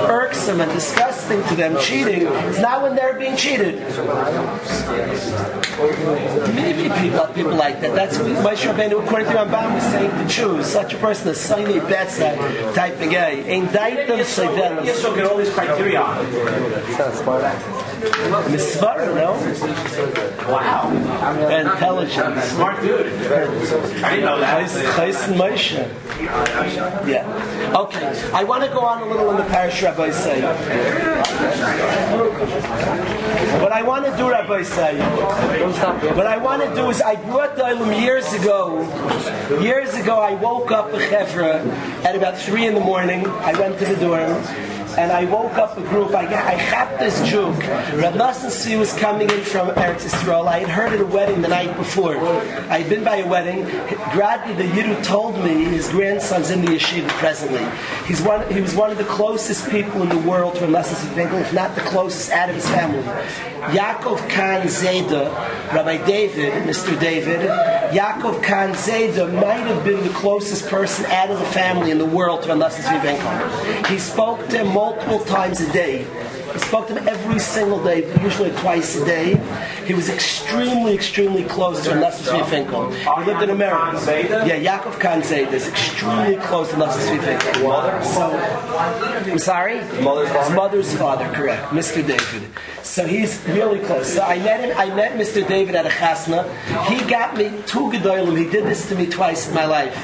irksome 0.09 0.61
and 0.61 0.71
disgusting. 0.73 1.12
Disgusting 1.13 1.43
to 1.49 1.57
them, 1.57 1.79
cheating. 1.79 2.27
It's 2.49 2.59
not 2.59 2.83
when 2.83 2.97
they're 2.97 3.19
being 3.19 3.37
cheated. 3.37 3.81
Maybe 6.55 6.89
people, 7.01 7.27
people 7.35 7.55
like 7.55 7.81
that. 7.83 7.95
That's 7.95 8.19
what 8.19 8.29
Moshe 8.29 8.65
Rabbeinu, 8.73 9.05
according 9.05 9.29
to 9.29 9.35
Ramban, 9.35 9.75
was 9.75 9.83
saying 9.85 10.11
to 10.11 10.27
choose 10.27 10.67
such 10.67 10.95
a 10.95 10.97
person 10.97 11.29
as 11.29 11.39
Saini 11.39 11.81
Betza 11.81 12.75
type 12.75 12.95
of 12.95 13.11
guy. 13.11 13.43
Ain't 13.45 13.69
daitem 13.71 14.25
sevelis. 14.25 14.87
Yes, 14.87 15.03
so 15.03 15.15
get 15.15 15.27
all 15.27 15.37
these 15.37 15.53
criteria. 15.53 16.03
It's 16.89 16.99
not 16.99 17.15
smart. 17.15 17.92
Misvara, 18.03 19.15
no? 19.15 19.33
Wow. 20.51 20.91
Intelligent. 21.49 22.43
Smart 22.43 22.81
dude. 22.83 23.07
I 24.03 24.19
know 24.21 24.41
that. 24.41 24.69
Chais 24.69 25.29
and 25.29 25.37
Moshe. 25.37 25.89
Yeah. 27.07 27.77
Okay. 27.77 28.31
I 28.33 28.45
want 28.45 28.65
to 28.65 28.69
go 28.71 28.81
on 28.81 29.03
a 29.03 29.07
little 29.07 29.31
in 29.31 29.37
the 29.37 29.45
parish, 29.45 29.83
Rabbi 29.83 30.11
say. 30.11 30.43
What 33.63 33.73
I 33.73 33.83
want 33.83 34.05
to 34.07 34.17
do, 34.17 34.31
Rabbi 34.31 34.63
say, 34.63 34.99
what 36.17 36.27
I 36.27 36.37
want 36.37 36.63
to 36.63 36.75
do 36.75 36.91
is 36.91 37.01
I 37.01 37.17
brought 37.17 37.57
the 37.57 37.63
Ilum 37.63 38.01
years 38.01 38.33
ago. 38.33 38.83
Years 39.61 39.95
ago, 39.95 40.19
I 40.19 40.35
woke 40.35 40.73
up 40.73 40.93
a 40.93 40.99
chevra 40.99 41.65
at 42.05 42.17
about 42.17 42.37
three 42.39 42.67
in 42.67 42.75
the 42.75 42.81
morning. 42.81 43.27
I 43.27 43.59
went 43.59 43.79
to 43.79 43.85
the 43.85 43.97
dorm. 43.97 44.72
And 44.99 45.11
I 45.11 45.25
woke 45.25 45.55
up 45.55 45.77
a 45.79 45.81
group. 45.81 46.15
I, 46.15 46.27
I 46.27 46.55
had 46.55 46.99
this 46.99 47.17
joke. 47.29 47.57
Nosson 47.57 48.51
Tzvi 48.51 48.79
was 48.79 48.93
coming 48.99 49.31
in 49.31 49.41
from 49.41 49.69
Eretz 49.71 50.05
Yisrael. 50.05 50.47
I 50.47 50.59
had 50.61 50.69
heard 50.69 50.93
at 50.93 51.01
a 51.01 51.07
wedding 51.07 51.41
the 51.41 51.49
night 51.49 51.77
before. 51.77 52.17
I 52.17 52.81
had 52.81 52.91
been 52.91 53.03
by 53.03 53.17
a 53.17 53.27
wedding. 53.27 53.65
Gradly, 54.13 54.57
the 54.57 54.65
Yiddu 54.65 55.03
told 55.05 55.43
me 55.43 55.65
his 55.65 55.89
grandson's 55.89 56.51
in 56.51 56.65
the 56.65 56.73
yeshiva 56.73 57.09
presently. 57.09 57.67
He's 58.07 58.21
one, 58.21 58.51
he 58.53 58.61
was 58.61 58.75
one 58.75 58.91
of 58.91 58.99
the 58.99 59.05
closest 59.05 59.71
people 59.71 60.03
in 60.03 60.09
the 60.09 60.19
world 60.19 60.57
to 60.57 60.67
Nosson 60.67 60.95
Tzvi 60.95 61.41
if 61.41 61.53
not 61.53 61.75
the 61.75 61.81
closest 61.83 62.31
out 62.31 62.49
of 62.49 62.55
his 62.55 62.69
family. 62.69 63.03
Yaakov 63.71 64.29
Khan 64.29 64.63
Zeda, 64.67 65.31
Rabbi 65.73 66.05
David, 66.05 66.53
Mr. 66.65 66.99
David, 66.99 67.41
Yaakov 67.93 68.43
Khan 68.43 68.71
Zeda 68.73 69.33
might 69.33 69.67
have 69.67 69.85
been 69.85 70.03
the 70.03 70.13
closest 70.15 70.69
person 70.69 71.05
out 71.07 71.31
of 71.31 71.39
the 71.39 71.47
family 71.47 71.93
in 71.93 71.99
the 71.99 72.05
world 72.05 72.43
to 72.43 72.49
Nosson 72.49 72.83
Tzvi 72.83 73.87
He 73.87 73.99
spoke 73.99 74.49
to 74.49 74.59
him 74.59 74.75
multiple 74.75 75.21
times 75.21 75.61
a 75.61 75.73
day. 75.73 76.05
He 76.53 76.59
spoke 76.59 76.89
to 76.89 76.99
him 76.99 77.07
every 77.07 77.39
single 77.39 77.83
day, 77.83 78.13
usually 78.21 78.51
twice 78.51 78.97
a 78.97 79.05
day. 79.05 79.41
He 79.87 79.95
was 79.95 80.09
extremely, 80.09 80.95
extremely 80.95 81.45
close 81.45 81.85
to 81.85 81.91
Nosson 81.91 82.43
Tzvi 82.43 83.19
He 83.21 83.25
lived 83.31 83.43
in 83.43 83.51
America. 83.51 84.45
Yeah, 84.45 84.81
Yaakov 84.81 84.99
Khan 84.99 85.23
Zeda 85.23 85.53
is 85.53 85.69
extremely 85.69 86.37
close 86.37 86.71
to 86.71 86.77
Tzvi 86.77 87.23
Finkel. 87.23 88.03
So, 88.03 88.37
I'm 89.31 89.39
sorry? 89.39 89.79
His 89.79 90.51
mother's 90.51 90.93
father, 90.97 91.33
correct, 91.33 91.69
Mr. 91.69 92.05
David. 92.05 92.51
So 92.93 93.07
he's 93.07 93.41
really 93.47 93.79
close. 93.79 94.13
So 94.13 94.21
I 94.21 94.37
met 94.37 94.61
him. 94.61 94.77
I 94.77 94.95
met 94.95 95.13
Mr. 95.13 95.49
David 95.49 95.75
at 95.75 95.87
a 95.87 95.89
chasna. 95.89 96.45
He 96.91 97.03
got 97.09 97.35
me 97.39 97.49
two 97.65 97.91
gedolim. 97.91 98.37
He 98.37 98.45
did 98.45 98.67
this 98.67 98.87
to 98.91 98.95
me 98.95 99.07
twice 99.07 99.49
in 99.49 99.55
my 99.55 99.65
life. 99.65 99.97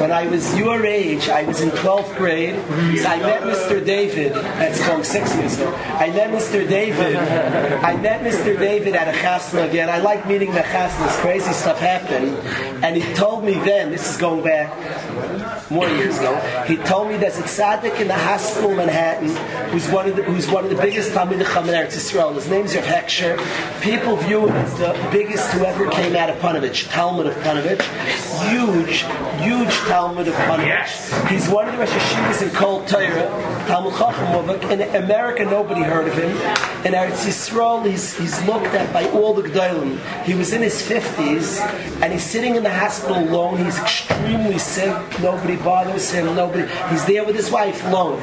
When 0.00 0.10
I 0.10 0.26
was 0.26 0.58
your 0.58 0.84
age, 0.84 1.28
I 1.28 1.44
was 1.44 1.60
in 1.60 1.70
12th 1.70 2.16
grade. 2.16 2.56
So 2.98 3.06
I 3.06 3.20
met 3.20 3.42
Mr. 3.42 3.86
David. 3.86 4.32
That's 4.32 4.84
going 4.84 5.04
six 5.04 5.32
years 5.36 5.54
ago. 5.54 5.72
I 5.72 6.10
met 6.10 6.30
Mr. 6.30 6.68
David. 6.68 7.14
I 7.14 7.94
met 7.98 8.22
Mr. 8.22 8.58
David 8.58 8.96
at 8.96 9.06
a 9.06 9.16
chasna 9.16 9.68
again. 9.68 9.88
I 9.88 9.98
like 9.98 10.26
meeting 10.26 10.50
the 10.50 10.62
chasnas. 10.62 11.12
Crazy 11.20 11.52
stuff 11.52 11.78
happened, 11.78 12.36
and 12.84 12.96
he 12.96 13.14
told 13.14 13.44
me 13.44 13.54
then. 13.54 13.92
This 13.92 14.10
is 14.10 14.16
going 14.16 14.42
back 14.42 15.70
more 15.70 15.88
years 15.88 16.18
ago. 16.18 16.34
He 16.66 16.76
told 16.76 17.08
me 17.08 17.18
there's 17.18 17.38
a 17.38 17.42
tzaddik 17.42 18.00
in 18.00 18.08
the 18.08 18.18
hospital 18.18 18.70
in 18.70 18.78
Manhattan 18.78 19.28
who's 19.70 19.88
one 19.90 20.08
of 20.08 20.16
the, 20.16 20.22
who's 20.24 20.50
one 20.50 20.64
of 20.64 20.70
the 20.70 20.76
biggest 20.76 21.12
Chacham 21.12 21.68
in 21.68 21.74
Eretz 21.74 21.94
Yisrael. 21.94 22.31
His 22.34 22.48
name's 22.48 22.74
Rav 22.74 22.84
Heksher. 22.84 23.36
People 23.82 24.16
view 24.16 24.46
him 24.46 24.56
as 24.56 24.78
the 24.78 25.08
biggest 25.12 25.50
who 25.52 25.64
ever 25.64 25.90
came 25.90 26.16
out 26.16 26.30
of 26.30 26.36
Panovich, 26.38 26.90
Talmud 26.90 27.26
of 27.26 27.34
Panovich. 27.36 27.82
Huge, 28.48 29.02
huge 29.42 29.74
Talmud 29.88 30.28
of 30.28 30.34
Panovich. 30.34 31.28
He's 31.28 31.48
one 31.48 31.66
of 31.68 31.72
the 31.72 31.78
Rosh 31.78 31.90
Hashivas 31.90 32.42
in 32.42 32.50
Kol 32.50 32.84
Torah, 32.86 33.28
Talmid 33.66 33.96
Chacham. 33.98 34.70
In 34.70 34.96
America, 34.96 35.44
nobody 35.44 35.82
heard 35.82 36.08
of 36.08 36.14
him. 36.14 36.30
In 36.86 36.94
Eretz 36.94 37.26
Yisrael, 37.26 37.84
he's, 37.86 38.16
he's 38.16 38.42
looked 38.46 38.74
at 38.74 38.92
by 38.92 39.08
all 39.10 39.34
the 39.34 39.42
Gdolim. 39.42 39.98
He 40.24 40.34
was 40.34 40.52
in 40.52 40.62
his 40.62 40.82
50s, 40.82 41.60
and 42.02 42.12
he's 42.12 42.24
sitting 42.24 42.56
in 42.56 42.62
the 42.62 42.72
hospital 42.72 43.18
alone. 43.18 43.64
He's 43.64 43.78
extremely 43.78 44.58
sick. 44.58 44.94
Nobody 45.20 45.56
bothers 45.56 46.10
him. 46.10 46.26
Nobody. 46.34 46.66
He's 46.90 47.04
there 47.04 47.24
with 47.24 47.36
his 47.36 47.50
wife 47.50 47.84
alone. 47.84 48.20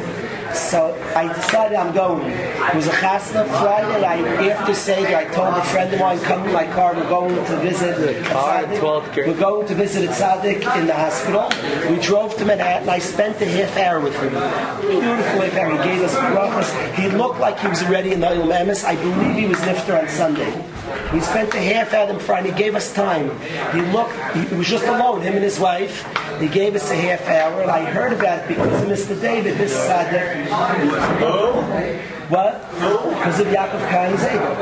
So 0.59 0.93
I 1.15 1.31
decided 1.33 1.77
I'm 1.77 1.93
going. 1.93 2.29
It 2.29 2.75
was 2.75 2.87
a 2.87 2.91
chasna 2.91 3.47
Friday. 3.47 4.05
I, 4.05 4.51
after 4.51 4.73
Seder, 4.73 5.15
I 5.15 5.25
told 5.25 5.55
a 5.55 5.63
friend 5.63 5.91
of 5.93 5.99
mine, 5.99 6.19
come 6.19 6.45
in 6.45 6.53
my 6.53 6.67
car, 6.67 6.93
we're 6.93 7.09
going 7.09 7.33
to 7.33 7.57
visit 7.57 7.97
a 7.97 8.23
car 8.29 8.63
tzaddik. 8.63 8.79
12th. 8.79 9.27
We're 9.27 9.39
going 9.39 9.67
to 9.67 9.75
visit 9.75 10.05
a 10.05 10.11
tzaddik 10.11 10.77
in 10.77 10.87
the 10.87 10.93
hospital. 10.93 11.49
We 11.89 11.99
drove 12.01 12.35
to 12.37 12.45
Manhattan. 12.45 12.89
I 12.89 12.99
spent 12.99 13.41
a 13.41 13.45
half 13.45 13.77
hour 13.77 13.99
with 13.99 14.15
him. 14.15 14.29
Beautiful 14.81 15.41
half 15.41 15.53
hour. 15.55 15.71
He 15.71 15.89
gave 15.89 16.01
us 16.03 16.13
brachas. 16.15 16.93
He 16.95 17.09
looked 17.09 17.39
like 17.39 17.59
he 17.59 17.67
was 17.67 17.81
already 17.83 18.11
in 18.11 18.19
the 18.19 18.29
Oil 18.29 18.47
Emes. 18.47 18.83
I 18.83 18.95
believe 18.95 19.35
he 19.35 19.45
was 19.47 19.57
nifter 19.59 19.99
on 19.99 20.07
Sunday. 20.09 20.51
We 21.13 21.21
spent 21.21 21.53
a 21.53 21.59
half 21.59 21.93
hour 21.93 22.09
in 22.09 22.19
Friday. 22.19 22.51
He 22.51 22.57
gave 22.57 22.75
us 22.75 22.93
time. 22.93 23.29
He 23.71 23.81
looked, 23.93 24.13
he 24.35 24.55
was 24.55 24.67
just 24.67 24.85
alone, 24.85 25.21
him 25.21 25.33
and 25.33 25.43
his 25.43 25.59
wife. 25.59 26.05
He 26.39 26.47
gave 26.47 26.75
us 26.75 26.89
a 26.89 26.95
half 26.95 27.27
hour, 27.27 27.61
and 27.61 27.71
I 27.71 27.83
heard 27.83 28.13
about 28.13 28.39
it 28.39 28.47
because 28.47 28.81
of 28.81 28.87
Mr. 28.87 29.19
David, 29.19 29.57
this 29.57 29.75
tzaddik. 29.75 30.48
What? 32.29 32.61
Because 32.71 33.39
of 33.39 33.47
Yaakov 33.47 33.89
Zayda. 33.89 34.55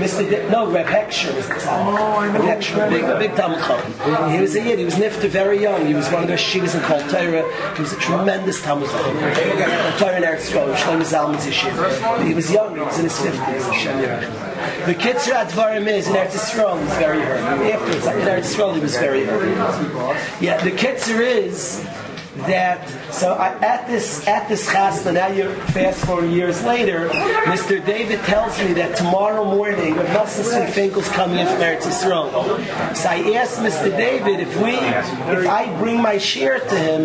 Mr. 0.00 0.28
Da- 0.30 0.48
no, 0.50 0.70
Reb 0.70 0.86
Heksher 0.86 1.34
was 1.36 1.46
the 1.46 1.54
tzaddik. 1.54 1.98
Oh, 1.98 2.32
Reb 2.32 2.42
Heksher, 2.42 2.88
big, 2.88 3.04
big 3.18 3.30
Talmid 3.32 3.60
Chacham. 3.66 4.30
He 4.32 4.40
was 4.40 4.54
a 4.56 4.62
yid. 4.62 4.78
He 4.78 4.84
was 4.86 4.94
nifter 4.94 5.28
very 5.28 5.60
young. 5.60 5.84
He 5.86 5.94
was 5.94 6.10
one 6.10 6.22
of 6.22 6.28
the 6.28 6.34
shivas 6.36 6.74
in 6.74 6.80
Kol 6.80 7.00
Torah. 7.00 7.44
He 7.76 7.82
was 7.82 7.92
a 7.92 7.96
tremendous 7.96 8.62
Talmid 8.62 8.88
Chacham. 8.90 9.98
Torah 9.98 10.16
in 10.16 10.22
Eretz 10.22 10.50
Yisrael, 10.50 10.74
Shlomo 10.74 11.02
Zalman's 11.02 11.44
yeshiva. 11.44 12.26
He 12.26 12.32
was 12.32 12.50
young. 12.50 12.74
He 12.74 12.80
was 12.80 12.98
in 12.98 13.04
his 13.04 13.18
fifties. 13.20 13.66
The 14.86 14.94
Kitzur 14.94 15.34
Advarim 15.34 15.86
is 15.86 16.08
in 16.08 16.14
Eretz 16.14 16.32
Yisrael. 16.32 16.78
He 16.78 16.84
was 16.86 16.96
very 16.96 17.20
hurt. 17.20 17.40
Afterwards, 17.40 18.06
in 18.06 18.12
Eretz 18.26 18.54
Yisrael, 18.54 18.74
he 18.74 18.80
was 18.80 18.96
very 18.96 19.24
hurt. 19.26 20.42
Yeah, 20.42 20.62
the 20.64 20.70
Kitzur 20.70 21.20
is 21.20 21.84
that 22.46 22.80
so 23.12 23.38
at 23.38 23.86
this 23.86 24.26
at 24.28 24.48
this 24.48 24.68
chasna 24.68 25.12
now 25.12 25.26
you 25.28 25.52
fast 25.72 26.04
forward 26.04 26.30
years 26.30 26.62
later 26.64 27.08
Mr. 27.46 27.84
David 27.84 28.20
tells 28.20 28.58
me 28.58 28.72
that 28.74 28.96
tomorrow 28.96 29.44
morning 29.44 29.94
Nosson 29.94 30.70
Finkel's 30.70 31.08
coming 31.08 31.38
in 31.38 31.46
from 31.46 31.56
Eretz 31.56 31.82
Yisrael 31.82 32.96
so 32.96 33.08
I 33.08 33.32
asked 33.36 33.58
Mr. 33.58 33.94
David 33.96 34.40
if 34.40 34.56
we 34.62 34.72
if 34.72 35.48
I 35.48 35.76
bring 35.78 36.00
my 36.00 36.18
share 36.18 36.58
to 36.60 36.78
him 36.78 37.02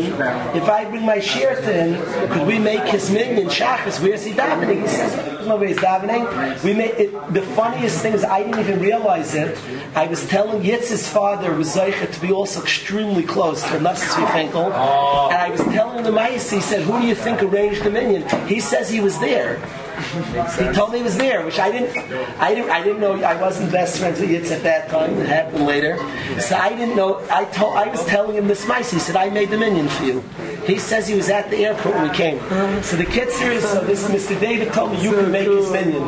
if 0.56 0.70
I 0.70 0.86
bring 0.86 1.06
my 1.06 1.20
share 1.20 1.56
to 1.56 1.74
him 1.74 2.30
could 2.32 2.48
we 2.48 2.60
make 2.60 2.84
his 2.84 3.10
minyan 3.10 3.48
shachas 3.48 4.02
where's 4.02 4.24
he 4.24 4.34
davening 4.34 4.82
he 4.82 4.88
says 4.88 5.16
there's 5.16 5.48
no 5.48 5.58
way 5.58 5.74
davening 5.74 6.64
we 6.64 6.74
made 6.74 6.96
it, 6.96 7.34
the 7.34 7.42
funniest 7.42 8.02
thing 8.02 8.14
is 8.14 8.24
I 8.24 8.44
didn't 8.44 8.60
even 8.60 8.80
realize 8.80 9.34
it 9.36 9.58
I 9.96 10.08
was 10.08 10.28
telling 10.28 10.62
Yitz's 10.62 11.08
father 11.08 11.54
was 11.54 11.74
to 11.74 12.20
be 12.22 12.32
also 12.32 12.62
extremely 12.62 13.24
close 13.24 13.62
to 13.64 13.80
Nosson 13.80 14.32
Finkel 14.34 14.66
and 14.66 15.38
I 15.38 15.50
was 15.50 15.62
telling 15.62 15.95
the 16.04 16.12
mice, 16.12 16.50
he 16.50 16.60
said, 16.60 16.82
who 16.82 17.00
do 17.00 17.08
you 17.08 17.16
think 17.16 17.42
arranged 17.42 17.84
the 17.84 17.90
minyan? 17.90 18.28
He 18.48 18.60
says 18.60 18.90
he 18.90 19.00
was 19.00 19.18
there. 19.20 19.60
He 19.96 20.74
told 20.74 20.92
me 20.92 21.00
he 21.00 21.04
was 21.04 21.18
there, 21.18 21.46
which 21.46 21.60
I 21.60 21.72
didn't, 21.72 21.98
I 22.40 22.54
didn't, 22.54 22.70
I 22.70 22.84
didn't 22.84 23.00
know. 23.00 23.14
I 23.22 23.40
wasn't 23.40 23.72
best 23.72 24.00
friends 24.00 24.20
with 24.20 24.30
Yitz 24.30 24.52
at 24.52 24.64
that 24.64 24.90
time. 24.90 25.18
It 25.20 25.28
happened 25.28 25.66
later, 25.66 25.98
so 26.40 26.56
I 26.56 26.70
didn't 26.70 26.96
know. 26.96 27.26
I 27.32 27.46
told, 27.46 27.76
I 27.76 27.88
was 27.88 28.06
telling 28.06 28.36
him 28.36 28.48
this 28.48 28.68
mice. 28.68 28.92
He 28.92 29.00
said, 29.00 29.16
"I 29.16 29.30
made 29.30 29.50
the 29.50 29.58
minyan 29.58 29.88
for 29.88 30.04
you." 30.04 30.24
He 30.66 30.80
says 30.80 31.08
he 31.08 31.14
was 31.16 31.30
at 31.30 31.50
the 31.52 31.58
airport 31.66 31.96
when 31.96 32.10
we 32.10 32.16
came. 32.16 32.40
So 32.82 32.98
the 32.98 33.06
kitzur 33.06 33.52
is, 33.52 33.64
so 33.64 33.82
this 33.82 34.08
Mr. 34.10 34.40
David 34.40 34.74
told 34.74 34.94
me 34.94 35.04
you 35.04 35.12
can 35.12 35.32
make 35.32 35.48
his 35.48 35.72
minyan 35.72 36.04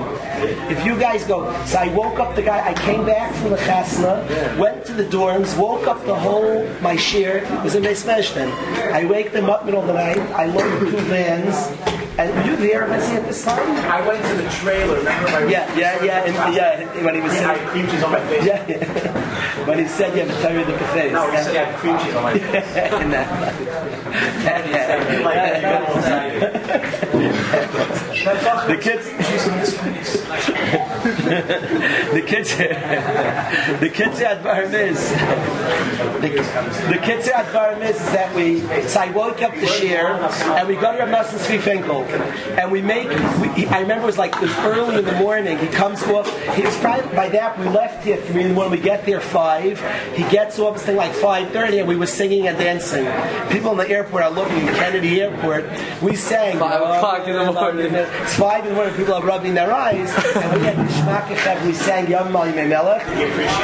if 0.72 0.84
you 0.86 0.98
guys 1.00 1.24
go. 1.26 1.54
So 1.66 1.78
I 1.78 1.94
woke 1.94 2.20
up 2.20 2.36
the 2.36 2.42
guy. 2.42 2.68
I 2.68 2.74
came 2.74 3.06
back 3.06 3.34
from 3.36 3.52
the 3.52 3.58
chasna, 3.58 4.26
went 4.58 4.84
to 4.86 4.94
the 4.94 5.04
dorms, 5.06 5.58
woke 5.58 5.88
up 5.88 6.04
the 6.06 6.16
whole 6.16 6.68
my 6.82 6.96
share 6.96 7.42
was 7.64 7.76
in 7.76 7.84
Beis 7.84 8.04
Meshten. 8.06 8.52
I 8.92 9.06
wake 9.06 9.32
them 9.32 9.50
up 9.50 9.66
middle 9.66 9.82
of 9.82 9.88
the 9.88 9.94
night. 9.94 10.18
I 10.32 10.46
loaded 10.46 10.92
two 10.92 10.98
vans. 11.06 11.56
And 12.18 12.34
were 12.34 12.46
you 12.52 12.56
there, 12.58 12.88
Messi, 12.88 13.16
at 13.16 13.28
this 13.28 13.46
time? 13.46 13.77
I 13.86 14.02
went 14.08 14.24
to 14.26 14.34
the 14.42 14.50
trailer, 14.50 14.96
remember 14.98 15.32
my 15.32 15.40
Yeah, 15.46 15.68
yeah, 15.78 16.04
yeah, 16.04 16.24
and, 16.26 16.36
yeah. 16.56 17.04
When 17.06 17.16
he 17.16 17.22
was 17.22 17.32
I 17.32 17.36
had 17.36 17.56
saying, 17.58 17.68
cream 17.70 17.88
cheese 17.88 18.04
on 18.04 18.12
my 18.12 18.20
face. 18.28 18.46
yeah, 18.46 18.66
yeah. 18.68 19.66
when 19.68 19.80
he 19.80 19.88
said 19.88 20.14
you 20.16 20.22
have 20.26 20.36
to 20.36 20.42
tell 20.42 20.54
you 20.54 20.64
the 20.66 20.74
cafes. 20.78 21.12
No, 21.14 21.30
he 21.32 21.38
said 21.38 21.56
I 21.56 21.64
had 21.66 21.76
cream 21.80 21.98
cheese 22.00 22.16
on 22.16 22.24
my 22.24 22.34
face. 22.40 22.94
And 22.94 23.14
that- 23.14 23.38
the 28.24 28.78
kids, 28.82 29.06
the 32.14 32.24
kids, 32.26 32.58
the 33.80 33.90
kids 33.94 34.20
at 34.22 34.44
Bar 34.44 34.68
Miz, 34.68 35.10
the, 36.22 37.00
kids 37.02 37.28
at 37.28 37.54
Bar 37.54 37.76
Miz 37.78 37.96
is 37.96 38.12
that 38.12 38.36
we. 38.36 38.62
So 38.88 39.00
I 39.00 39.12
woke 39.12 39.42
up 39.42 39.54
the 39.56 39.68
share 39.68 40.14
and 40.14 40.68
we 40.68 40.76
go 40.76 40.98
to 40.98 41.06
Rav 41.06 41.28
Tzvi 41.28 41.60
Finkel 41.60 42.04
and 42.04 42.72
we 42.72 42.82
make. 42.82 43.08
We, 43.08 43.68
I 43.68 43.82
remember 43.82 44.04
it 44.04 44.08
was 44.08 44.18
like 44.18 44.36
it 44.36 44.42
was 44.42 44.58
early 44.60 45.00
in 45.00 45.06
the 45.06 45.14
morning. 45.14 45.58
He 45.58 45.68
comes 45.68 46.02
off. 46.04 46.28
He 46.56 46.64
was 46.64 46.78
probably 46.78 47.16
by 47.16 47.30
that 47.30 47.58
we 47.60 47.66
left 47.66 48.04
here 48.04 48.18
three 48.18 48.44
the 48.44 48.54
morning. 48.54 48.72
We 48.72 48.80
get 48.80 49.06
there 49.06 49.22
five. 49.22 49.80
He 50.16 50.24
gets 50.30 50.60
off 50.60 50.76
this 50.76 50.86
thing 50.86 50.96
like 50.96 51.14
five 51.14 51.52
thirty, 51.52 51.80
and 51.80 51.88
we 51.88 51.96
were 51.96 52.08
singing 52.08 52.48
and 52.48 52.58
dancing. 52.58 53.06
People 53.50 53.72
in 53.72 53.78
the 53.78 53.90
airport 53.90 54.24
are 54.24 54.32
looking. 54.32 54.66
Kennedy 54.68 55.22
Airport. 55.22 55.66
We 56.02 56.16
sang. 56.16 56.58
Five 56.58 56.82
o'clock 56.82 57.28
in 57.28 57.34
the 57.34 57.52
morning. 57.52 57.94
It's 58.22 58.36
five 58.36 58.66
in 58.66 58.76
the. 58.76 58.88
People 58.98 59.16
are 59.16 59.24
rubbing 59.24 59.54
their 59.54 59.72
eyes, 59.72 60.10
and 60.36 60.60
we 60.60 60.66
had 60.66 60.76
Gishmak 60.78 61.28
Echad. 61.28 61.66
We 61.66 61.74
sang 61.74 62.08
Yom 62.10 62.32
Mali 62.32 62.52
Melech. 62.54 63.06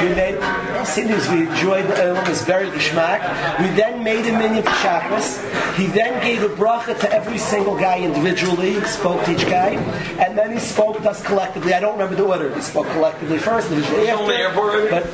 We 0.02 0.10
made 0.16 0.38
Sindus. 0.86 1.30
We 1.32 1.48
enjoyed. 1.48 1.86
Uh, 1.86 2.22
it 2.22 2.30
was 2.30 2.42
very 2.44 2.68
Gishmak. 2.68 3.22
We 3.60 3.68
then 3.76 4.04
made 4.04 4.26
a 4.26 4.38
minyan 4.38 4.64
for 4.64 4.72
Shabbos. 4.84 5.40
He 5.78 5.88
then 5.88 6.22
gave 6.22 6.44
a 6.44 6.50
bracha 6.50 7.00
to 7.00 7.12
every 7.12 7.38
single 7.38 7.78
guy 7.78 8.00
individually. 8.00 8.82
Spoke 8.82 9.24
to 9.26 9.32
each 9.34 9.46
guy, 9.46 9.76
and 10.20 10.38
then 10.38 10.52
he 10.52 10.60
spoke 10.60 10.98
to 11.02 11.10
us 11.10 11.24
collectively. 11.24 11.74
I 11.74 11.80
don't 11.80 11.94
remember 11.94 12.16
the 12.16 12.26
order. 12.26 12.54
He 12.54 12.62
spoke 12.62 12.88
collectively 12.88 13.38
first, 13.38 13.72
individually 13.72 14.10
after. 14.10 14.90
But 14.90 15.06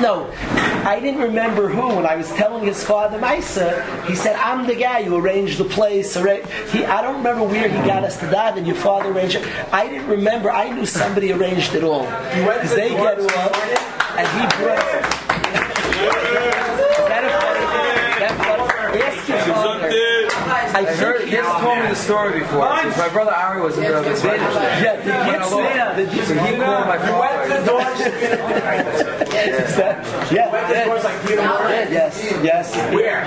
no, 0.00 0.30
I 0.86 0.98
didn't 1.00 1.20
remember 1.20 1.68
who. 1.68 1.96
When 1.96 2.06
I 2.06 2.16
was 2.16 2.30
telling 2.32 2.64
his 2.64 2.82
father 2.84 3.18
Maisa, 3.18 3.84
he 4.06 4.14
said, 4.14 4.36
"I'm 4.36 4.66
the 4.66 4.76
guy 4.76 5.02
who 5.02 5.16
arranged 5.16 5.58
the 5.58 5.64
place." 5.64 6.14
He, 6.14 6.84
I 6.84 7.02
don't 7.02 7.16
remember 7.16 7.44
where 7.44 7.68
he 7.68 7.76
got 7.86 8.04
us 8.04 8.18
to 8.20 8.26
dive, 8.50 8.58
and 8.58 8.66
your 8.66 8.76
father 8.76 9.10
arranged 9.10 9.36
it. 9.36 9.44
I 9.72 9.88
didn't 9.88 10.08
remember. 10.08 10.50
I 10.50 10.70
knew 10.70 10.86
somebody 10.86 11.32
arranged 11.32 11.74
it 11.74 11.84
all 11.84 12.04
because 12.04 12.74
they 12.74 12.90
get 12.90 13.18
off, 13.20 13.56
and 14.18 14.28
he 14.28 14.62
brought. 14.62 14.80
Is 16.00 17.06
that 17.08 17.24
a 17.24 17.30
funny 17.40 17.66
thing? 17.72 17.94
That 18.20 18.34
funny? 18.38 19.02
Ask 19.02 19.28
your 19.28 19.38
father. 19.38 20.19
I 20.74 20.80
I 20.80 20.84
heard, 20.94 21.18
think 21.18 21.30
he 21.30 21.36
he 21.36 21.42
has 21.42 21.60
told 21.62 21.78
me 21.78 21.88
the 21.88 21.94
story 21.94 22.38
before. 22.40 22.60
My 22.60 23.08
brother 23.10 23.32
Ari 23.32 23.60
was 23.62 23.76
a 23.78 23.80
bit 23.80 23.90
of 23.92 24.06
a 24.06 24.10
Yeah, 24.10 24.96
the 24.96 25.04
gets 25.32 25.50
there. 25.50 25.94
The, 25.96 26.04
So 26.24 26.34
he 26.34 26.56
called 26.56 26.86
my 26.86 26.98
father. 26.98 27.48
That- 29.30 30.30
yeah. 30.32 30.50
Yes. 31.90 32.14
Yes. 32.42 32.74
Where? 32.94 33.24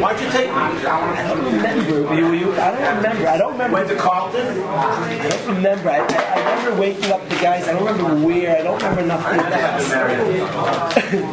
Why'd 0.00 0.20
you 0.20 0.28
take 0.30 0.48
me? 0.48 0.54
I 0.54 1.28
don't 1.28 1.44
remember. 1.44 2.14
You, 2.14 2.32
you, 2.32 2.52
I 2.60 2.70
don't 2.72 2.96
remember. 2.96 3.28
I 3.28 3.36
don't 3.38 3.52
remember. 3.52 3.74
Went 3.76 3.88
to 3.88 3.96
Carlton? 3.96 4.46
I 4.62 5.28
don't 5.28 5.46
remember. 5.56 5.90
I, 5.90 5.98
I, 5.98 6.00
I 6.00 6.56
remember 6.56 6.80
waking 6.80 7.12
up 7.12 7.22
the 7.28 7.36
guys. 7.36 7.66
I 7.68 7.72
don't 7.72 7.84
remember 7.86 8.26
where. 8.26 8.56
I 8.58 8.62
don't 8.62 8.82
remember 8.82 9.06
nothing. 9.06 9.40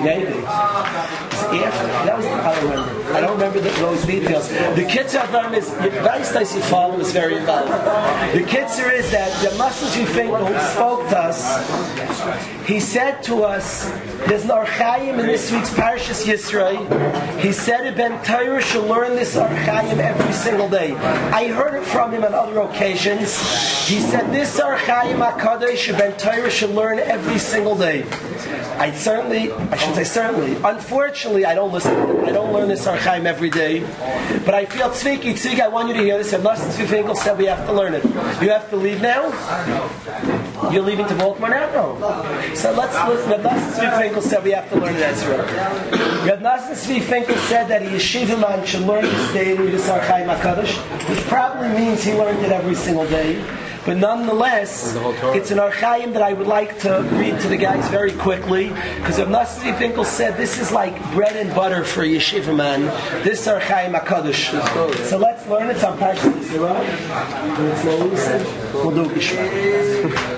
Maybe. 0.03 0.33
It's 1.33 1.43
after. 1.61 1.87
That 2.05 2.17
was. 2.17 2.25
I 2.25 2.61
remember. 2.61 3.13
I 3.13 3.21
don't 3.21 3.33
remember 3.33 3.59
the, 3.59 3.69
those 3.71 4.03
details. 4.05 4.47
The 4.49 4.85
kitzur 4.93 5.31
them 5.31 5.55
is 5.55 5.69
very 5.71 6.01
nice. 6.01 6.53
Your 6.53 6.63
father 6.65 6.97
was 6.97 7.11
very 7.11 7.35
involved. 7.37 7.71
The 8.37 8.43
kitzur 8.45 8.93
is 8.93 9.09
that 9.09 9.31
the 9.41 9.49
you 9.99 10.05
think 10.05 10.35
who 10.35 10.59
spoke 10.73 11.09
to 11.09 11.17
us. 11.17 11.39
He 12.67 12.79
said 12.79 13.23
to 13.23 13.43
us, 13.43 13.91
"There's 14.27 14.43
an 14.43 14.51
Ohr 14.51 14.65
HaChaim 14.65 15.19
in 15.19 15.25
this 15.25 15.51
week's 15.51 15.71
Parashas 15.71 16.25
Yisro." 16.25 16.69
He 17.39 17.51
said, 17.51 17.87
"A 17.87 17.91
ben 17.91 18.23
Torah 18.23 18.61
should 18.61 18.85
learn 18.85 19.15
this 19.15 19.35
Ohr 19.35 19.47
HaChaim 19.47 19.97
every 19.97 20.33
single 20.33 20.69
day." 20.69 20.95
I 21.41 21.47
heard 21.47 21.73
it 21.73 21.85
from 21.85 22.11
him 22.11 22.23
on 22.23 22.33
other 22.33 22.59
occasions. 22.61 23.27
He 23.87 23.99
said, 23.99 24.31
"This 24.31 24.59
Ohr 24.59 24.77
HaChaim 24.77 25.19
hakadosh, 25.27 25.97
ben 25.97 26.13
Torah 26.13 26.51
should 26.51 26.73
learn 26.75 26.99
every 26.99 27.39
single 27.39 27.75
day." 27.75 28.05
I 28.79 28.91
certainly, 28.91 29.51
I 29.71 29.77
should 29.77 29.95
say 29.95 30.03
certainly. 30.03 30.57
Unfortunately, 30.63 31.45
I 31.45 31.53
don't 31.55 31.71
listen. 31.71 31.95
I 32.25 32.31
don't 32.31 32.53
learn 32.53 32.69
this 32.69 32.87
Ohr 32.87 32.97
HaChaim 32.97 33.25
every 33.25 33.49
day, 33.49 33.83
but 34.45 34.53
I 34.55 34.65
feel 34.65 34.82
tzviki, 34.89 35.33
tzviki. 35.33 35.61
I 35.61 35.67
want 35.67 35.87
you 35.87 35.93
to 35.93 35.99
hear 36.01 36.17
this. 36.17 36.33
And 36.33 36.43
Nosson 36.43 36.69
Tzvi 36.71 36.87
Finkel 36.87 37.15
said 37.15 37.37
we 37.37 37.45
have 37.45 37.65
to 37.65 37.73
learn 37.73 37.93
it. 37.93 38.03
You 38.41 38.49
have 38.49 38.69
to 38.69 38.75
leave 38.75 39.01
now. 39.01 39.23
You're 40.71 40.83
leaving 40.83 41.07
to 41.07 41.15
Baltimore 41.15 41.49
now? 41.49 41.71
No. 41.71 42.55
So 42.55 42.71
let's 42.73 42.95
listen. 43.07 43.31
Reb 43.31 43.41
Nosson 43.41 43.71
Tzvi 43.71 43.97
Finkel 43.99 44.21
said 44.21 44.43
we 44.43 44.51
have 44.51 44.69
to 44.69 44.79
learn 44.79 44.95
it 44.95 45.01
Ezra. 45.01 45.37
Reb 46.25 46.41
Nosson 46.41 46.73
Tzvi 46.73 47.01
Finkel 47.01 47.35
said 47.49 47.67
that 47.67 47.81
a 47.81 47.85
yeshiva 47.85 48.39
man 48.39 48.65
should 48.65 48.81
learn 48.81 49.03
this 49.03 49.33
daily, 49.33 49.71
this 49.71 49.87
Archaim 49.89 50.33
HaKadosh, 50.35 50.77
which 51.09 51.19
probably 51.27 51.69
means 51.69 52.03
he 52.03 52.13
learned 52.13 52.39
it 52.39 52.51
every 52.51 52.75
single 52.75 53.07
day. 53.07 53.43
But 53.85 53.97
nonetheless, 53.97 54.95
it's 55.35 55.51
an 55.51 55.59
Ohr 55.59 55.71
HaChaim 55.71 56.13
that 56.13 56.21
I 56.21 56.31
would 56.33 56.47
like 56.47 56.79
to 56.79 57.01
read 57.13 57.39
to 57.41 57.47
the 57.49 57.57
guys 57.57 57.87
very 57.89 58.13
quickly, 58.13 58.69
because 58.69 59.19
Reb 59.19 59.27
Nosson 59.27 59.77
Finkel 59.77 60.05
said 60.05 60.37
this 60.37 60.59
is 60.59 60.71
like 60.71 60.95
bread 61.11 61.35
and 61.35 61.53
butter 61.53 61.83
for 61.83 62.03
a 62.03 62.07
yeshiva 62.07 62.55
man. 62.55 62.83
This 63.23 63.45
Ohr 63.47 63.59
HaChaim 63.59 63.99
HaKadosh. 63.99 65.05
So 65.09 65.17
let's 65.17 65.45
learn 65.47 65.69
it. 65.69 65.73
It's 65.73 65.83
on 65.83 65.97
Parashat 65.97 66.33
listen. 68.11 68.73
We'll 68.73 68.91
do 68.91 69.05
Gishmak. 69.09 70.32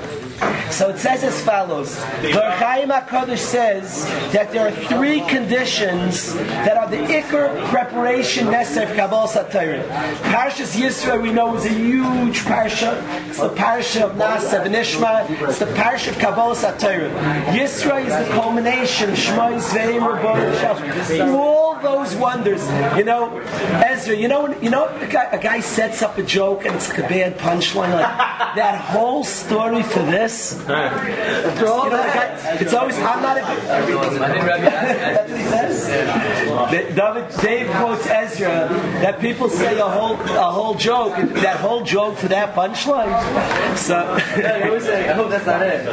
So 0.71 0.89
it 0.89 0.97
says 0.97 1.23
as 1.23 1.39
follows. 1.41 1.95
Chaim 2.03 2.89
HaKadosh 2.89 3.37
says 3.37 4.05
that 4.33 4.51
there 4.51 4.67
are 4.67 4.71
three 4.71 5.21
conditions 5.21 6.33
that 6.33 6.77
are 6.77 6.89
the 6.89 6.97
ikr 6.97 7.65
preparation 7.69 8.51
necessary 8.51 8.87
for 8.87 8.95
Kabbalas 8.95 9.49
HaTorah. 9.49 9.87
Parashas 10.33 10.75
Yisro 10.75 11.21
we 11.21 11.31
know 11.31 11.55
is 11.55 11.65
a 11.65 11.69
huge 11.69 12.43
parasha. 12.43 13.01
It's 13.27 13.39
the 13.39 13.49
parasha 13.49 14.07
of 14.07 14.15
Nasa 14.17 14.63
and. 14.65 15.29
It's 15.47 15.59
the 15.59 15.67
parasha 15.67 16.11
of 16.11 16.17
Kabbalas 16.17 16.63
HaTorah. 16.69 17.45
Yisro 17.45 18.05
is 18.05 18.27
the 18.27 18.33
culmination 18.33 19.15
Shema 19.15 19.49
Rabbah, 19.49 21.05
Shalom. 21.07 21.35
All 21.35 21.79
those 21.81 22.15
wonders. 22.15 22.65
You 22.97 23.03
know, 23.05 23.37
Ezra, 23.85 24.15
you 24.15 24.27
know, 24.27 24.47
you 24.61 24.69
know, 24.69 24.87
a 24.87 25.07
guy, 25.07 25.25
a 25.31 25.41
guy 25.41 25.59
sets 25.59 26.01
up 26.01 26.17
a 26.17 26.23
joke 26.23 26.65
and 26.65 26.75
it's 26.75 26.89
like 26.89 26.99
a 26.99 27.07
bad 27.07 27.37
punchline. 27.37 27.93
Like 27.93 28.55
that 28.55 28.81
whole 28.81 29.23
story 29.23 29.83
for 29.83 29.99
this. 29.99 30.24
You 30.25 30.67
know, 30.67 31.85
the 31.85 31.97
guy, 31.97 32.57
it's 32.59 32.73
always. 32.73 32.97
I'm 32.97 33.21
not 33.21 33.37
a. 33.37 33.41
That's 33.41 35.31
what 35.31 35.39
he 35.39 35.45
says. 35.45 35.87
That 35.87 36.95
David, 36.95 37.41
Dave 37.41 37.69
quotes 37.75 38.07
Ezra 38.07 38.67
that 39.01 39.19
people 39.19 39.49
say 39.49 39.77
a 39.79 39.83
whole 39.85 40.15
a 40.15 40.51
whole 40.51 40.73
joke. 40.73 41.15
That 41.35 41.57
whole 41.57 41.83
joke 41.83 42.17
for 42.17 42.27
that 42.29 42.55
punchline. 42.55 43.77
So. 43.77 43.95
I 44.95 45.13
hope 45.13 45.29
that's 45.29 45.45
not 45.45 45.61
it. 45.61 45.85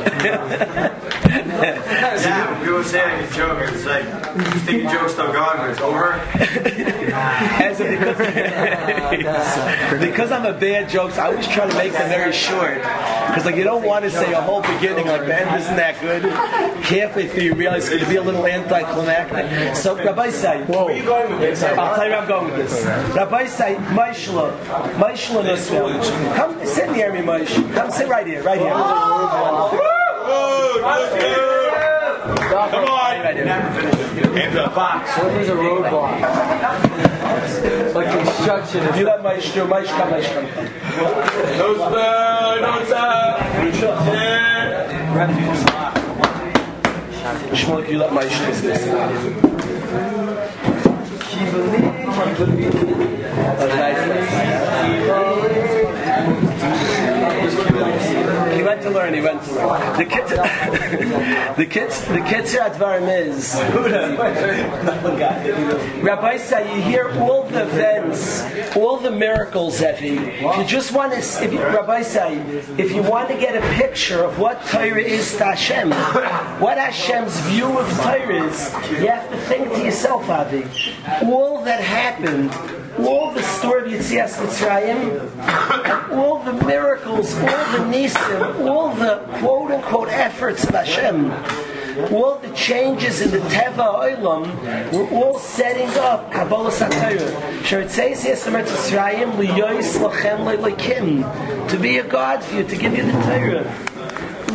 Yeah, 1.32 2.58
people 2.64 2.82
say 2.84 3.04
like 3.04 3.30
a 3.30 3.34
joke. 3.34 3.58
It's 3.62 3.84
like, 3.84 4.04
you 4.04 4.60
think 4.60 4.82
your 4.82 4.92
joke's 4.92 5.12
still 5.12 5.32
going, 5.32 5.58
but 5.58 5.70
it's 5.70 5.80
over. 5.80 6.20
Because, 9.12 10.00
because 10.00 10.32
I'm 10.32 10.46
a 10.46 10.52
bad 10.58 10.88
jokes, 10.88 11.18
I 11.18 11.26
always 11.26 11.46
try 11.46 11.68
to 11.68 11.74
make 11.76 11.92
them 11.92 12.08
very 12.08 12.32
short. 12.32 12.78
Because 12.78 13.44
like 13.44 13.56
you 13.56 13.64
don't 13.64 13.84
want 13.84 14.04
to 14.04 14.10
say 14.22 14.32
a 14.32 14.40
whole 14.40 14.62
beginning 14.62 15.06
like 15.06 15.26
the 15.26 15.40
end 15.40 15.60
isn't 15.60 15.76
that 15.76 16.00
good. 16.00 16.22
Halfway 16.84 17.28
through 17.28 17.42
you 17.42 17.54
realize 17.54 17.84
it's 17.84 17.90
going 17.90 18.04
to 18.04 18.08
be 18.08 18.16
a 18.16 18.22
little 18.22 18.46
anticlimactic. 18.46 19.74
So 19.76 19.96
Rabbi 19.96 20.30
say, 20.30 20.62
whoa, 20.64 20.86
Where 20.86 20.94
are 20.94 20.98
you 20.98 21.04
going 21.04 21.30
with 21.32 21.40
this? 21.40 21.62
I'll 21.62 21.94
tell 21.96 22.04
you 22.04 22.10
where 22.10 22.20
I'm 22.20 22.28
going 22.28 22.52
with 22.52 22.56
this. 22.56 22.84
Rabbi 23.16 23.46
say, 23.46 23.74
Maishla, 23.76 24.56
Maishla 24.94 25.42
Nusfeld. 25.44 26.36
Come 26.36 26.64
sit 26.66 26.90
near 26.92 27.12
me, 27.12 27.20
Maish. 27.20 27.74
Come 27.74 27.90
sit 27.90 28.08
right 28.08 28.26
here, 28.26 28.42
right 28.42 28.60
here. 28.60 28.70
Come 28.70 28.80
on. 32.84 33.20
Right 33.22 33.36
here. 33.36 33.46
Hands 33.46 34.56
up. 34.56 34.74
There's 35.34 35.48
a 35.48 35.52
roadblock. 35.52 36.91
like 37.94 38.10
construction. 38.10 38.98
You 38.98 39.04
let 39.04 39.22
my 39.22 39.38
shoe, 39.38 39.66
my 39.66 39.84
shoe, 39.84 40.10
my 40.10 40.20
shoe. 40.20 40.42
No 41.58 41.74
spell, 41.74 42.60
no 42.60 42.84
time. 42.88 43.32
Ich 47.52 47.68
mag 47.68 47.88
you 47.88 47.98
He 58.62 58.68
went 58.68 58.82
to 58.82 58.90
learn. 58.90 59.12
He 59.12 59.20
went 59.20 59.42
to 59.42 59.54
learn. 59.54 59.98
The 59.98 60.04
kids, 60.04 60.30
the 61.56 61.66
kids, 61.66 62.04
the 62.06 62.20
kids 62.20 62.52
here 62.52 62.60
at 62.60 62.74
Dvarim 62.74 63.08
is. 63.26 63.56
Rabbi 66.00 66.36
say 66.36 66.76
you 66.76 66.82
hear 66.82 67.10
all 67.18 67.42
the 67.42 67.64
events, 67.64 68.76
all 68.76 68.98
the 68.98 69.10
miracles, 69.10 69.82
Effie. 69.82 70.16
If 70.16 70.58
you 70.58 70.64
just 70.64 70.92
want 70.92 71.12
to, 71.12 71.18
if 71.18 71.52
you, 71.52 71.60
Rabbi 71.60 72.02
say, 72.02 72.38
if 72.78 72.92
you 72.92 73.02
want 73.02 73.30
to 73.30 73.34
get 73.34 73.56
a 73.56 73.74
picture 73.74 74.22
of 74.22 74.38
what 74.38 74.64
Torah 74.66 75.02
is 75.02 75.36
to 75.38 75.44
Hashem, 75.44 75.90
what 76.60 76.78
Hashem's 76.78 77.36
view 77.40 77.66
of 77.66 77.90
Torah 77.96 78.46
is, 78.46 78.72
you 78.92 79.08
have 79.08 79.28
to 79.28 79.36
think 79.48 79.72
to 79.72 79.82
yourself, 79.82 80.30
Avi. 80.30 80.62
All 81.24 81.64
that 81.64 81.80
happened 81.80 82.52
all 82.98 83.32
the 83.32 83.42
story 83.42 83.94
of 83.94 84.00
Yitzias 84.00 84.36
Mitzrayim, 84.36 86.12
all 86.12 86.42
the 86.42 86.52
miracles, 86.64 87.34
all 87.34 87.40
the 87.40 87.84
nisim, 87.90 88.66
all 88.66 88.94
the 88.94 89.24
quote-unquote 89.38 90.08
efforts 90.08 90.64
of 90.64 90.70
Hashem, 90.70 91.30
all 92.12 92.38
the 92.38 92.50
changes 92.54 93.20
in 93.20 93.30
the 93.30 93.38
Teva 93.48 94.16
Olam 94.16 94.92
were 94.92 95.08
all 95.16 95.38
setting 95.38 95.88
up 95.98 96.32
Kabbalas 96.32 96.86
HaTorah. 96.86 97.64
Sure, 97.64 97.80
it 97.80 97.90
says 97.90 98.22
here, 98.22 98.36
Eretz 98.36 98.66
Yisrael, 98.66 99.32
Liyois 99.32 99.98
Lachem 99.98 100.56
Leikim, 100.58 101.68
to 101.68 101.78
be 101.78 101.98
a 101.98 102.04
God 102.04 102.42
for 102.42 102.56
you, 102.56 102.64
to 102.64 102.76
give 102.76 102.96
you 102.96 103.04
the 103.04 103.12
Torah 103.12 103.91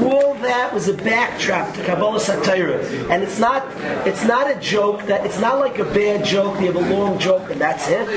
all 0.02 0.34
that 0.36 0.74
was 0.74 0.88
a 0.88 0.94
backdrop 0.94 1.74
to 1.76 1.82
Kabbalas 1.82 2.34
HaTorah. 2.34 3.10
And 3.10 3.24
it's 3.24 3.40
not 3.40 3.66
it's 4.08 4.24
not 4.26 4.50
a 4.50 4.60
joke 4.60 5.06
that 5.08 5.26
it's 5.26 5.40
not 5.40 5.60
like 5.60 5.80
a 5.80 5.86
bad 5.86 6.26
joke, 6.26 6.60
you 6.60 6.72
have 6.72 6.76
a 6.76 6.94
long 6.94 7.20
joke 7.20 7.50
and 7.50 7.60
that's 7.60 7.88
it. 7.90 8.08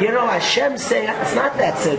You 0.00 0.10
know, 0.12 0.26
Hashem 0.26 0.78
saying 0.78 1.08
it's 1.08 1.34
not 1.34 1.56
that's 1.56 1.86
it. 1.86 1.98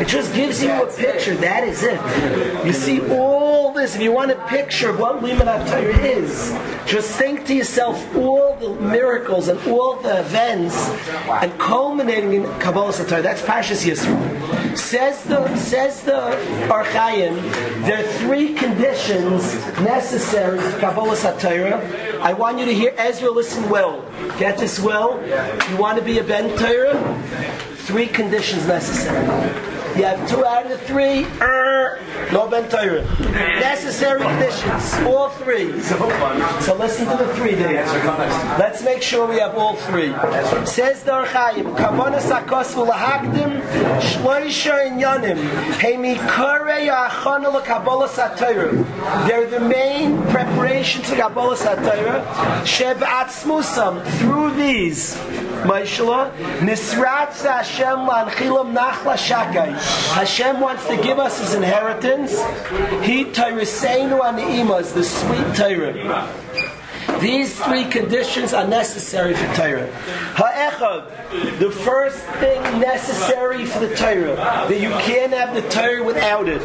It 0.00 0.08
just 0.08 0.34
gives 0.34 0.62
you 0.62 0.70
a 0.70 0.86
picture, 0.86 1.34
that 1.36 1.64
is 1.64 1.82
it. 1.82 2.66
You 2.66 2.72
see 2.72 3.00
all 3.10 3.67
this, 3.78 3.94
if 3.94 4.02
you 4.02 4.12
want 4.12 4.30
to 4.30 4.36
picture 4.46 4.92
what 4.96 5.22
Limud 5.22 5.70
Torah 5.70 5.98
is, 6.06 6.50
just 6.86 7.10
think 7.12 7.46
to 7.46 7.54
yourself 7.54 7.96
all 8.16 8.56
the 8.56 8.74
miracles 8.80 9.48
and 9.48 9.58
all 9.68 9.96
the 9.96 10.20
events 10.20 10.88
and 11.28 11.56
culminating 11.58 12.32
in 12.32 12.44
Kabbalah 12.60 12.92
Satira. 12.92 13.22
That's 13.22 13.42
Pashas 13.42 13.86
Yisrael. 13.86 14.76
Says 14.76 15.22
the 15.24 15.56
says 15.56 16.02
the 16.02 16.20
Archaim, 16.68 17.34
there 17.84 18.04
are 18.04 18.12
three 18.18 18.54
conditions 18.54 19.54
necessary 19.80 20.58
for 20.60 20.78
Kabbalah 20.80 21.16
Satira. 21.16 22.20
I 22.20 22.32
want 22.32 22.58
you 22.58 22.64
to 22.64 22.74
hear 22.74 22.94
Ezra 22.96 23.30
listen 23.30 23.68
well. 23.68 24.04
Get 24.38 24.58
this 24.58 24.80
well. 24.80 25.24
You 25.70 25.76
want 25.76 25.98
to 25.98 26.04
be 26.04 26.18
a 26.18 26.24
Ben 26.24 26.56
Torah? 26.58 26.96
Three 27.86 28.06
conditions 28.06 28.66
necessary. 28.66 29.67
You 29.98 30.04
have 30.04 30.30
two 30.30 30.44
out 30.44 30.62
of 30.64 30.70
the 30.70 30.78
three. 30.78 31.26
Er, 31.42 32.00
no 32.32 32.46
ben 32.48 32.70
Torah. 32.70 33.02
Necessary 33.58 34.20
conditions. 34.20 34.94
All 35.04 35.28
three. 35.30 35.80
So 35.80 36.76
listen 36.76 37.08
to 37.08 37.16
the 37.16 37.34
three 37.34 37.56
there. 37.56 37.84
Let's 38.60 38.80
make 38.84 39.02
sure 39.02 39.26
we 39.26 39.40
have 39.40 39.56
all 39.56 39.74
three. 39.74 40.14
Says 40.64 41.02
the 41.02 41.16
Ohr 41.16 41.26
HaChaim, 41.26 41.76
Kavonas 41.76 42.30
Akos 42.30 42.74
Ulahakdim, 42.78 43.60
Shloisha 43.98 44.86
and 44.86 45.00
Yonim, 45.00 45.36
Hemi 45.80 46.14
Kare 46.14 46.86
Achana 46.86 47.60
LaKabbalah 47.60 48.06
Satayra. 48.06 49.26
They're 49.26 49.50
the 49.50 49.58
main 49.58 50.22
preparation 50.28 51.02
to 51.02 51.16
Kabbalas 51.16 51.66
HaTorah. 51.66 52.24
Sheb 52.62 53.00
Atzmusam, 53.00 54.04
through 54.20 54.54
these, 54.54 55.16
Maishala, 55.66 56.30
Nisrat 56.58 57.42
Hashem 57.42 58.06
Lanchilam 58.06 58.72
Nachla 58.72 59.16
Shakai. 59.16 59.87
Hashem 60.14 60.60
wants 60.60 60.86
to 60.86 60.96
give 60.96 61.18
us 61.18 61.40
his 61.40 61.54
inheritance. 61.54 62.32
He 63.04 63.24
Tyrseinu 63.24 64.20
Ani'imas, 64.20 64.94
the 64.94 65.04
sweet 65.04 65.56
Torah. 65.56 66.28
These 67.20 67.58
three 67.64 67.84
conditions 67.84 68.52
are 68.52 68.66
necessary 68.66 69.34
for 69.34 69.54
Torah. 69.54 69.88
Ha'echad, 70.68 71.58
the 71.58 71.70
first 71.70 72.18
thing 72.40 72.60
necessary 72.80 73.64
for 73.64 73.80
the 73.80 73.94
Torah, 73.94 74.36
that 74.36 74.80
you 74.80 74.90
can't 74.90 75.32
have 75.32 75.54
the 75.54 75.68
Torah 75.70 76.04
without 76.04 76.48
it. 76.48 76.62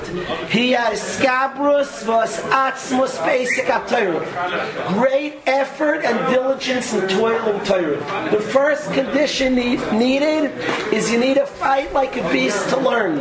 He 0.49 0.71
has 0.71 0.99
skabrus 0.99 2.03
vas 2.03 2.39
atzmus 2.41 3.23
basic 3.25 3.65
Torah. 3.65 4.93
Great 4.93 5.41
effort 5.45 6.03
and 6.03 6.33
diligence 6.33 6.93
in 6.93 7.07
toil 7.09 7.55
in 7.55 7.65
Torah. 7.65 8.29
The 8.31 8.41
first 8.41 8.91
condition 8.93 9.55
need, 9.55 9.79
needed 9.93 10.51
is 10.93 11.11
you 11.11 11.19
need 11.19 11.35
to 11.35 11.45
fight 11.45 11.93
like 11.93 12.15
a 12.17 12.31
beast 12.31 12.69
to 12.69 12.77
learn. 12.77 13.17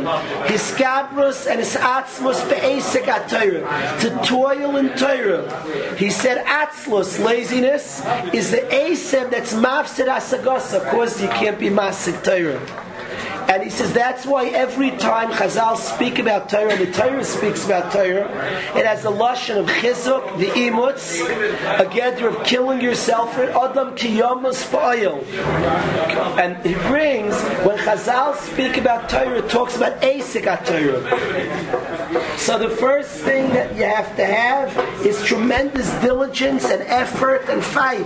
His 0.47 0.61
skabrus 0.61 1.49
and 1.49 1.59
his 1.59 1.75
atzmus 1.75 2.47
basic 2.49 3.05
Torah. 3.05 3.97
To 4.01 4.21
toil 4.25 4.77
in 4.77 4.89
Torah. 4.97 5.95
He 5.97 6.09
said 6.09 6.45
atzlus, 6.45 7.23
laziness, 7.23 8.01
is 8.33 8.51
the 8.51 8.61
asem 8.71 9.29
that's 9.29 9.53
asagasa, 10.73 10.91
cause 10.91 11.21
you 11.21 11.27
can't 11.29 11.59
be 11.59 11.69
masig 11.69 12.23
Torah. 12.23 12.59
And 13.49 13.61
he 13.61 13.69
says 13.69 13.91
that's 13.91 14.25
why 14.25 14.47
every 14.47 14.91
time 14.91 15.29
Chazal 15.31 15.75
speak 15.75 16.17
about 16.17 16.47
Torah, 16.49 16.77
the 16.77 16.91
Torah 16.91 17.25
speaks 17.25 17.65
about 17.65 17.91
Torah, 17.91 18.29
it 18.75 18.85
has 18.85 19.03
the 19.03 19.11
lashon 19.11 19.57
of 19.57 19.65
chizuk, 19.67 20.37
the 20.39 20.47
imuts, 20.67 21.19
a 21.19 21.89
gather 21.93 22.29
of 22.29 22.43
killing 22.45 22.79
yourself 22.79 23.35
for 23.35 23.43
Adam 23.43 23.95
kiyamus 23.95 24.63
fa'il. 24.65 25.23
And 26.39 26.65
he 26.65 26.73
brings, 26.87 27.35
when 27.65 27.77
Chazal 27.79 28.35
speak 28.37 28.77
about 28.77 29.09
Torah, 29.09 29.41
talks 29.47 29.75
about 29.75 30.01
asik 30.01 30.45
Torah. 30.65 32.02
So 32.37 32.57
the 32.57 32.69
first 32.69 33.21
thing 33.21 33.49
that 33.53 33.75
you 33.75 33.83
have 33.83 34.15
to 34.17 34.25
have 34.25 35.05
is 35.05 35.23
tremendous 35.23 35.89
diligence 36.01 36.65
and 36.65 36.81
effort 36.83 37.49
and 37.49 37.63
fight. 37.63 38.05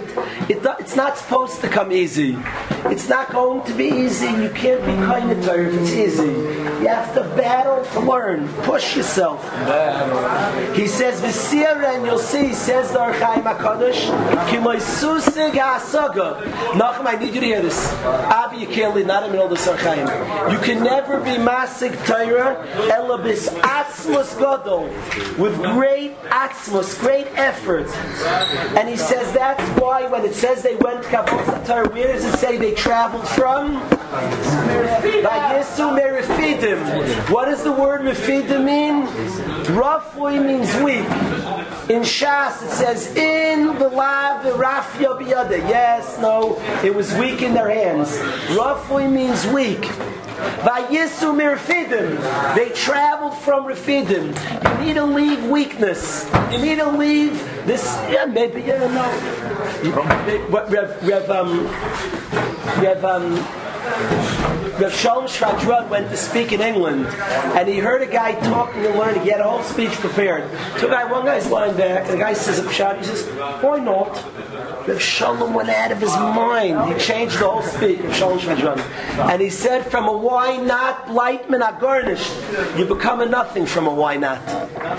It, 0.50 0.66
it's 0.80 0.96
not 0.96 1.18
supposed 1.18 1.62
to 1.62 1.68
come 1.68 1.92
easy. 1.92 2.38
It's 2.86 3.10
not 3.10 3.32
going 3.32 3.64
to 3.66 3.74
be 3.74 3.86
easy. 3.86 4.28
You 4.28 4.50
can't 4.50 4.82
be 4.86 4.94
kind 5.06 5.32
of 5.32 5.44
Torah 5.44 5.68
if 5.68 5.82
it's 5.82 5.92
easy. 5.92 6.24
You 6.24 6.88
have 6.88 7.14
to 7.16 7.24
battle 7.36 7.84
to 7.94 8.00
learn. 8.00 8.48
Push 8.64 8.96
yourself. 8.96 9.44
He 10.76 10.88
says, 10.88 11.20
V'sira, 11.22 11.96
and 11.96 12.06
you'll 12.06 12.20
see, 12.20 12.54
says 12.54 12.92
the 12.92 13.02
Ohr 13.02 13.14
HaChaim 13.14 13.44
HaKadosh, 13.44 14.48
Kimoi 14.50 14.78
susig 14.78 15.54
ha'asaga. 15.54 16.42
Nachum, 16.74 17.06
I 17.08 17.18
need 17.20 17.34
you 17.34 17.42
to 17.42 17.46
hear 17.46 17.62
this. 17.62 17.94
Avi, 18.04 18.58
you 18.58 18.68
can't 18.68 18.96
leave, 18.96 19.08
not 19.08 19.24
in 19.24 19.32
the 19.32 19.38
middle 19.38 19.52
of 19.52 19.68
Ohr 19.68 19.76
HaChaim. 19.76 20.52
You 20.52 20.60
can 20.60 20.84
never 20.84 21.20
be 21.20 21.32
masig 21.32 21.94
Torah, 22.06 22.64
elabis 22.92 23.50
atzmus 23.98 24.38
gadol, 24.40 24.84
with 25.42 25.56
great 25.74 26.16
atzmus, 26.26 27.00
great 27.00 27.28
effort. 27.36 27.88
And 28.78 28.88
he 28.88 28.98
says 28.98 29.32
that's 29.34 29.64
why 29.80 30.06
when 30.08 30.24
it 30.26 30.34
says 30.34 30.62
they 30.64 30.76
went 30.76 31.04
Torah, 31.04 31.90
where 31.90 32.14
does 32.14 32.26
it 32.26 32.38
say 32.38 32.58
they 32.58 32.74
traveled 32.74 33.28
from? 33.28 33.80
Vayisu 35.24 35.98
merifidim. 35.98 37.30
What 37.32 37.46
does 37.46 37.64
the 37.64 37.72
word 37.72 38.02
mefidim 38.02 38.64
mean? 38.64 39.76
Roughly 39.76 40.40
means 40.40 40.74
weak. 40.78 41.06
In 41.90 42.04
Shas 42.04 42.64
it 42.64 42.72
says 42.72 43.16
in 43.16 43.78
the 43.80 43.90
lav 43.90 44.44
rafya 44.44 45.20
biyada. 45.20 45.58
Yes, 45.70 46.20
no, 46.20 46.62
it 46.84 46.94
was 46.94 47.14
weak 47.16 47.42
in 47.42 47.54
their 47.54 47.70
hands. 47.70 48.18
Roughly 48.56 49.08
means 49.08 49.46
weak. 49.48 49.90
They 52.56 52.70
traveled 52.70 53.38
from 53.38 53.66
Refidim. 53.66 54.34
You 54.80 54.86
need 54.86 54.94
to 54.96 55.06
leave 55.06 55.44
weakness. 55.46 56.30
You 56.52 56.58
need 56.60 56.78
to 56.78 56.90
leave 56.90 57.34
this. 57.66 57.84
Yeah, 58.10 58.26
maybe 58.26 58.62
don't 58.80 58.94
know. 58.94 59.10
We 60.70 60.78
have, 60.78 61.04
we 61.04 61.12
have 61.12 61.30
um, 61.30 61.64
we 62.80 62.86
have 62.86 63.04
um. 63.06 64.67
Rav 64.80 64.94
Shalom 64.94 65.26
Shvadron 65.26 65.90
went 65.90 66.10
to 66.12 66.18
speak 66.18 66.52
in 66.52 66.62
England, 66.62 67.08
and 67.08 67.68
he 67.68 67.80
heard 67.80 68.04
a 68.04 68.06
guy 68.06 68.34
talking 68.42 68.86
and 68.86 68.96
learning. 68.96 69.24
He 69.24 69.30
had 69.30 69.42
a 69.42 69.44
whole 69.44 69.64
speech 69.64 69.92
prepared. 69.94 70.44
Two 70.78 70.88
guy, 70.88 71.04
one 71.04 71.26
guy's 71.26 71.48
lying 71.48 71.76
back, 71.76 72.04
and 72.04 72.14
the 72.14 72.18
guy 72.18 72.34
says, 72.34 72.60
"Pshat." 72.60 73.00
He 73.00 73.06
says, 73.06 73.26
"Why 73.62 73.80
not?" 73.80 74.24
Rav 74.88 75.02
Shalom 75.02 75.56
went 75.56 75.70
out 75.70 75.92
of 75.92 76.00
his 76.00 76.16
mind. 76.16 76.94
He 76.94 77.00
changed 77.00 77.40
the 77.40 77.50
whole 77.50 77.64
speech. 77.64 78.02
Rav 78.02 78.16
Shalom 78.16 78.40
Shvadron, 78.40 78.80
and 79.32 79.42
he 79.42 79.50
said, 79.50 79.90
"From 79.90 80.08
a 80.08 80.16
why 80.16 80.58
not 80.58 81.10
lightman 81.10 81.62
a 81.68 81.76
garnished, 81.80 82.32
you 82.78 82.86
become 82.86 83.20
a 83.22 83.26
nothing 83.26 83.66
from 83.66 83.88
a 83.88 83.94
why 83.94 84.18
not." 84.18 84.40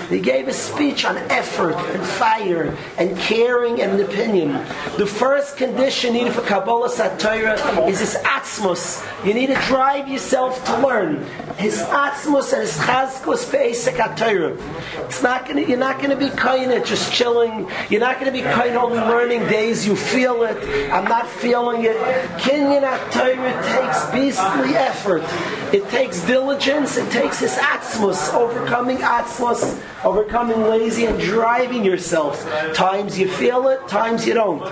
He 0.09 0.19
gave 0.19 0.49
a 0.49 0.53
speech 0.53 1.05
on 1.05 1.17
effort 1.29 1.75
and 1.93 2.03
fire 2.05 2.75
and 2.97 3.17
caring 3.17 3.81
and 3.81 3.93
an 3.93 4.01
opinion. 4.01 4.59
The 4.97 5.05
first 5.05 5.55
condition 5.55 6.13
needed 6.13 6.33
for 6.33 6.41
Kabbalas 6.41 6.97
HaTorah 6.99 7.87
is 7.87 7.99
this 7.99 8.17
atzmos. 8.17 9.01
You 9.23 9.33
need 9.33 9.47
to 9.47 9.55
drive 9.69 10.07
yourself 10.07 10.65
to 10.65 10.79
learn. 10.79 11.23
His 11.57 11.77
atzmus 11.77 12.53
and 12.53 12.63
his 12.63 12.75
chazkus 12.77 13.51
be'esek 13.51 13.97
HaTorah. 13.97 14.57
It's 15.05 15.21
not 15.21 15.45
gonna, 15.45 15.61
you're 15.61 15.77
not 15.77 15.97
going 15.97 16.09
to 16.09 16.15
be 16.15 16.29
kind 16.35 16.71
of 16.71 16.83
just 16.83 17.13
chilling. 17.13 17.69
You're 17.89 17.99
not 17.99 18.19
going 18.19 18.33
to 18.33 18.37
be 18.37 18.41
kind 18.41 18.75
only 18.75 18.97
learning 18.97 19.41
days 19.41 19.85
you 19.85 19.95
feel 19.95 20.41
it. 20.43 20.57
I'm 20.91 21.05
not 21.05 21.27
feeling 21.27 21.83
it. 21.83 21.97
Kinyan 22.39 22.81
HaTorah 22.81 23.55
takes 23.75 24.11
beastly 24.11 24.75
effort. 24.75 25.23
It 25.71 25.87
takes 25.89 26.25
diligence. 26.25 26.97
It 26.97 27.11
takes 27.11 27.39
his 27.39 27.51
atzmus, 27.51 28.33
overcoming 28.33 28.97
atzmus, 28.97 29.79
overcoming 30.03 30.61
lazy 30.63 31.05
and 31.05 31.19
driving 31.19 31.85
yourself. 31.85 32.43
Times 32.73 33.19
you 33.19 33.27
feel 33.29 33.67
it, 33.67 33.87
times 33.87 34.25
you 34.25 34.33
don't. 34.33 34.63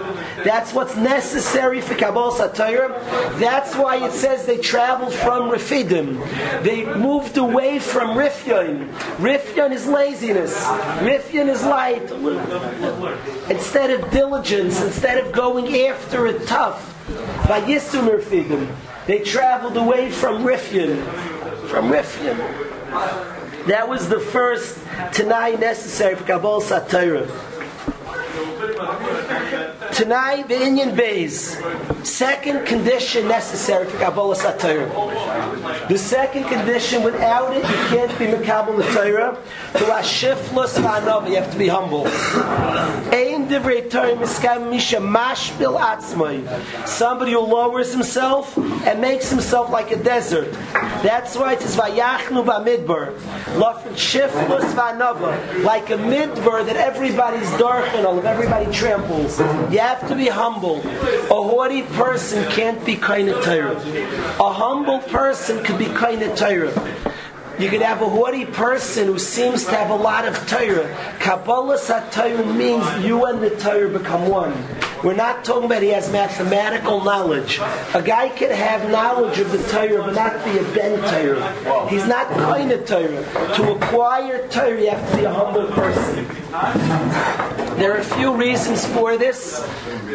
That's 0.44 0.74
what's 0.74 0.96
necessary 0.96 1.82
for 1.82 1.94
Kabbalas 1.94 2.40
HaTorah. 2.40 3.40
That's 3.40 3.76
why 3.76 4.04
it 4.04 4.14
says 4.14 4.46
they 4.46 4.58
traveled 4.88 5.14
from 5.14 5.50
Refidim. 5.52 6.64
They 6.64 6.86
moved 6.86 7.36
away 7.36 7.78
from 7.78 8.12
Rifyon. 8.12 8.90
Rifyon 9.18 9.74
is 9.74 9.86
laziness. 9.86 10.56
Rifyon 11.04 11.50
is 11.50 11.62
light. 11.64 12.10
Instead 13.50 13.90
of 13.90 14.10
diligence, 14.12 14.82
instead 14.82 15.18
of 15.18 15.34
going 15.34 15.76
after 15.88 16.26
it 16.28 16.48
tough. 16.48 16.80
Vayisum 17.50 18.08
Refidim. 18.08 18.74
They 19.08 19.20
traveled 19.20 19.76
away 19.76 20.10
from 20.10 20.46
Rifyon. 20.46 21.04
From 21.68 21.90
Rifyon. 21.92 22.38
That 23.68 23.90
was 23.90 24.08
the 24.08 24.22
first 24.22 24.80
Tanai 25.12 25.58
necessary 25.58 26.16
for 26.16 26.24
Kabbalah 26.24 26.64
Satira. 26.64 27.28
The 29.94 30.60
Indian 30.62 30.96
Bays. 30.96 31.58
Second 32.04 32.66
condition 32.66 33.28
necessary 33.28 33.86
for 33.86 33.98
Kabbalah 33.98 34.36
Satira. 34.36 34.88
The 35.88 35.98
second 35.98 36.46
condition, 36.46 37.04
without 37.04 37.56
it, 37.56 37.64
you 37.64 37.98
can't 37.98 38.20
be 38.20 38.26
Makabal 38.26 38.82
Satira. 38.82 39.38
To 39.74 39.84
Ashiflus 39.86 40.78
Vanova, 40.80 41.30
you 41.30 41.36
have 41.36 41.52
to 41.52 41.58
be 41.58 41.68
humble. 41.68 42.08
Ein 42.08 43.48
divrei 43.48 43.90
Torah 43.90 44.16
miskam 44.16 44.70
misha 44.70 44.98
mashbil 44.98 45.80
atzmai. 45.80 46.88
Somebody 46.88 47.34
who 47.34 47.42
lowers 47.42 47.92
himself 47.92 48.58
and 48.58 49.02
makes 49.02 49.30
himself 49.30 49.70
like 49.70 49.92
a 49.92 49.98
desert. 50.02 50.52
That's 51.04 51.36
why 51.36 51.54
it 51.54 51.62
says 51.62 51.76
Vayachnu 51.76 52.46
Bamidbar. 52.46 53.18
Lafin 53.58 53.94
Shiflus 53.94 54.74
Vanova. 54.74 55.64
Like 55.64 55.90
a 55.90 55.98
midbar 55.98 56.66
that 56.66 56.78
everybody's 56.78 57.48
all 57.62 58.20
of 58.20 58.26
everybody 58.26 58.72
tramples. 58.72 59.38
You 59.78 59.84
have 59.84 60.08
to 60.08 60.16
be 60.16 60.28
humble. 60.28 60.78
A 60.80 61.40
haughty 61.40 61.84
person 61.84 62.44
can't 62.50 62.84
be 62.84 62.96
kind 62.96 63.30
of 63.30 63.46
Torah. 63.46 63.76
A 64.40 64.52
humble 64.52 64.98
person 64.98 65.64
could 65.64 65.78
be 65.78 65.86
kind 65.86 66.24
of 66.24 66.36
Torah. 66.36 66.74
You 67.60 67.70
could 67.70 67.84
have 67.84 68.02
a 68.02 68.10
haughty 68.10 68.46
person 68.46 69.06
who 69.06 69.20
seems 69.20 69.66
to 69.66 69.76
have 69.76 69.92
a 69.92 69.96
lot 69.96 70.28
of 70.28 70.36
Torah. 70.48 70.90
Kabbalah 71.20 71.78
Satayr 71.78 72.56
means 72.58 73.06
you 73.06 73.26
and 73.26 73.40
the 73.40 73.52
Torah 73.52 73.88
become 73.88 74.28
one. 74.28 74.52
We're 75.04 75.14
not 75.14 75.46
talking 75.46 75.66
about 75.66 75.84
he 75.84 75.90
has 75.90 76.12
mathematical 76.12 77.04
knowledge. 77.04 77.60
A 77.94 78.02
guy 78.02 78.30
can 78.30 78.50
have 78.50 78.90
knowledge 78.90 79.38
of 79.38 79.52
the 79.52 79.62
Torah 79.70 80.02
but 80.02 80.16
not 80.16 80.44
be 80.44 80.58
a 80.58 80.64
Ben 80.74 80.98
Torah. 81.02 81.88
He's 81.88 82.08
not 82.08 82.28
kind 82.32 82.72
of 82.72 82.84
Torah. 82.88 83.24
To 83.58 83.76
acquire 83.76 84.48
Torah, 84.48 84.82
you 84.82 84.90
have 84.90 85.12
to 85.12 85.18
be 85.18 85.24
a 85.26 85.32
humble 85.32 85.68
person. 85.68 86.26
There 87.78 87.94
are 87.94 88.00
a 88.00 88.04
few 88.04 88.34
reasons 88.34 88.88
for 88.88 89.18
this. 89.18 89.64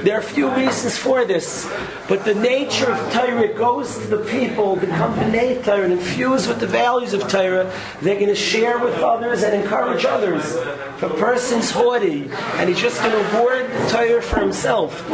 There 0.03 0.17
are 0.17 0.21
a 0.21 0.23
few 0.23 0.51
reasons 0.51 0.99
for 0.99 1.25
this. 1.25 1.71
But 2.09 2.25
the 2.25 2.35
nature 2.35 2.91
of 2.91 3.13
Torah 3.13 3.55
goes 3.55 3.99
to 3.99 4.07
the 4.09 4.25
people, 4.25 4.75
become 4.75 5.15
B'nai 5.15 5.65
Torah, 5.65 5.85
and 5.85 5.93
infused 5.93 6.49
with 6.49 6.59
the 6.59 6.67
values 6.67 7.13
of 7.15 7.29
Torah. 7.29 7.73
They're 8.01 8.17
going 8.17 8.27
to 8.27 8.35
share 8.35 8.81
with 8.81 8.97
others 8.97 9.45
and 9.45 9.55
encourage 9.55 10.05
others. 10.05 10.45
If 10.57 11.05
a 11.05 11.11
person's 11.11 11.71
haughty 11.71 12.29
and 12.57 12.69
he's 12.69 12.81
just 12.81 13.01
going 13.01 13.13
to 13.13 13.29
hoard 13.31 13.71
the 13.71 13.89
Torah 13.89 14.23
for 14.23 14.41
himself, 14.41 15.09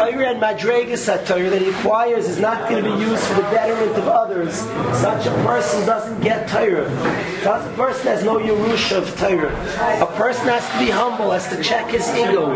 Torah 0.00 0.30
and 0.30 0.40
Madregas 0.40 1.26
Torah 1.26 1.50
that 1.50 1.60
he 1.60 1.68
acquires 1.68 2.26
is 2.26 2.40
not 2.40 2.70
going 2.70 2.82
to 2.82 2.90
be 2.90 3.02
used 3.02 3.22
for 3.24 3.34
the 3.34 3.42
betterment 3.42 3.94
of 3.98 4.08
others. 4.08 4.54
Such 4.98 5.26
a 5.26 5.30
person 5.44 5.84
doesn't 5.84 6.22
get 6.22 6.48
Torah. 6.48 6.88
Such 7.42 7.70
a 7.70 7.76
person 7.76 8.06
has 8.06 8.24
no 8.24 8.38
Yerusha 8.38 8.96
of 8.96 9.14
Torah. 9.18 9.54
A 10.02 10.06
person 10.16 10.46
has 10.48 10.66
to 10.70 10.78
be 10.78 10.90
humble, 10.90 11.30
has 11.32 11.48
to 11.54 11.62
check 11.62 11.90
his 11.90 12.08
ego. 12.16 12.54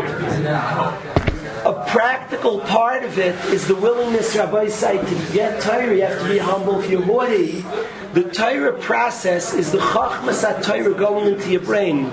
A 1.65 1.85
practical 1.87 2.61
part 2.61 3.03
of 3.03 3.19
it 3.19 3.35
is 3.53 3.67
the 3.67 3.75
willingness, 3.75 4.35
Rabbi 4.35 4.67
said, 4.67 5.05
to 5.05 5.33
get 5.33 5.61
Torah. 5.61 5.95
You 5.95 6.01
have 6.01 6.19
to 6.23 6.27
be 6.27 6.39
humble. 6.39 6.81
If 6.81 6.89
you're 6.89 7.03
haughty, 7.03 7.63
the 8.13 8.23
Torah 8.23 8.79
process 8.79 9.53
is 9.53 9.71
the 9.71 9.77
Chachmas 9.77 10.41
Torah 10.63 10.95
going 10.95 11.35
into 11.35 11.51
your 11.51 11.61
brain. 11.61 12.11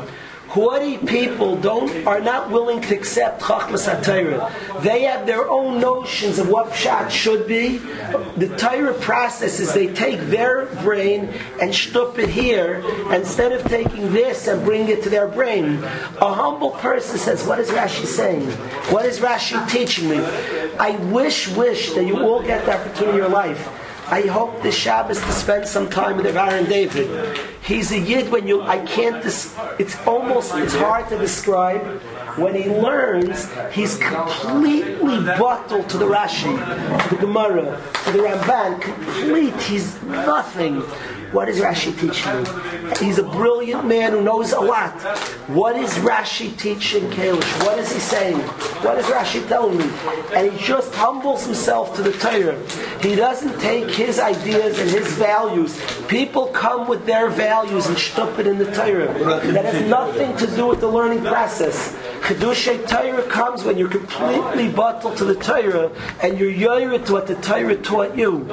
Haughty 0.52 0.98
people 0.98 1.56
don't 1.56 2.06
are 2.06 2.20
not 2.20 2.50
willing 2.50 2.82
to 2.82 2.94
accept 2.94 3.40
Chachmas 3.40 3.88
HaTorah. 3.88 4.82
They 4.82 5.04
have 5.04 5.24
their 5.24 5.48
own 5.48 5.80
notions 5.80 6.38
of 6.38 6.50
what 6.50 6.66
Pshat 6.72 7.08
should 7.08 7.46
be. 7.46 7.78
The 8.36 8.54
Torah 8.58 8.92
process 8.92 9.60
is 9.60 9.72
they 9.72 9.86
take 9.94 10.20
their 10.28 10.66
brain 10.82 11.30
and 11.58 11.72
shtup 11.72 12.18
it 12.18 12.28
here 12.28 12.84
instead 13.10 13.52
of 13.52 13.64
taking 13.64 14.12
this 14.12 14.46
and 14.46 14.62
bring 14.62 14.90
it 14.90 15.02
to 15.04 15.08
their 15.08 15.26
brain. 15.26 15.82
A 16.20 16.34
humble 16.34 16.72
person 16.72 17.16
says, 17.16 17.46
what 17.46 17.58
is 17.58 17.70
Rashi 17.70 18.04
saying? 18.04 18.46
What 18.92 19.06
is 19.06 19.20
Rashi 19.20 19.66
teaching 19.70 20.10
me? 20.10 20.18
I 20.78 20.98
wish, 21.10 21.48
wish 21.48 21.94
that 21.94 22.04
you 22.04 22.20
all 22.20 22.42
get 22.42 22.66
the 22.66 22.74
opportunity 22.78 23.12
in 23.12 23.16
your 23.16 23.30
life 23.30 23.81
I 24.12 24.26
hope 24.26 24.62
this 24.62 24.74
Shabbos 24.74 25.18
to 25.22 25.32
spend 25.32 25.66
some 25.66 25.88
time 25.88 26.18
with 26.18 26.26
Aaron 26.26 26.66
David. 26.66 27.38
He's 27.64 27.92
a 27.92 27.98
yid 27.98 28.30
when 28.30 28.46
you, 28.46 28.60
I 28.60 28.84
can't, 28.84 29.22
dis, 29.22 29.56
it's 29.78 29.96
almost, 30.06 30.54
it's 30.54 30.74
hard 30.74 31.08
to 31.08 31.16
describe. 31.16 31.80
When 32.36 32.54
he 32.54 32.68
learns, 32.68 33.48
he's 33.72 33.96
completely 33.96 35.24
bottled 35.38 35.88
to 35.88 35.96
the 35.96 36.04
Rashi, 36.04 36.52
to 37.04 37.14
the 37.14 37.22
Gemara, 37.22 37.80
to 38.04 38.12
the 38.12 38.18
Ramban, 38.18 38.82
complete, 38.82 39.58
he's 39.62 40.02
nothing. 40.02 40.82
What 41.32 41.48
is 41.48 41.60
Rashi 41.60 41.98
teaching 41.98 42.42
me? 42.42 42.92
He's 43.00 43.18
a 43.18 43.22
brilliant 43.22 43.86
man 43.86 44.12
who 44.12 44.20
knows 44.20 44.52
a 44.52 44.60
lot. 44.60 44.92
What 45.48 45.76
is 45.76 45.90
Rashi 45.94 46.56
teaching 46.58 47.04
Kalish? 47.10 47.64
What 47.64 47.78
is 47.78 47.90
he 47.90 48.00
saying? 48.00 48.38
What 48.84 48.98
is 48.98 49.06
Rashi 49.06 49.46
telling 49.48 49.78
me? 49.78 49.88
And 50.34 50.52
he 50.52 50.58
just 50.62 50.94
humbles 50.94 51.46
himself 51.46 51.96
to 51.96 52.02
the 52.02 52.12
Torah. 52.12 52.58
He 53.00 53.14
doesn't 53.14 53.58
take 53.60 53.90
his 53.90 54.20
ideas 54.20 54.78
and 54.78 54.90
his 54.90 55.06
values. 55.14 55.80
People 56.06 56.48
come 56.48 56.86
with 56.86 57.06
their 57.06 57.30
values 57.30 57.86
and 57.86 57.96
shtup 57.96 58.38
it 58.38 58.46
in 58.46 58.58
the 58.58 58.70
Torah. 58.72 59.12
That 59.52 59.64
has 59.64 59.88
nothing 59.88 60.36
to 60.36 60.46
do 60.54 60.66
with 60.66 60.80
the 60.80 60.88
learning 60.88 61.24
process. 61.24 61.96
Kedushay 62.22 62.86
Torah 62.86 63.24
comes 63.24 63.64
when 63.64 63.76
you're 63.76 63.88
completely 63.88 64.68
bottled 64.68 65.16
to 65.16 65.24
the 65.24 65.34
Torah 65.34 65.90
and 66.22 66.38
you're 66.38 66.52
yoyer 66.52 67.04
to 67.06 67.12
what 67.12 67.26
the 67.26 67.34
Torah 67.36 67.76
taught 67.76 68.16
you. 68.16 68.46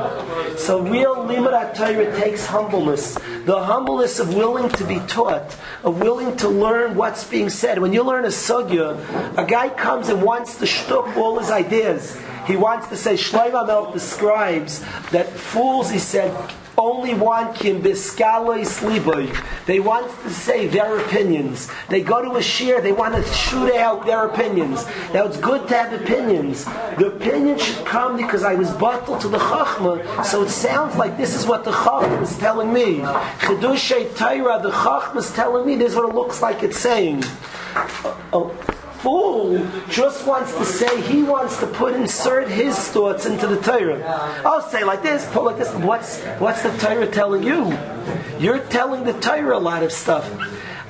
So 0.58 0.82
real 0.82 1.16
limud 1.18 1.76
Torah 1.76 2.20
takes 2.20 2.48
humbleness. 2.70 3.16
The 3.46 3.64
humbleness 3.64 4.20
of 4.20 4.36
willing 4.36 4.70
to 4.70 4.86
be 4.86 5.00
taught, 5.08 5.56
of 5.84 6.02
willing 6.02 6.38
to 6.38 6.50
learn 6.50 6.96
what's 6.96 7.24
being 7.24 7.50
said. 7.50 7.80
When 7.80 7.94
you 7.94 8.04
learn 8.04 8.26
a 8.26 8.30
sugya, 8.30 8.98
a 9.38 9.46
guy 9.46 9.70
comes 9.70 10.10
and 10.10 10.22
wants 10.22 10.60
to 10.60 10.66
shtup 10.66 11.18
all 11.18 11.40
his 11.40 11.50
ideas. 11.50 12.20
He 12.46 12.56
wants 12.56 12.88
to 12.90 12.96
say, 12.96 13.14
Shlomo 13.14 13.92
describes 13.92 14.82
that 15.12 15.30
fools, 15.30 15.90
he 15.90 16.00
said, 16.00 16.32
only 16.80 17.14
want 17.14 17.56
kim 17.56 17.82
biskaloi 17.82 18.62
sliboy. 18.62 19.28
They 19.66 19.80
want 19.80 20.10
to 20.24 20.30
say 20.30 20.68
their 20.68 20.98
opinions. 21.00 21.70
They 21.90 22.02
go 22.02 22.24
to 22.24 22.38
a 22.38 22.42
shir, 22.42 22.82
they 22.82 22.94
want 22.94 23.16
to 23.16 23.24
shoot 23.34 23.76
out 23.76 24.06
their 24.06 24.26
opinions. 24.26 24.86
Now 25.14 25.26
it's 25.26 25.38
good 25.38 25.68
to 25.68 25.78
have 25.78 26.02
opinions. 26.02 26.66
The 26.98 27.08
opinion 27.08 27.60
should 27.60 27.86
come 27.86 28.18
because 28.18 28.44
I 28.44 28.56
was 28.56 28.72
bottled 28.72 29.22
to 29.22 29.28
the 29.28 29.38
chachma, 29.38 30.26
so 30.26 30.44
it 30.44 30.50
sounds 30.50 30.96
like 30.96 31.18
this 31.18 31.36
is 31.36 31.46
what 31.46 31.64
the 31.66 31.72
chachma 31.72 32.22
is 32.22 32.38
telling 32.38 32.72
me. 32.74 33.00
Chedushay 33.40 34.16
Taira, 34.16 34.62
the 34.62 34.72
chachma 34.72 35.18
is 35.18 35.32
telling 35.34 35.66
me 35.66 35.76
this 35.76 35.92
is 35.92 35.96
what 35.98 36.10
it 36.10 36.16
looks 36.16 36.42
like 36.42 36.64
it's 36.64 36.80
saying. 36.80 37.24
Oh, 38.32 38.56
fool 39.00 39.66
just 39.90 40.28
wants 40.28 40.54
to 40.56 40.66
say 40.66 41.02
he 41.02 41.24
wants 41.24 41.60
to 41.60 41.68
put 41.68 41.94
insert 41.96 42.48
his 42.50 42.78
thoughts 42.78 43.26
into 43.26 43.48
the 43.48 43.60
Torah. 43.62 44.02
I'll 44.46 44.62
say 44.62 44.84
like 44.84 45.02
this, 45.02 45.26
put 45.32 45.44
like 45.44 45.58
this. 45.58 45.74
What's 45.76 46.22
what's 46.40 46.64
the 46.64 46.76
Torah 46.78 47.08
telling 47.08 47.44
you? 47.44 47.78
You're 48.40 48.60
telling 48.60 49.04
the 49.04 49.14
Torah 49.14 49.58
a 49.58 49.60
lot 49.60 49.84
of 49.84 49.92
stuff. 49.92 50.30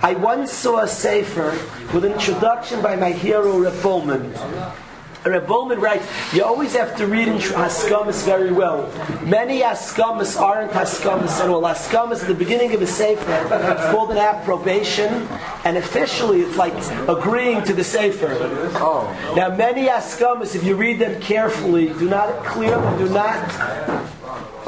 I 0.01 0.13
once 0.13 0.51
saw 0.51 0.83
a 0.83 0.87
sefer 0.87 1.51
with 1.93 2.05
an 2.05 2.13
introduction 2.13 2.81
by 2.81 2.95
my 2.95 3.11
hero 3.11 3.57
Reb. 3.59 4.88
Reb 5.25 5.47
Bowman 5.47 5.79
writes, 5.79 6.07
you 6.33 6.43
always 6.43 6.73
have 6.75 6.95
to 6.97 7.05
read 7.05 7.27
in 7.27 7.37
Haskamas 7.37 8.23
very 8.25 8.51
well. 8.51 8.87
Many 9.25 9.61
Haskamas 9.61 10.39
aren't 10.39 10.71
Haskamas 10.71 11.39
at 11.41 11.49
all. 11.49 11.61
Haskamas 11.61 12.21
at 12.21 12.27
the 12.27 12.33
beginning 12.33 12.73
of 12.73 12.81
a 12.81 12.87
Sefer, 12.87 13.31
it's 13.31 13.91
called 13.91 14.11
an 14.11 14.17
approbation, 14.17 15.27
and 15.65 15.77
officially 15.77 16.41
it's 16.41 16.57
like 16.57 16.73
agreeing 17.09 17.63
to 17.65 17.73
the 17.73 17.83
Sefer. 17.83 18.29
Oh. 18.75 19.33
Now 19.35 19.55
many 19.55 19.87
Haskamas, 19.87 20.55
if 20.55 20.63
you 20.63 20.75
read 20.75 20.99
them 20.99 21.21
carefully, 21.21 21.87
do 21.87 22.09
not 22.09 22.45
clear 22.45 22.79
them, 22.79 22.97
do 22.97 23.09
not 23.09 23.37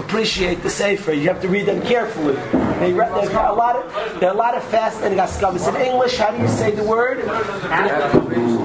appreciate 0.02 0.62
the 0.64 0.70
Sefer. 0.70 1.14
You 1.14 1.28
have 1.30 1.41
to 1.41 1.47
read 1.47 1.66
them 1.66 1.82
carefully. 1.82 2.36
They, 2.82 2.91
there 2.93 3.38
are 3.38 3.52
a 3.52 3.56
lot 3.56 3.76
of 3.76 4.20
there 4.20 4.30
are 4.30 4.34
a 4.34 4.38
lot 4.38 4.56
of 4.56 4.64
fascinating 4.66 5.20
haskamas 5.20 5.68
in 5.70 5.76
English. 5.82 6.18
How 6.18 6.32
do 6.32 6.41
you 6.41 6.47
say 6.47 6.72
the 6.72 6.84
word? 6.84 7.20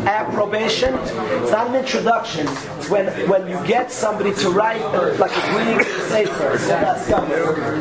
Approbation. 0.07 0.95
It's 0.95 1.53
not 1.53 1.68
an 1.68 1.74
introduction. 1.76 2.47
It's 2.49 2.89
when 2.89 3.07
when 3.28 3.47
you 3.47 3.59
get 3.66 3.93
somebody 3.93 4.32
to 4.34 4.51
write 4.51 4.80
uh, 4.80 5.14
like 5.18 5.32
agreeing 5.37 5.78
to 5.78 5.84
the 5.84 6.01
Sefer. 6.09 6.55
It's 6.55 6.68
not 6.68 7.22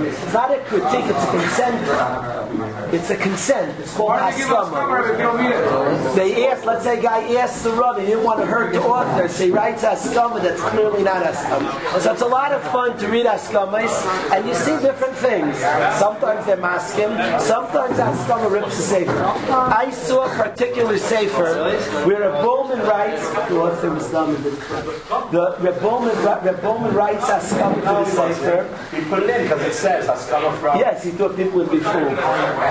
It's 0.06 0.34
not 0.34 0.52
a 0.52 0.60
critique. 0.66 1.06
It's 1.06 1.24
a 1.24 1.32
consent. 1.32 2.94
It's 2.94 3.10
a 3.10 3.16
consent. 3.16 3.80
It's 3.80 3.94
called 3.96 4.20
haskama. 4.20 6.16
They 6.16 6.48
ask. 6.48 6.66
Let's 6.66 6.84
say 6.84 7.00
a 7.00 7.02
guy 7.02 7.34
asks 7.36 7.64
the 7.64 7.72
rabbi. 7.72 8.02
He 8.02 8.08
didn't 8.08 8.24
want 8.24 8.40
to 8.42 8.46
hurt 8.46 8.74
the 8.74 8.82
author, 8.82 9.28
so 9.28 9.46
he 9.46 9.52
writes 9.52 9.84
haskama 9.84 10.42
that's 10.42 10.62
clearly 10.62 11.04
not 11.04 11.24
haskama. 11.24 12.02
So 12.02 12.12
it's 12.12 12.22
a 12.22 12.28
lot 12.28 12.52
of 12.52 12.62
fun 12.72 12.98
to 12.98 13.08
read 13.08 13.26
and 13.54 14.48
you 14.48 14.54
see 14.54 14.78
different 14.82 15.16
things. 15.16 15.58
Sometimes 16.00 16.46
they're 16.46 16.58
maskim, 16.58 17.12
sometimes 17.40 17.98
Haskama 17.98 18.52
rips 18.52 18.78
the 18.78 18.84
Sefer. 18.84 19.24
I 19.52 19.90
saw 19.92 20.26
a 20.26 20.44
particular 20.44 20.98
Sefer 20.98 21.78
where 22.06 22.24
a 22.30 22.42
Bowman 22.42 22.80
writes, 22.80 23.28
the 23.50 23.60
author 23.60 23.92
was 23.92 24.10
the 24.12 25.56
Reb 25.60 25.82
Bowman, 25.82 26.16
Reb 26.24 26.62
Bowman 26.62 26.94
writes 26.94 27.26
Haskama 27.26 27.76
to 27.76 27.82
the 27.82 28.06
Sefer. 28.06 28.96
He 28.96 29.04
put 29.06 29.24
it 29.24 29.30
in 29.30 29.44
because 29.44 29.62
it 29.62 29.74
says 29.74 30.08
Haskama 30.08 30.58
from. 30.60 30.80
Yes, 30.80 31.04
he 31.04 31.12
thought 31.12 31.36
people 31.36 31.60
would 31.60 31.72
be 31.72 31.80
fooled. 31.80 32.18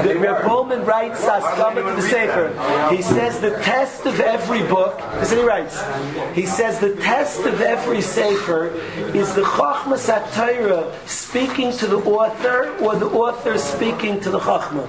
The 0.04 0.16
Reb 0.18 0.44
Bowman 0.44 0.84
writes 0.84 1.24
Haskama 1.24 1.88
to 1.88 2.00
the 2.00 2.08
Sefer. 2.08 2.94
He 2.94 3.02
says 3.02 3.40
the 3.40 3.50
test 3.62 4.06
of 4.06 4.20
every 4.20 4.62
book, 4.66 4.98
this 5.20 5.32
is 5.32 5.38
what 5.38 5.42
he 5.42 5.48
writes. 5.48 6.34
He 6.34 6.46
says 6.46 6.78
the 6.78 6.94
test 6.96 7.40
of 7.40 7.60
every 7.60 8.00
Sefer 8.00 8.68
is 9.14 9.34
the 9.34 9.42
Chachmas 9.42 10.08
HaTorah 10.54 11.08
speaking 11.08 11.72
to 11.78 11.86
the 11.86 11.98
author 11.98 12.76
or 12.82 12.96
the 12.96 13.06
author 13.06 13.58
speaking 13.58 14.20
to 14.20 14.30
the 14.30 14.38
Chachma. 14.38 14.88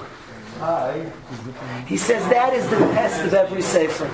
He 1.86 1.96
says 1.96 2.26
that 2.28 2.52
is 2.52 2.68
the 2.70 2.78
test 2.78 3.24
of 3.24 3.34
every 3.34 3.62
Sefer. 3.62 4.10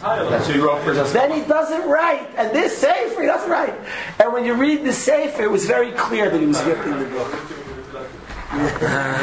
That's 0.00 0.46
who 0.46 0.54
he 0.54 0.60
wrote 0.60 0.82
for 0.82 0.92
us. 0.92 1.12
Then 1.12 1.30
he 1.30 1.46
doesn't 1.46 1.88
write, 1.88 2.28
and 2.36 2.54
this 2.54 2.78
Sefer 2.78 3.20
he 3.20 3.26
doesn't 3.26 3.50
write. 3.50 3.74
And 4.18 4.32
when 4.32 4.44
you 4.44 4.54
read 4.54 4.84
the 4.84 4.92
Sefer, 4.92 5.42
it 5.42 5.50
was 5.50 5.66
very 5.66 5.92
clear 5.92 6.30
that 6.30 6.40
he 6.40 6.46
was 6.46 6.62
ripping 6.64 6.98
the 6.98 7.04
book. 7.06 7.34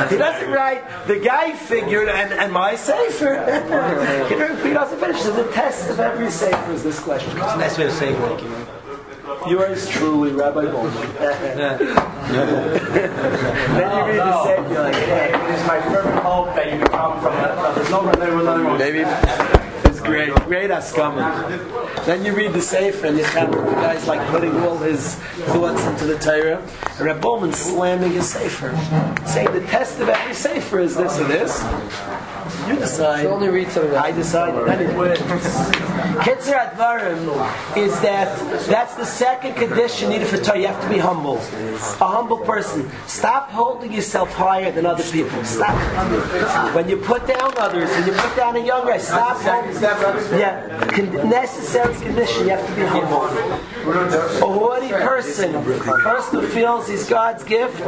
he 0.09 0.17
doesn't 0.17 0.51
write. 0.51 1.07
The 1.07 1.19
guy 1.19 1.53
figured, 1.53 2.09
and, 2.09 2.31
and 2.31 2.53
my 2.53 2.75
Sefer. 2.75 3.43
he 4.29 4.35
doesn't 4.35 4.65
he 4.65 4.73
doesn't 4.73 4.99
finish. 4.99 5.21
So 5.21 5.31
the 5.31 5.51
test 5.51 5.89
of 5.89 5.99
every 5.99 6.29
Sefer 6.29 6.71
is 6.71 6.83
this 6.83 6.99
question. 6.99 7.35
That's 7.35 7.77
where 7.77 7.87
the 7.87 7.93
safe 7.93 8.19
one 8.19 8.37
came 8.37 8.51
in. 8.53 8.76
Yours 9.49 9.87
truly, 9.89 10.31
Rabbi 10.33 10.65
Goldman. 10.71 11.13
then 11.17 11.79
you 13.97 14.05
read 14.05 14.19
the 14.19 14.43
Sefer, 14.43 14.73
you're 14.73 14.83
like, 14.83 14.95
hey. 14.95 15.31
It 15.33 15.59
is 15.59 15.67
my 15.67 15.81
fervent 15.81 16.19
hope 16.23 16.55
that 16.55 16.73
you 16.73 16.79
come 16.85 17.21
from 17.21 17.33
that. 17.35 17.75
There's 17.75 17.89
no 17.89 18.01
another 18.01 18.39
another 18.39 18.63
one. 18.65 18.77
Maybe 18.77 18.99
It's 19.85 20.01
great. 20.01 20.33
Great 20.45 20.69
Askama. 20.69 22.05
Then 22.05 22.23
you 22.25 22.33
read 22.35 22.53
the 22.53 22.61
Sefer 22.61 23.07
and 23.07 23.17
you 23.17 23.23
have 23.23 23.51
the 23.51 23.57
guy's 23.75 24.07
like 24.07 24.25
putting 24.29 24.55
all 24.57 24.77
his 24.77 25.15
thoughts 25.15 25.83
into 25.85 26.05
the 26.05 26.17
Torah. 26.19 26.61
And 26.97 27.01
Reb 27.05 27.21
Bowman 27.21 27.53
slamming 27.53 28.11
his 28.11 28.29
Sefer. 28.29 28.75
Saying 29.25 29.51
the 29.53 29.61
test 29.67 29.99
of 29.99 30.09
every 30.09 30.33
Sefer 30.33 30.79
is 30.79 30.95
this 30.95 31.19
or 31.19 31.25
this. 31.25 31.63
You 32.67 32.75
decide. 32.75 33.23
you 33.23 33.29
only 33.29 33.49
read 33.49 33.69
some 33.69 33.85
of 33.85 33.93
I 33.93 34.11
that. 34.11 34.17
decided. 34.17 34.67
Then 34.67 34.81
it 34.89 34.97
wins. 34.97 35.19
Kitzer 36.21 36.71
Advarim 36.71 37.77
is 37.77 37.99
that 38.01 38.27
that's 38.67 38.95
the 38.95 39.05
second 39.05 39.55
condition 39.55 40.09
needed 40.09 40.27
for 40.27 40.37
Torah. 40.37 40.59
You 40.59 40.67
have 40.67 40.81
to 40.81 40.89
be 40.89 40.97
humble. 40.97 41.37
A 41.37 42.07
humble 42.07 42.39
person. 42.39 42.89
Stop 43.07 43.49
holding 43.49 43.93
yourself 43.93 44.33
higher 44.33 44.71
than 44.71 44.85
other 44.85 45.03
people. 45.03 45.43
Stop. 45.43 45.75
When 46.73 46.89
you 46.89 46.97
put 46.97 47.27
down 47.27 47.53
others, 47.57 47.89
when 47.89 48.07
you 48.07 48.13
put 48.13 48.35
down 48.35 48.55
a 48.55 48.65
young 48.65 48.87
guy, 48.87 48.97
stop 48.97 49.37
holding. 49.37 49.81
Yeah, 50.39 50.85
con- 50.87 51.29
necessary 51.29 51.93
condition. 51.95 52.43
You 52.43 52.49
have 52.51 52.67
to 52.67 52.75
be 52.75 52.81
humble. 52.81 53.25
A 53.87 54.51
haughty 54.51 54.89
person, 54.89 55.55
a 55.55 55.61
person 55.61 56.41
who 56.41 56.47
feels 56.47 56.87
he's 56.87 57.07
God's 57.07 57.43
gift, 57.43 57.81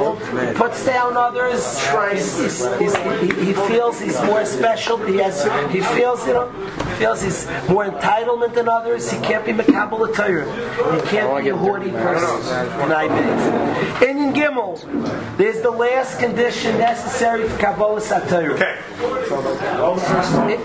puts 0.56 0.86
down 0.86 1.18
others. 1.18 1.80
He's, 2.12 2.40
he's, 2.40 2.78
he's, 2.80 2.96
he, 2.96 3.46
he 3.46 3.54
feels 3.54 4.00
he's 4.00 4.22
more 4.24 4.46
special. 4.46 4.98
He 4.98 5.18
has. 5.18 5.44
He 5.72 5.82
feels 5.82 6.26
you 6.28 6.34
know. 6.34 6.52
Feels 7.00 7.22
he's 7.22 7.47
more 7.70 7.86
entitlement 7.86 8.54
than 8.54 8.68
others. 8.68 9.10
He 9.10 9.18
can't 9.22 9.45
be 9.45 9.54
Makabal 9.54 10.14
Torah. 10.14 10.43
He 10.95 11.08
can't 11.08 11.41
be 11.41 11.50
a 11.50 11.56
haughty 11.56 11.91
person. 11.91 12.58
And 12.82 12.91
I 12.91 13.08
mean, 13.08 14.18
in 14.18 14.34
Gimel, 14.34 15.38
there's 15.38 15.62
the 15.62 15.72
last 15.72 16.20
condition 16.20 16.78
necessary 16.78 17.47
for 17.47 17.58
Kabbalah 17.58 18.02
Satira. 18.02 18.58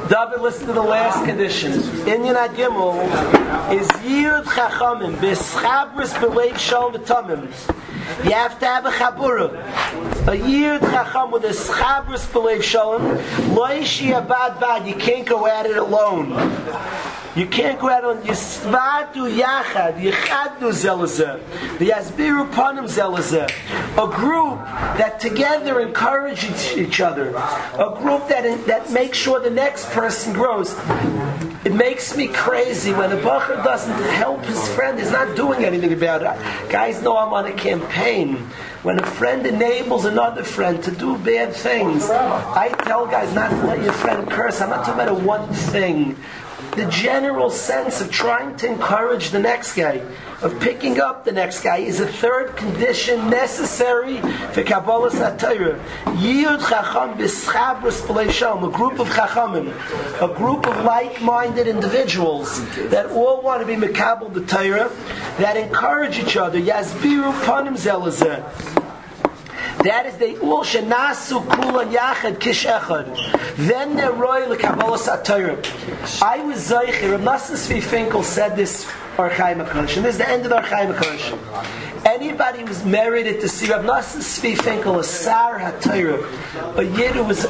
David, 0.09 0.41
listen 0.43 0.66
to 0.66 0.72
the 0.72 0.82
last 0.82 1.24
condition. 1.24 1.70
Inyan 2.05 2.49
Gimel 2.57 3.72
is 3.72 3.87
Yud 4.03 4.43
Chachamim 4.43 5.14
b'schabris 5.18 6.14
b'leiv 6.14 6.59
shal 6.59 6.91
v'tamim. 6.91 7.49
You 8.23 8.33
have 8.33 8.59
to 8.61 8.67
have 8.67 8.87
a 8.87 8.91
chabura. 8.91 9.51
A 10.27 10.37
Yud 10.37 10.81
Chacham 10.81 11.31
with 11.31 11.45
a 11.45 11.49
schabris 11.49 12.27
b'leiv 12.33 12.63
shalom. 12.63 13.03
Lo 13.55 13.67
yishia 13.69 14.27
bad 14.27 14.61
bad. 14.61 14.87
You 14.87 14.95
can't 14.95 15.27
go 15.27 15.47
at 15.47 15.67
it 15.67 15.77
alone. 15.77 16.33
You 17.37 17.47
can't 17.47 17.80
go 17.80 17.89
out 17.89 18.05
on 18.05 18.18
Yisvadu 18.22 19.28
Yachad, 19.37 20.01
Yichadu 20.01 20.70
Zelazah, 20.70 21.41
the 21.78 21.89
Yasbiru 21.91 22.49
Panim 22.53 22.85
Zelazah, 22.85 23.51
a 23.95 24.14
group 24.14 24.59
that 24.99 25.18
together 25.18 25.80
encourage 25.80 26.45
each, 26.45 26.76
each 26.76 27.01
other, 27.01 27.30
a 27.30 27.93
group 27.99 28.28
that 28.28 28.66
that 28.68 28.93
makes 28.93 29.18
sure 29.18 29.41
the 29.41 29.51
next 29.51 29.91
person 29.91 30.32
grows. 30.32 30.76
It 31.64 31.74
makes 31.74 32.16
me 32.16 32.28
crazy 32.28 32.93
when 32.93 33.11
a 33.11 33.16
bacher 33.16 33.64
doesn't 33.64 34.01
help 34.12 34.45
his 34.45 34.68
friend, 34.68 34.97
he's 34.97 35.11
not 35.11 35.35
doing 35.35 35.64
anything 35.64 35.93
about 35.93 36.22
it. 36.22 36.70
Guys 36.70 37.03
know 37.03 37.16
I'm 37.16 37.32
on 37.32 37.47
a 37.47 37.53
campaign. 37.53 38.37
When 38.85 39.01
a 39.01 39.07
friend 39.07 39.47
enables 39.47 40.05
another 40.05 40.45
friend 40.45 40.82
to 40.85 40.91
do 40.91 41.16
bad 41.16 41.55
things, 41.55 42.11
I 42.11 42.68
tell 42.85 43.07
guys 43.07 43.35
not 43.35 43.49
to 43.49 43.66
let 43.66 43.82
your 43.82 43.95
friend 43.95 44.30
curse. 44.30 44.61
I'm 44.61 44.68
not 44.68 44.85
talking 44.85 45.01
about 45.01 45.09
a 45.09 45.14
one 45.14 45.49
thing 45.55 46.16
the 46.77 46.87
general 46.87 47.51
sense 47.51 48.01
of 48.01 48.11
trying 48.11 48.57
to 48.57 48.66
encourage 48.66 49.31
the 49.31 49.39
next 49.39 49.77
guy, 49.77 50.03
of 50.43 50.59
picking 50.61 51.01
up 51.01 51.25
the 51.25 51.33
next 51.33 51.62
guy, 51.62 51.79
is 51.79 52.01
a 52.01 52.07
third 52.07 52.57
condition 52.57 53.31
necessary 53.31 54.20
for 54.53 54.62
Kabbalah 54.62 55.11
Satira. 55.11 55.79
Yiyud 56.05 56.68
Chacham 56.68 57.16
B'Schabris 57.16 58.03
B'Leisham, 58.07 58.68
a 58.68 58.70
group 58.70 58.99
of 58.99 59.09
Chachamim, 59.09 59.72
a 60.20 60.35
group 60.35 60.66
of 60.66 60.85
like-minded 60.85 61.66
individuals 61.68 62.64
that 62.91 63.07
all 63.11 63.41
want 63.43 63.61
to 63.61 63.66
be 63.66 63.77
Mekabel 63.77 64.33
the 64.33 64.45
Torah, 64.45 64.91
that 65.39 65.57
encourage 65.57 66.18
each 66.18 66.37
other. 66.37 66.61
Yasbiru 66.61 67.33
Panim 67.45 67.77
Zelazeh. 67.77 68.84
That 69.85 70.07
is 70.07 70.16
they 70.16 70.39
all 70.39 70.64
shenasu 70.64 71.45
kulan 71.53 71.93
yachad 71.93 72.41
kish 72.41 72.64
echad. 72.64 73.07
Then 73.57 73.97
they're 73.97 74.12
royal 74.12 74.57
lekabbalah 74.57 74.97
satayrim. 74.97 76.22
I 76.22 76.43
was 76.43 76.70
zeicher. 76.70 77.18
Nassim 77.18 77.53
Tzvi 77.53 77.82
Finkel 77.82 78.22
said 78.22 78.57
this 78.57 78.87
Archaim 79.18 79.62
HaKadosh, 79.62 79.97
and 79.97 80.07
this 80.07 80.14
is 80.14 80.18
the 80.18 80.28
end 80.28 80.45
of 80.45 80.49
the 80.49 80.57
Archaim 80.57 80.95
HaKadosh. 80.95 82.07
Anybody 82.07 82.61
who's 82.61 82.82
merited 82.85 83.43
to 83.43 83.49
see 83.49 83.70
Rav 83.70 83.85
Nassim 83.85 84.20
Tzvi 84.20 84.57
Finkel, 84.57 84.99
a 84.99 85.05
sar 85.05 85.59
hatayrim, 85.59 86.78
a 86.78 86.82
yid 86.82 87.16
was 87.16 87.47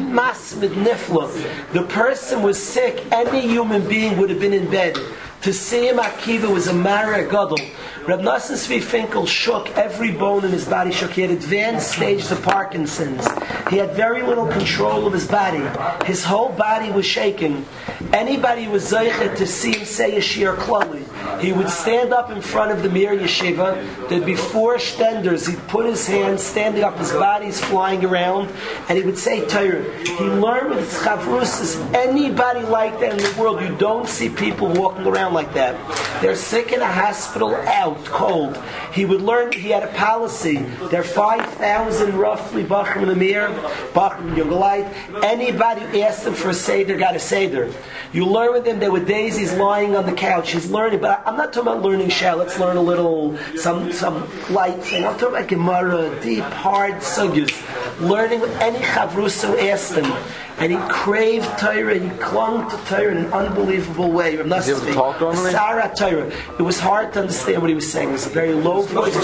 mas 0.00 0.56
mit 0.56 0.72
nifla. 0.72 1.30
The 1.72 1.84
person 1.84 2.42
was 2.42 2.60
sick. 2.60 3.06
Any 3.12 3.42
human 3.42 3.88
being 3.88 4.18
would 4.18 4.30
have 4.30 4.40
been 4.40 4.52
in 4.52 4.68
bed. 4.68 4.98
To 5.42 5.52
see 5.52 5.88
him, 5.88 5.96
Akiva 5.96 6.52
was 6.52 6.66
a 6.68 6.72
Mara 6.72 7.22
Gadol. 7.24 7.58
Reb 8.04 8.18
Nosson 8.18 8.56
Tzvi 8.56 8.82
Finkel 8.82 9.26
shook 9.26 9.68
every 9.76 10.10
bone 10.10 10.44
in 10.44 10.50
his 10.50 10.66
body. 10.66 10.90
Shook. 10.90 11.12
He 11.12 11.22
had 11.22 11.30
advanced 11.30 11.92
stage 11.92 12.28
of 12.32 12.42
Parkinson's. 12.42 13.24
He 13.70 13.76
had 13.76 13.92
very 13.92 14.22
little 14.22 14.48
control 14.48 15.06
of 15.06 15.12
his 15.12 15.28
body. 15.28 15.62
His 16.04 16.24
whole 16.24 16.50
body 16.50 16.90
was 16.90 17.06
shaking. 17.06 17.64
Anybody 18.12 18.66
was 18.66 18.90
zeichet 18.90 19.36
to 19.36 19.46
see 19.46 19.78
him 19.78 19.84
say 19.84 20.16
a 20.16 20.20
shir 20.20 20.56
klali. 20.56 21.08
He 21.40 21.52
would 21.52 21.70
stand 21.70 22.12
up 22.12 22.30
in 22.30 22.40
front 22.40 22.72
of 22.72 22.82
the 22.82 22.90
Mir 22.90 23.16
Yeshiva. 23.16 24.08
There'd 24.08 24.26
be 24.26 24.34
four 24.34 24.80
stenders. 24.80 25.46
He'd 25.46 25.58
put 25.68 25.86
his 25.86 26.04
hands 26.06 26.42
standing 26.42 26.82
up. 26.82 26.98
His 26.98 27.12
body's 27.12 27.60
flying 27.60 28.04
around, 28.04 28.50
and 28.88 28.98
he 28.98 29.04
would 29.04 29.18
say 29.18 29.46
Torah. 29.46 29.84
He 30.04 30.24
learned 30.24 30.70
with 30.70 30.90
his 30.90 31.00
chavrusas. 31.00 31.94
Anybody 31.94 32.62
like 32.62 32.98
that 33.00 33.12
in 33.12 33.18
the 33.18 33.40
world, 33.40 33.60
you 33.62 33.74
don't 33.76 34.08
see 34.08 34.28
people 34.28 34.68
walking 34.72 35.06
around 35.06 35.34
like 35.34 35.54
that. 35.54 35.76
They're 36.20 36.36
sick 36.36 36.72
in 36.72 36.80
a 36.80 36.92
hospital, 36.92 37.54
out 37.54 37.91
cold. 38.06 38.62
He 38.92 39.04
would 39.04 39.22
learn. 39.22 39.52
He 39.52 39.70
had 39.70 39.82
a 39.82 39.92
policy. 39.94 40.58
There 40.90 41.00
are 41.00 41.04
five 41.04 41.44
thousand 41.54 42.16
roughly 42.16 42.64
bachrim 42.64 43.02
in 43.02 43.08
the 43.08 43.16
Mir, 43.16 43.48
Yogalite. 43.92 45.22
Anybody 45.24 46.02
asked 46.02 46.24
them 46.24 46.34
for 46.34 46.50
a 46.50 46.54
seder 46.54 46.96
got 46.96 47.16
a 47.16 47.18
seder. 47.18 47.72
You 48.12 48.26
learn 48.26 48.52
with 48.52 48.66
him. 48.66 48.78
There 48.78 48.92
were 48.92 49.04
days 49.04 49.36
he's 49.36 49.52
lying 49.54 49.96
on 49.96 50.06
the 50.06 50.12
couch. 50.12 50.52
He's 50.52 50.70
learning, 50.70 51.00
but 51.00 51.22
I'm 51.26 51.36
not 51.36 51.52
talking 51.52 51.72
about 51.72 51.82
learning 51.82 52.10
shell. 52.10 52.36
Let's 52.36 52.58
learn 52.58 52.76
a 52.76 52.82
little, 52.82 53.36
some 53.56 53.92
some 53.92 54.28
light 54.50 54.82
thing. 54.84 55.04
I'm 55.04 55.18
talking 55.18 55.36
about 55.36 55.48
Gemara, 55.48 56.20
deep, 56.22 56.44
hard 56.44 56.94
sugyas. 56.94 57.52
Learning 58.00 58.40
with 58.40 58.54
any 58.60 58.78
chavrus 58.78 59.44
who 59.44 59.58
asked 59.58 59.94
him. 59.94 60.12
And 60.58 60.72
he 60.72 60.78
craved 60.88 61.48
Torah, 61.58 61.98
he 61.98 62.08
clung 62.18 62.70
to 62.70 62.76
Torah 62.86 63.10
in 63.10 63.16
an 63.18 63.32
unbelievable 63.32 64.10
way. 64.12 64.36
Rav 64.36 64.64
he 64.64 64.70
able 64.70 64.80
to 64.80 64.86
Nassim, 64.86 64.94
talk 64.94 65.20
normally? 65.20 65.50
Sarah 65.50 65.92
Torah. 65.96 66.30
It 66.58 66.62
was 66.62 66.78
hard 66.78 67.12
to 67.14 67.20
understand 67.20 67.60
what 67.62 67.68
he 67.68 67.74
was 67.74 67.90
saying. 67.90 68.10
It 68.10 68.12
was 68.12 68.26
a 68.26 68.30
very 68.30 68.52
low 68.52 68.82
voice. 68.82 69.14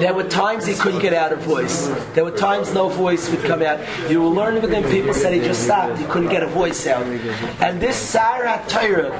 There 0.00 0.14
were 0.14 0.28
times 0.28 0.66
he 0.66 0.74
couldn't 0.74 1.00
get 1.00 1.14
out 1.14 1.32
of 1.32 1.40
voice. 1.40 1.88
There 2.14 2.24
were 2.24 2.36
times 2.36 2.74
no 2.74 2.88
voice 2.88 3.30
would 3.30 3.42
come 3.44 3.62
out. 3.62 3.80
You 4.10 4.22
were 4.22 4.28
learning 4.28 4.62
with 4.62 4.72
him, 4.72 4.84
people 4.90 5.14
said 5.14 5.32
he 5.32 5.40
just 5.40 5.64
stopped. 5.64 5.98
He 5.98 6.04
couldn't 6.06 6.30
get 6.30 6.42
a 6.42 6.48
voice 6.48 6.86
out. 6.86 7.06
And 7.60 7.80
this 7.80 7.96
Sarah 7.96 8.62
Torah, 8.68 9.10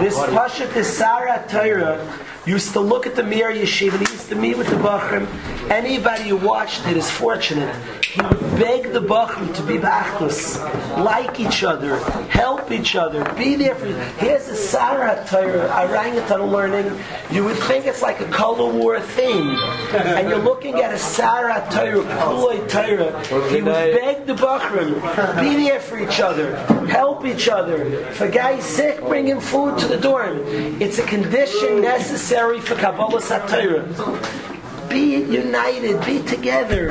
this 0.00 0.16
Pashat, 0.16 0.72
this 0.74 0.96
Sarah 0.96 1.44
Torah, 1.48 1.98
used 2.46 2.72
to 2.72 2.80
look 2.80 3.06
at 3.06 3.14
the 3.16 3.22
Mir 3.22 3.52
Yeshiva, 3.52 3.94
and 3.94 4.06
he 4.06 4.12
used 4.12 4.28
to 4.28 4.34
meet 4.34 4.56
with 4.56 4.68
the 4.68 4.76
Bachrim. 4.76 5.26
Anybody 5.68 6.28
who 6.28 6.36
watched 6.36 6.86
it 6.86 6.96
is 6.96 7.10
fortunate. 7.10 7.74
He 8.04 8.20
would 8.22 8.40
beg 8.58 8.92
the 8.92 9.00
Bachrim 9.00 9.54
to 9.54 9.62
be 9.62 9.74
Bachlus, 9.74 10.58
like 11.04 11.38
each 11.38 11.62
other, 11.62 11.98
help 12.28 12.72
each 12.72 12.96
other, 12.96 13.22
be 13.34 13.54
there 13.54 13.74
for 13.74 13.86
you. 13.86 13.94
Here's 14.18 14.48
a 14.48 14.56
Sarah 14.56 15.24
orangutan 15.32 16.42
learning. 16.46 17.00
You 17.30 17.44
would 17.44 17.56
think 17.56 17.86
it's 17.86 18.02
like 18.02 18.20
a 18.20 18.28
color 18.30 18.72
war 18.72 19.00
theme. 19.00 19.56
And 19.92 20.28
you're 20.28 20.38
looking 20.38 20.80
at 20.80 20.92
a 20.92 20.98
Sarah 20.98 21.66
Torah, 21.70 22.02
Kuloi 22.02 22.68
Torah. 22.68 23.48
He 23.50 23.62
would 23.62 23.72
beg 23.72 24.26
the 24.26 24.34
Bachrim, 24.34 25.40
be 25.40 25.64
there 25.64 25.80
for 25.80 26.00
each 26.00 26.20
other, 26.20 26.56
help 26.86 27.24
each 27.24 27.48
other. 27.48 27.82
If 27.82 28.20
a 28.20 28.28
guy's 28.28 28.64
sick, 28.64 29.00
bring 29.00 29.26
him 29.26 29.40
food 29.40 29.78
to 29.78 29.86
the 29.86 29.98
dorm. 29.98 30.40
It's 30.80 30.98
a 30.98 31.06
condition 31.06 31.80
necessary 31.80 32.60
for 32.60 32.74
Kabbalah 32.74 33.20
Satira. 33.20 34.49
Be 34.90 35.22
united, 35.22 36.04
be 36.04 36.20
together, 36.22 36.90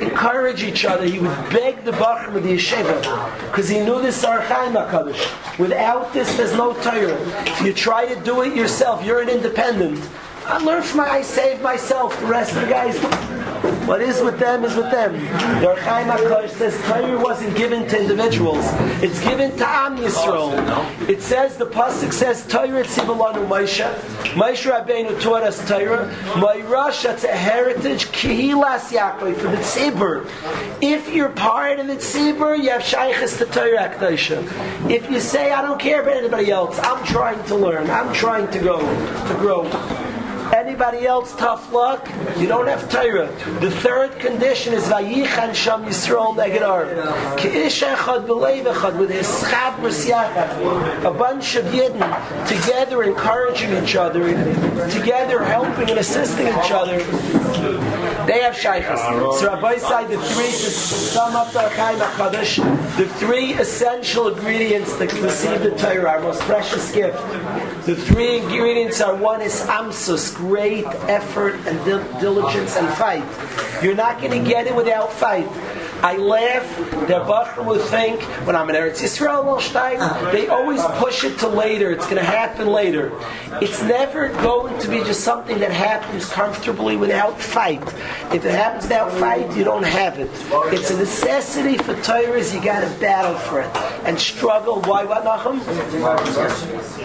encourage 0.00 0.64
each 0.64 0.84
other. 0.84 1.06
He 1.06 1.20
would 1.20 1.50
beg 1.50 1.84
the 1.84 1.92
Bachrim 1.92 2.34
of 2.34 2.42
the 2.42 2.56
yeshiva 2.56 3.46
because 3.46 3.68
he 3.68 3.78
knew 3.78 4.02
this 4.02 4.24
Archaim 4.24 4.74
HaKadosh. 4.74 5.58
Without 5.58 6.12
this, 6.12 6.36
there's 6.36 6.54
no 6.54 6.72
Torah. 6.82 7.64
You 7.64 7.72
try 7.72 8.12
to 8.12 8.20
do 8.20 8.42
it 8.42 8.56
yourself, 8.56 9.04
you're 9.04 9.20
an 9.20 9.28
independent. 9.28 10.08
I 10.44 10.58
learned 10.58 10.84
from 10.84 10.98
my, 10.98 11.08
I 11.08 11.22
saved 11.22 11.62
myself. 11.62 12.18
The 12.20 12.26
rest 12.26 12.54
of 12.56 12.62
the 12.62 12.68
guys, 12.68 12.98
what 13.86 14.00
is 14.00 14.20
with 14.20 14.38
them 14.38 14.64
is 14.64 14.74
with 14.74 14.90
them. 14.90 15.12
The 15.60 15.74
Archaim 15.74 16.10
HaKadosh 16.10 16.50
says 16.50 16.76
Torah 16.86 17.18
wasn't 17.20 17.56
given 17.56 17.86
to 17.88 18.00
individuals. 18.00 18.64
It's 19.02 19.22
given 19.22 19.56
to 19.58 19.68
Am 19.68 19.96
Yisrael. 19.96 21.08
It 21.08 21.22
says, 21.22 21.56
the 21.56 21.66
Pasuk 21.66 22.12
says, 22.12 22.46
Torah 22.46 22.82
Tzibalanu 22.82 23.46
Moshe. 23.46 23.88
Moshe 24.34 24.70
Rabbeinu 24.70 25.20
taught 25.20 25.44
us 25.44 25.66
Torah. 25.68 26.12
Moirash, 26.34 27.04
that's 27.04 27.24
a 27.24 27.28
heritage, 27.28 28.06
Kihilas 28.06 28.90
Yaakov, 28.90 29.36
for 29.36 29.48
the 29.48 29.56
Tzibur. 29.58 30.28
If 30.82 31.08
you're 31.14 31.28
part 31.30 31.78
of 31.78 31.86
the 31.86 31.96
Tzibur, 31.96 32.58
you 32.60 32.70
have 32.70 32.82
Shaykhis 32.82 33.38
to 33.38 33.46
Torah 33.46 33.88
HaKadosh. 33.88 34.90
If 34.90 35.10
you 35.10 35.20
say, 35.20 35.52
I 35.52 35.62
don't 35.62 35.80
care 35.80 36.02
about 36.02 36.16
anybody 36.16 36.50
else, 36.50 36.78
I'm 36.80 37.04
trying 37.04 37.42
to 37.44 37.54
learn, 37.54 37.88
I'm 37.90 38.12
trying 38.12 38.50
to 38.50 38.58
go, 38.58 38.80
to 38.80 39.34
grow. 39.38 40.15
Anybody 40.54 41.06
else, 41.06 41.34
tough 41.36 41.72
luck. 41.72 42.08
You 42.38 42.46
don't 42.46 42.66
have 42.66 42.90
Torah. 42.90 43.26
The 43.60 43.70
third 43.70 44.18
condition 44.18 44.74
is 44.74 44.84
Vayichan 44.84 45.54
Sham 45.54 45.84
Yisrael 45.84 46.36
Neged 46.36 46.62
Arv. 46.62 46.88
Ki'ish 47.38 47.82
Echad 47.82 48.26
B'leiv 48.26 48.64
Echad 48.72 48.98
with 48.98 49.10
his 49.10 49.26
Schad 49.26 51.04
A 51.04 51.10
bunch 51.10 51.56
of 51.56 51.64
Yidden 51.66 52.46
together 52.46 53.02
encouraging 53.02 53.82
each 53.82 53.96
other, 53.96 54.28
together 54.90 55.42
helping 55.42 55.90
and 55.90 55.98
assisting 55.98 56.46
each 56.46 56.70
other. 56.70 57.45
They 58.26 58.40
have 58.40 58.56
shaykhs. 58.56 59.00
So 59.40 59.46
Rabbi 59.46 59.76
said 59.78 60.06
the 60.08 60.18
three 60.18 60.46
to 60.46 60.70
sum 60.70 61.36
up 61.36 61.52
the 61.52 61.62
Ohr 61.64 61.70
HaChaim 61.70 61.98
HaKadosh, 61.98 62.96
the 62.96 63.06
three 63.06 63.52
essential 63.54 64.28
ingredients 64.28 64.96
that 64.96 65.12
receive 65.20 65.62
the 65.62 65.70
Torah, 65.76 66.10
our 66.10 66.20
most 66.20 66.40
precious 66.42 66.92
gift. 66.92 67.18
The 67.86 67.94
three 67.94 68.38
ingredients 68.38 69.00
are 69.00 69.14
one 69.14 69.40
is 69.40 69.60
amsus, 69.62 70.34
great 70.34 70.86
effort 71.08 71.54
and 71.66 71.82
dil- 71.84 72.04
diligence 72.20 72.76
and 72.76 72.88
fight. 72.96 73.24
You're 73.82 73.94
not 73.94 74.20
going 74.20 74.32
to 74.42 74.48
get 74.48 74.66
it 74.66 74.74
without 74.74 75.12
fight. 75.12 75.46
I 76.02 76.16
laugh. 76.16 76.66
Their 77.08 77.20
Bachar 77.20 77.64
will 77.64 77.78
think 77.78 78.20
when 78.46 78.54
I'm 78.56 78.68
in 78.70 78.76
Eretz 78.76 79.00
Yisrael, 79.00 79.44
Wolstein, 79.44 80.32
they 80.32 80.48
always 80.48 80.82
push 80.98 81.24
it 81.24 81.38
to 81.40 81.48
later. 81.48 81.90
It's 81.90 82.04
going 82.04 82.16
to 82.16 82.24
happen 82.24 82.68
later. 82.68 83.12
It's 83.62 83.82
never 83.82 84.28
going 84.42 84.78
to 84.80 84.88
be 84.88 84.98
just 84.98 85.20
something 85.20 85.58
that 85.60 85.72
happens 85.72 86.28
comfortably 86.28 86.96
without 86.96 87.40
fight. 87.40 87.82
If 88.32 88.44
it 88.44 88.52
happens 88.52 88.84
without 88.84 89.12
fight, 89.12 89.56
you 89.56 89.64
don't 89.64 89.84
have 89.84 90.18
it. 90.18 90.30
It's 90.72 90.90
a 90.90 90.96
necessity 90.98 91.78
for 91.78 91.94
Torahs. 91.94 92.54
You 92.54 92.62
got 92.62 92.80
to 92.80 93.00
battle 93.00 93.38
for 93.38 93.62
it 93.62 93.76
and 94.04 94.18
struggle. 94.18 94.80
Why? 94.82 95.04
What, 95.04 95.24
Nachum? 95.24 95.60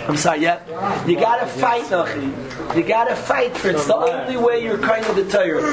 I'm 0.10 0.18
sorry. 0.18 0.42
Yeah, 0.42 1.06
you 1.06 1.16
got 1.16 1.40
to 1.40 1.48
fight, 1.48 1.84
Nachum. 1.84 2.76
You 2.76 2.84
got 2.84 3.06
to 3.06 3.16
fight 3.16 3.56
for 3.56 3.70
it. 3.70 3.76
It's 3.76 3.86
the 3.88 3.96
only 3.96 4.38
way 4.38 4.64
you're 4.64 4.78
kind 4.78 5.06
of 5.06 5.16
the 5.16 5.26
Torah. 5.26 5.64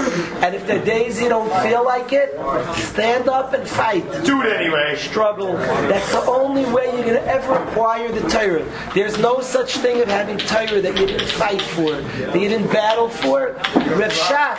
And 0.44 0.54
if 0.54 0.66
there 0.66 0.80
are 0.80 0.84
days 0.84 1.20
you 1.20 1.28
don't 1.28 1.50
feel 1.62 1.84
like 1.84 2.12
it, 2.12 2.30
stand 2.76 3.17
up 3.26 3.54
and 3.54 3.66
fight. 3.66 4.04
Do 4.24 4.42
it 4.42 4.52
anyway. 4.52 4.94
Struggle. 4.96 5.54
That's 5.54 6.12
the 6.12 6.20
only 6.26 6.66
way 6.66 6.84
you're 6.94 7.06
going 7.06 7.14
to 7.14 7.26
ever 7.26 7.54
acquire 7.54 8.12
the 8.12 8.28
Torah. 8.28 8.64
There's 8.94 9.18
no 9.18 9.40
such 9.40 9.78
thing 9.78 10.02
of 10.02 10.08
having 10.08 10.36
Torah 10.36 10.82
that 10.82 10.98
you 10.98 11.06
didn't 11.06 11.28
fight 11.28 11.62
for, 11.62 11.92
that 11.92 12.38
you 12.38 12.48
didn't 12.48 12.70
battle 12.70 13.08
for. 13.08 13.54
Rev 13.74 14.12
Shach. 14.12 14.58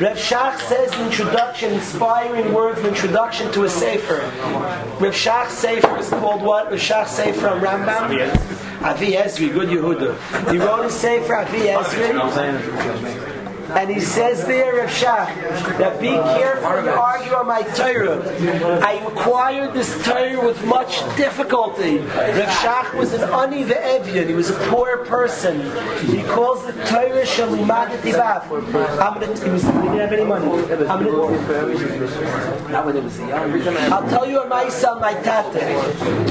Rev 0.00 0.16
Shach 0.16 0.58
says 0.60 0.92
in 0.94 1.06
introduction, 1.06 1.72
inspiring 1.72 2.52
word 2.52 2.78
of 2.78 2.84
introduction 2.84 3.50
to 3.52 3.64
a 3.64 3.68
Sefer. 3.68 4.20
Rev 5.00 5.14
Shach 5.14 5.48
Sefer 5.48 5.98
is 5.98 6.10
called 6.10 6.42
what? 6.42 6.70
Rev 6.70 6.78
Shach 6.78 7.08
Sefer 7.08 7.48
on 7.48 7.60
Rambam? 7.60 8.82
Avi 8.82 9.12
Ezri, 9.12 9.52
good 9.52 9.68
Yehuda. 9.68 10.50
He 10.50 10.58
wrote 10.58 10.84
a 10.84 10.90
Sefer, 10.90 11.36
Avi 11.36 11.58
Ezri. 11.58 13.31
And 13.74 13.90
he 13.90 14.00
says 14.00 14.44
there, 14.46 14.76
Rav 14.76 14.90
Shach, 14.90 15.78
that 15.78 16.00
be 16.00 16.08
careful 16.08 16.82
to 16.82 16.92
argue 16.92 17.32
on 17.32 17.46
my 17.46 17.62
Torah. 17.62 18.20
I 18.84 18.92
acquired 19.06 19.72
this 19.72 20.02
Torah 20.04 20.44
with 20.44 20.64
much 20.66 21.00
difficulty. 21.16 21.98
Rav 21.98 22.48
Shach 22.48 22.94
was 22.94 23.12
an 23.14 23.22
ani 23.30 23.64
ve'evian. 23.64 24.28
He 24.28 24.34
was 24.34 24.50
a 24.50 24.58
poor 24.68 25.04
person. 25.06 25.60
He 26.06 26.22
calls 26.24 26.64
the 26.66 26.72
Torah 26.84 27.24
shalimad 27.24 27.88
tibaf. 28.02 28.44
I'm 29.00 29.20
gonna, 29.20 29.26
he, 29.42 29.50
was, 29.50 29.62
didn't 29.62 29.98
have 29.98 30.12
any 30.12 30.24
money. 30.24 30.46
I'm 30.86 31.04
gonna, 31.04 32.70
not 32.70 32.86
when 32.86 32.96
he 32.96 33.00
was. 33.00 33.18
I'll 33.20 34.08
tell 34.08 34.28
you 34.28 34.46
my 34.48 34.68
son, 34.68 35.00
my 35.00 35.14
tata. 35.14 35.60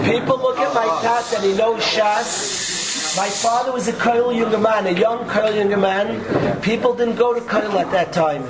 People 0.03 0.37
look 0.37 0.59
at 0.59 0.73
my 0.73 0.85
tata 1.01 1.37
and 1.37 1.45
he 1.45 1.57
knows 1.57 1.81
Shas. 1.81 2.80
My 3.17 3.27
father 3.27 3.73
was 3.73 3.89
a 3.89 3.93
Koil 3.93 4.33
younger 4.33 4.57
man, 4.57 4.87
a 4.87 4.91
young 4.91 5.27
Koil 5.27 5.53
younger 5.53 5.75
man. 5.75 6.61
People 6.61 6.93
didn't 6.93 7.17
go 7.17 7.33
to 7.33 7.41
Koil 7.41 7.73
at 7.73 7.91
that 7.91 8.13
time. 8.13 8.43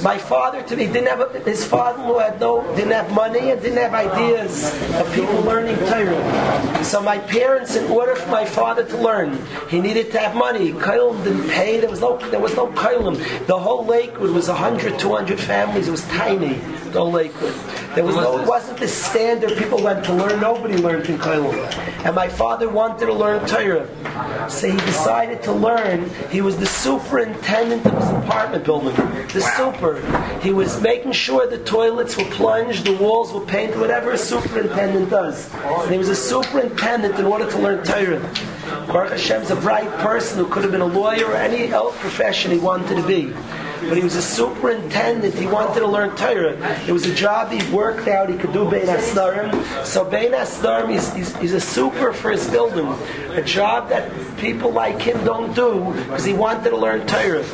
My 0.00 0.16
father, 0.16 0.62
to 0.62 0.76
me, 0.76 0.86
didn't 0.86 1.08
have 1.08 1.44
his 1.44 1.64
father-in-law 1.64 2.20
had 2.20 2.38
no, 2.38 2.62
didn't 2.76 2.92
have 2.92 3.12
money 3.12 3.50
and 3.50 3.60
didn't 3.60 3.78
have 3.78 3.94
ideas 3.94 4.72
of 4.94 5.12
people 5.12 5.34
learning 5.40 5.74
Torah. 5.90 6.84
So 6.84 7.02
my 7.02 7.18
parents, 7.18 7.74
in 7.74 7.90
order 7.90 8.14
for 8.14 8.30
my 8.30 8.44
father 8.44 8.84
to 8.84 8.96
learn, 8.96 9.44
he 9.68 9.80
needed 9.80 10.12
to 10.12 10.20
have 10.20 10.36
money. 10.36 10.70
Koil 10.70 11.12
didn't 11.24 11.48
pay. 11.48 11.80
There 11.80 11.90
was 11.90 12.00
no, 12.00 12.16
there 12.30 12.38
was 12.38 12.54
no 12.54 12.68
Koilim. 12.68 13.16
The 13.48 13.58
whole 13.58 13.84
Lakewood 13.84 14.30
was 14.30 14.46
100, 14.46 15.00
200 15.00 15.40
families. 15.40 15.88
It 15.88 15.90
was 15.90 16.06
tiny. 16.06 16.60
Whole 16.96 17.12
Lakewood. 17.12 17.54
There 17.94 18.04
was 18.04 18.16
no, 18.16 18.40
it 18.40 18.48
wasn't 18.48 18.78
the 18.78 18.88
standard 18.88 19.56
people 19.58 19.82
went 19.82 20.04
to 20.06 20.14
learn. 20.14 20.40
Nobody 20.40 20.76
learned 20.76 21.06
in 21.06 21.18
Koilim. 21.18 21.54
And 22.04 22.14
my 22.14 22.28
father 22.28 22.68
wanted 22.68 23.06
to 23.06 23.12
learn 23.12 23.46
Torah. 23.46 23.88
So 24.50 24.70
he 24.70 24.76
decided 24.78 25.42
to 25.44 25.52
learn. 25.52 26.10
He 26.30 26.40
was 26.40 26.56
the 26.56 26.66
superintendent 26.66 27.84
of 27.86 27.92
his 27.92 28.10
apartment 28.10 28.64
building. 28.64 28.94
The 29.28 29.40
super. 29.56 30.00
He 30.40 30.52
was 30.52 30.80
making 30.80 31.12
sure 31.12 31.46
the 31.46 31.58
toilets 31.64 32.16
were 32.16 32.24
plunged, 32.24 32.84
the 32.84 32.96
walls 32.96 33.32
were 33.32 33.44
painted, 33.44 33.78
whatever 33.78 34.12
a 34.12 34.18
superintendent 34.18 35.10
does. 35.10 35.52
And 35.54 35.90
he 35.90 35.98
was 35.98 36.08
a 36.08 36.16
superintendent 36.16 37.18
in 37.18 37.24
order 37.24 37.50
to 37.50 37.58
learn 37.58 37.84
Torah. 37.84 38.20
Baruch 38.86 39.12
Hashem's 39.12 39.50
a 39.50 39.56
bright 39.56 39.90
person 39.98 40.38
who 40.38 40.46
could 40.50 40.62
have 40.62 40.72
been 40.72 40.80
a 40.80 40.86
lawyer 40.86 41.26
or 41.26 41.36
any 41.36 41.68
else 41.68 41.96
profession 41.98 42.50
he 42.50 42.58
wanted 42.58 42.96
to 42.96 43.06
be 43.06 43.34
but 43.88 43.96
he 43.96 44.02
was 44.02 44.16
a 44.16 44.22
superintendent. 44.22 45.34
He 45.34 45.46
wanted 45.46 45.80
to 45.80 45.86
learn 45.86 46.14
Torah. 46.16 46.56
It 46.86 46.92
was 46.92 47.06
a 47.06 47.14
job 47.14 47.50
he 47.50 47.74
worked 47.74 48.08
out. 48.08 48.28
He 48.28 48.36
could 48.36 48.52
do 48.52 48.68
Bein 48.68 48.86
Asnarim. 48.86 49.84
So 49.84 50.04
Bein 50.04 50.32
Asnarim, 50.32 50.90
he's, 50.90 51.12
he's, 51.14 51.36
he's 51.36 51.52
a 51.52 51.60
super 51.60 52.12
for 52.12 52.30
his 52.30 52.48
building. 52.50 52.86
A 53.32 53.42
job 53.42 53.88
that 53.90 54.10
people 54.38 54.70
like 54.70 55.00
him 55.00 55.22
don't 55.24 55.54
do 55.54 55.92
because 56.04 56.24
he 56.24 56.32
wanted 56.32 56.70
to 56.70 56.76
learn 56.76 57.06
Torah. 57.06 57.44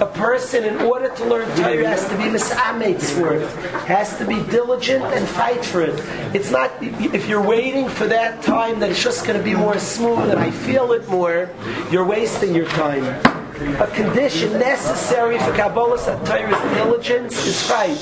A 0.00 0.10
person, 0.14 0.64
in 0.64 0.76
order 0.82 1.08
to 1.14 1.24
learn 1.24 1.48
Torah, 1.56 1.86
has 1.86 2.08
to 2.08 2.16
be 2.16 2.24
misametz 2.24 3.10
for 3.10 3.34
it. 3.34 3.48
Has 3.86 4.16
to 4.18 4.26
be 4.26 4.42
diligent 4.50 5.04
and 5.04 5.26
fight 5.28 5.64
for 5.64 5.82
it. 5.82 5.94
It's 6.34 6.50
not 6.50 6.70
if 6.80 7.28
you're 7.28 7.42
waiting 7.42 7.88
for 7.88 8.06
that 8.06 8.42
time 8.42 8.80
that 8.80 8.90
it's 8.90 9.02
just 9.02 9.26
going 9.26 9.38
to 9.38 9.44
be 9.44 9.54
more 9.54 9.78
smooth 9.78 10.30
and 10.30 10.38
I 10.38 10.50
feel 10.50 10.92
it 10.92 11.08
more. 11.08 11.50
You're 11.90 12.04
wasting 12.04 12.54
your 12.54 12.66
time. 12.68 13.39
A 13.60 13.86
condition 13.88 14.52
necessary 14.54 15.38
for 15.38 15.52
Kabbalah 15.52 15.98
Torah's 16.24 16.74
diligence 16.74 17.46
is 17.46 17.60
fight. 17.68 17.96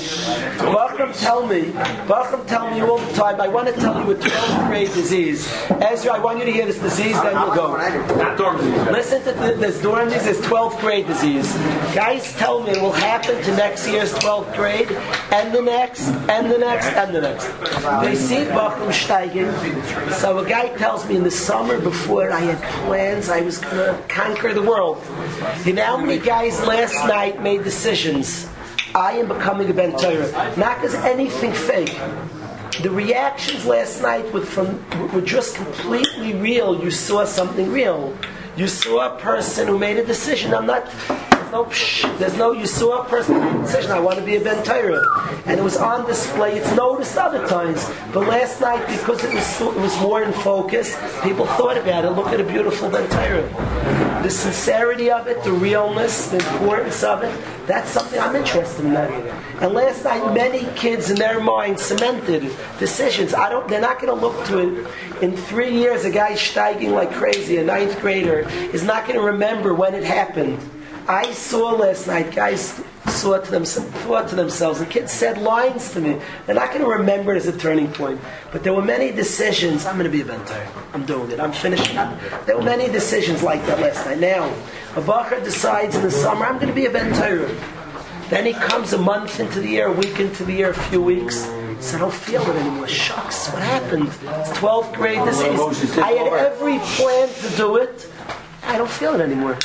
Bachram 0.57 1.17
tell 1.19 1.45
me, 1.45 1.63
Bachram 2.07 2.47
tell 2.47 2.71
me 2.71 2.81
all 2.81 2.97
the 2.97 3.13
time, 3.13 3.41
I 3.41 3.47
want 3.49 3.67
to 3.67 3.73
tell 3.73 4.01
you 4.05 4.11
a 4.11 4.15
12th 4.15 4.67
grade 4.67 4.93
disease. 4.93 5.51
Ezra, 5.81 6.13
I 6.13 6.19
want 6.19 6.39
you 6.39 6.45
to 6.45 6.51
hear 6.51 6.65
this 6.65 6.79
disease, 6.79 7.21
then 7.21 7.33
you'll 7.33 7.55
go. 7.55 7.75
Not 7.75 8.37
dorm 8.37 8.57
disease. 8.57 8.87
Listen 8.87 9.23
to 9.23 9.33
th- 9.33 9.59
this 9.59 9.81
dorm 9.81 10.07
disease, 10.09 10.39
is 10.39 10.45
12th 10.45 10.79
grade 10.79 11.07
disease. 11.07 11.51
Guys 11.93 12.33
tell 12.35 12.63
me 12.63 12.71
it 12.71 12.81
will 12.81 12.91
happen 12.93 13.41
to 13.43 13.55
next 13.57 13.87
year's 13.89 14.13
12th 14.13 14.55
grade, 14.55 14.89
and 15.33 15.53
the 15.53 15.61
next, 15.61 16.07
and 16.29 16.49
the 16.49 16.57
next, 16.57 16.87
and 16.87 17.13
the 17.13 17.21
next. 17.21 17.47
They 18.01 18.15
see 18.15 18.45
Bachram 18.45 18.91
steigen. 18.91 19.49
So 20.13 20.39
a 20.39 20.47
guy 20.47 20.69
tells 20.77 21.05
me 21.07 21.17
in 21.17 21.23
the 21.23 21.31
summer 21.31 21.79
before 21.79 22.31
I 22.31 22.39
had 22.39 22.61
plans, 22.85 23.29
I 23.29 23.41
was 23.41 23.57
going 23.57 23.75
to 23.75 24.01
conquer 24.07 24.53
the 24.53 24.61
world. 24.61 25.03
You 25.65 25.73
know 25.73 25.83
how 25.83 25.97
many 25.97 26.19
guys 26.19 26.59
last 26.61 27.07
night 27.07 27.41
made 27.41 27.63
decisions? 27.63 28.47
I 28.95 29.13
am 29.13 29.27
becoming 29.27 29.69
a 29.69 29.73
Ben 29.73 29.91
Torah. 29.97 30.31
Not 30.57 30.81
because 30.81 30.95
anything 30.95 31.53
fake. 31.53 31.97
The 32.81 32.89
reactions 32.89 33.65
last 33.65 34.01
night 34.01 34.31
were, 34.33 34.41
from, 34.41 34.83
were 35.11 35.21
just 35.21 35.55
completely 35.55 36.33
real. 36.33 36.81
You 36.83 36.91
saw 36.91 37.25
something 37.25 37.71
real. 37.71 38.17
You 38.55 38.67
saw 38.67 39.15
a 39.15 39.19
person 39.19 39.67
who 39.67 39.77
made 39.77 39.97
a 39.97 40.05
decision. 40.05 40.53
I'm 40.53 40.65
not. 40.65 40.87
There's 41.49 42.03
no. 42.03 42.17
There's 42.17 42.37
no. 42.37 42.51
You 42.51 42.67
saw 42.67 43.01
a 43.01 43.05
person 43.05 43.61
decision. 43.61 43.91
I 43.91 43.99
want 43.99 44.19
to 44.19 44.25
be 44.25 44.35
a 44.35 44.41
Ben 44.41 44.63
and 45.45 45.59
it 45.59 45.63
was 45.63 45.77
on 45.77 46.05
display. 46.05 46.57
It's 46.57 46.75
noticed 46.75 47.17
other 47.17 47.47
times, 47.47 47.89
but 48.13 48.27
last 48.27 48.61
night 48.61 48.85
because 48.87 49.23
it 49.23 49.33
was 49.33 49.61
it 49.61 49.81
was 49.81 49.99
more 49.99 50.23
in 50.23 50.31
focus, 50.31 50.95
people 51.23 51.45
thought 51.45 51.77
about 51.77 52.05
it. 52.05 52.11
Look 52.11 52.27
at 52.27 52.39
a 52.39 52.43
beautiful 52.43 52.89
Ben 52.89 53.09
Torah. 53.09 54.21
The 54.21 54.29
sincerity 54.29 55.09
of 55.09 55.27
it, 55.27 55.43
the 55.43 55.51
realness, 55.51 56.27
the 56.27 56.37
importance 56.37 57.03
of 57.03 57.23
it. 57.23 57.41
That's 57.65 57.89
something 57.89 58.19
I'm 58.19 58.35
interested 58.35 58.85
in. 58.85 58.93
That. 58.93 59.11
And 59.61 59.73
last 59.73 60.03
night, 60.03 60.33
many 60.33 60.65
kids 60.75 61.09
in 61.09 61.17
their 61.17 61.39
mind 61.39 61.79
cemented 61.79 62.51
decisions. 62.77 63.33
I 63.33 63.49
don't. 63.49 63.67
They're 63.67 63.81
not 63.81 63.99
going 63.99 64.13
to 64.15 64.21
look 64.21 64.45
to 64.47 64.59
it. 64.59 65.23
In 65.23 65.35
three 65.35 65.71
years, 65.71 66.05
a 66.05 66.11
guy 66.11 66.33
steiging 66.33 66.91
like 66.91 67.11
crazy, 67.11 67.57
a 67.57 67.63
ninth 67.63 67.99
grader, 68.01 68.47
is 68.71 68.83
not 68.83 69.07
going 69.07 69.19
to 69.19 69.25
remember 69.25 69.73
when 69.73 69.95
it 69.95 70.03
happened. 70.03 70.59
I 71.09 71.31
saw 71.31 71.71
last 71.71 72.05
night 72.05 72.35
guys 72.35 72.79
saw 73.07 73.39
to 73.39 73.49
themselves, 73.49 73.89
thought 74.03 74.27
to 74.27 74.35
themselves, 74.35 74.77
the 74.77 74.85
kids 74.85 75.11
said 75.11 75.39
lines 75.39 75.91
to 75.93 75.99
me. 75.99 76.21
They're 76.45 76.53
not 76.53 76.69
going 76.69 76.83
to 76.83 76.87
remember 76.87 77.33
it 77.33 77.37
as 77.37 77.47
a 77.47 77.57
turning 77.57 77.91
point. 77.91 78.21
But 78.51 78.63
there 78.63 78.75
were 78.75 78.83
many 78.83 79.11
decisions. 79.11 79.87
I'm 79.87 79.97
going 79.97 80.05
to 80.05 80.15
be 80.15 80.21
a 80.21 80.31
bentar. 80.31 80.63
I'm 80.93 81.07
doing 81.07 81.31
it. 81.31 81.39
I'm 81.39 81.51
finishing 81.51 81.97
up. 81.97 82.15
There 82.45 82.55
were 82.55 82.63
many 82.63 82.91
decisions 82.91 83.41
like 83.41 83.65
that 83.65 83.79
last 83.79 84.05
night. 84.05 84.19
Now, 84.19 84.53
a 84.95 85.01
bacher 85.01 85.43
decides 85.43 85.95
in 85.95 86.03
the 86.03 86.11
summer, 86.11 86.45
I'm 86.45 86.57
going 86.59 86.67
to 86.67 86.75
be 86.75 86.85
a 86.85 86.91
bentar. 86.91 87.49
Then 88.29 88.45
he 88.45 88.53
comes 88.53 88.93
a 88.93 88.99
month 88.99 89.39
into 89.39 89.61
the 89.61 89.67
year, 89.67 89.87
a 89.87 89.91
week 89.91 90.19
into 90.19 90.45
the 90.45 90.53
year, 90.53 90.69
a 90.69 90.73
few 90.75 91.01
weeks. 91.01 91.43
He 91.43 91.81
said, 91.81 91.95
I 91.95 91.99
don't 92.01 92.13
feel 92.13 92.43
it 92.43 92.55
anymore. 92.55 92.87
Shucks, 92.87 93.51
what 93.51 93.63
happened? 93.63 94.09
It's 94.09 94.51
12th 94.59 94.93
grade 94.93 95.25
disease. 95.25 95.97
I 95.97 96.11
had 96.11 96.33
every 96.33 96.77
plan 96.77 97.29
to 97.29 97.57
do 97.57 97.77
it. 97.77 98.07
I 98.61 98.77
don't 98.77 98.91
feel 98.91 99.15
it 99.15 99.21
anymore. 99.21 99.57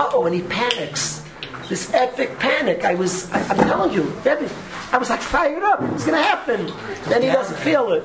Oh, 0.00 0.26
and 0.26 0.34
he 0.34 0.42
panics. 0.42 1.24
This 1.68 1.92
epic 1.92 2.38
panic. 2.38 2.84
I 2.84 2.94
was, 2.94 3.30
I, 3.32 3.40
I'm 3.48 3.56
telling 3.56 3.92
you, 3.92 4.12
Debbie, 4.22 4.48
I 4.92 4.96
was 4.96 5.10
like 5.10 5.20
fired 5.20 5.62
up. 5.62 5.82
It's 5.92 6.06
going 6.06 6.16
to 6.16 6.22
happen. 6.22 6.72
Then 7.08 7.20
he 7.20 7.28
doesn't 7.28 7.58
feel 7.58 7.92
it. 7.92 8.04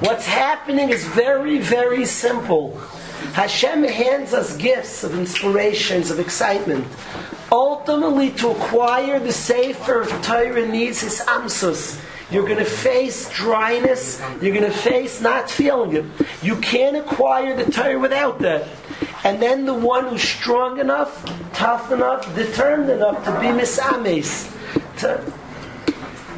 What's 0.00 0.26
happening 0.26 0.90
is 0.90 1.04
very, 1.06 1.58
very 1.58 2.04
simple. 2.04 2.76
Hashem 3.32 3.84
hands 3.84 4.34
us 4.34 4.56
gifts 4.56 5.02
of 5.02 5.14
inspirations, 5.14 6.10
of 6.10 6.20
excitement. 6.20 6.86
Ultimately, 7.50 8.30
to 8.32 8.50
acquire 8.50 9.18
the 9.18 9.32
Sefer 9.32 10.02
of 10.02 10.08
Torah 10.22 10.68
needs 10.68 11.00
his 11.00 11.20
amsus. 11.20 12.00
You're 12.30 12.46
going 12.46 12.58
to 12.58 12.64
face 12.64 13.28
dryness. 13.30 14.22
You're 14.40 14.54
going 14.54 14.70
to 14.70 14.76
face 14.76 15.20
not 15.20 15.50
feeling 15.50 15.96
it. 15.96 16.04
You 16.42 16.56
can't 16.56 16.96
acquire 16.96 17.56
the 17.56 17.70
Torah 17.72 17.98
without 17.98 18.38
that. 18.40 18.68
And 19.24 19.40
then 19.40 19.64
the 19.64 19.74
one 19.74 20.08
who's 20.08 20.22
strong 20.22 20.78
enough, 20.78 21.24
tough 21.52 21.92
enough, 21.92 22.34
determined 22.34 22.90
enough 22.90 23.24
to 23.24 23.30
be 23.32 23.46
misames, 23.46 24.50
to 24.98 25.20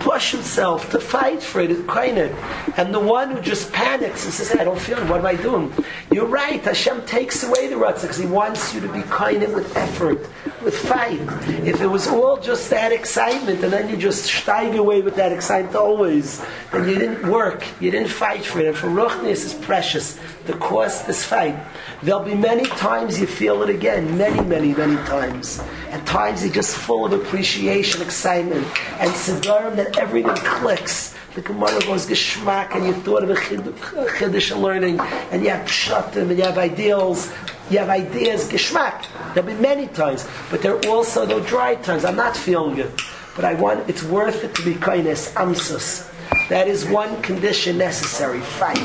push 0.03 0.33
himself, 0.33 0.91
to 0.91 0.99
fight 0.99 1.43
for 1.43 1.61
it, 1.61 1.71
it. 1.71 2.33
And 2.77 2.93
the 2.93 3.01
one 3.01 3.31
who 3.31 3.41
just 3.41 3.73
panics 3.73 4.25
and 4.25 4.33
says, 4.33 4.53
I 4.59 4.65
don't 4.65 4.79
feel 4.79 4.99
it, 4.99 5.09
what 5.09 5.21
am 5.21 5.27
I 5.27 5.37
doing? 5.37 5.73
You're 6.11 6.27
right, 6.27 6.61
Hashem 6.61 7.07
takes 7.07 7.43
away 7.43 7.69
the 7.69 7.77
ruts 7.77 8.03
because 8.03 8.19
He 8.19 8.27
wants 8.27 8.75
you 8.75 8.81
to 8.81 8.93
be 8.93 9.03
kind 9.03 9.43
with 9.55 9.77
effort, 9.77 10.29
with 10.63 10.77
fight. 10.77 11.21
If 11.65 11.81
it 11.81 11.87
was 11.87 12.07
all 12.07 12.39
just 12.39 12.69
that 12.71 12.93
excitement 12.93 13.63
and 13.63 13.73
then 13.73 13.89
you 13.89 13.97
just 13.97 14.31
steig 14.31 14.77
away 14.77 15.01
with 15.03 15.17
that 15.17 15.33
excitement 15.33 15.77
always, 15.77 16.45
then 16.71 16.89
you 16.89 16.97
didn't 16.97 17.31
work, 17.31 17.65
you 17.81 17.91
didn't 17.91 18.11
fight 18.11 18.45
for 18.45 18.61
it. 18.61 18.67
And 18.67 18.77
for 18.77 18.89
Ruchnis 18.89 19.45
is 19.45 19.55
precious. 19.55 20.19
The 20.47 20.55
cost 20.55 21.09
is 21.09 21.25
fight. 21.25 21.57
There'll 22.03 22.25
be 22.25 22.35
many 22.35 22.65
times 22.65 23.21
you 23.21 23.27
feel 23.27 23.63
it 23.63 23.71
again, 23.71 24.19
many, 24.19 24.41
many, 24.41 24.75
many 24.75 24.97
times. 25.07 25.63
At 25.91 26.05
times 26.05 26.45
you're 26.45 26.53
just 26.53 26.77
full 26.77 27.05
of 27.05 27.13
appreciation, 27.13 28.03
excitement, 28.03 28.67
and 28.99 29.11
Siddurim 29.13 29.77
that 29.77 29.92
everything 29.99 30.35
clicks. 30.37 31.15
The 31.35 31.41
Gemara 31.41 31.81
goes 31.81 32.07
geschmack, 32.07 32.75
and 32.75 32.85
you 32.87 32.93
thought 32.93 33.23
of 33.23 33.31
a 33.31 33.35
chiddush 33.35 34.61
learning, 34.61 35.01
and 35.01 35.43
you 35.43 35.49
have 35.49 35.67
pshatim, 35.67 36.29
and 36.29 36.37
you 36.37 36.45
have 36.45 36.59
ideals, 36.59 37.33
you 37.71 37.79
have 37.79 37.89
ideas, 37.89 38.51
geschmack. 38.51 39.07
There'll 39.33 39.49
be 39.49 39.55
many 39.55 39.87
times, 39.87 40.29
but 40.51 40.61
there 40.61 40.75
are 40.75 40.87
also 40.89 41.25
those 41.25 41.47
dry 41.47 41.77
times. 41.77 42.05
I'm 42.05 42.17
not 42.17 42.37
feeling 42.37 42.79
it, 42.79 42.91
but 43.35 43.47
I 43.47 43.55
want. 43.55 43.89
It's 43.89 44.03
worth 44.03 44.45
it 44.45 44.55
to 44.57 44.63
be 44.63 44.75
kindness, 44.75 45.33
amsus. 45.33 46.09
That 46.49 46.69
is 46.69 46.85
one 46.85 47.21
condition 47.23 47.79
necessary. 47.79 48.41
Fight. 48.41 48.77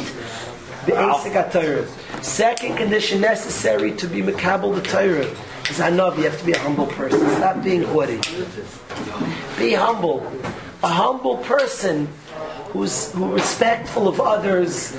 The 0.85 0.93
Asik. 0.93 2.23
Second 2.23 2.77
condition 2.77 3.19
necessary 3.19 3.91
to 3.91 4.07
be 4.07 4.21
Makabal 4.21 4.73
the 4.73 4.81
Torah 4.81 5.25
is 5.69 5.79
Hanav. 5.79 6.15
You 6.17 6.23
have 6.23 6.39
to 6.39 6.45
be 6.45 6.53
a 6.53 6.59
humble 6.59 6.88
person. 6.88 7.19
Stop 7.35 7.61
being 7.61 7.84
haughty. 7.84 8.21
Be 9.59 9.73
humble. 9.73 10.25
A 10.84 10.88
humble 10.88 11.38
person 11.38 12.08
who's 12.70 13.12
who 13.14 13.34
respectful 13.34 14.08
of 14.08 14.22
others 14.22 14.95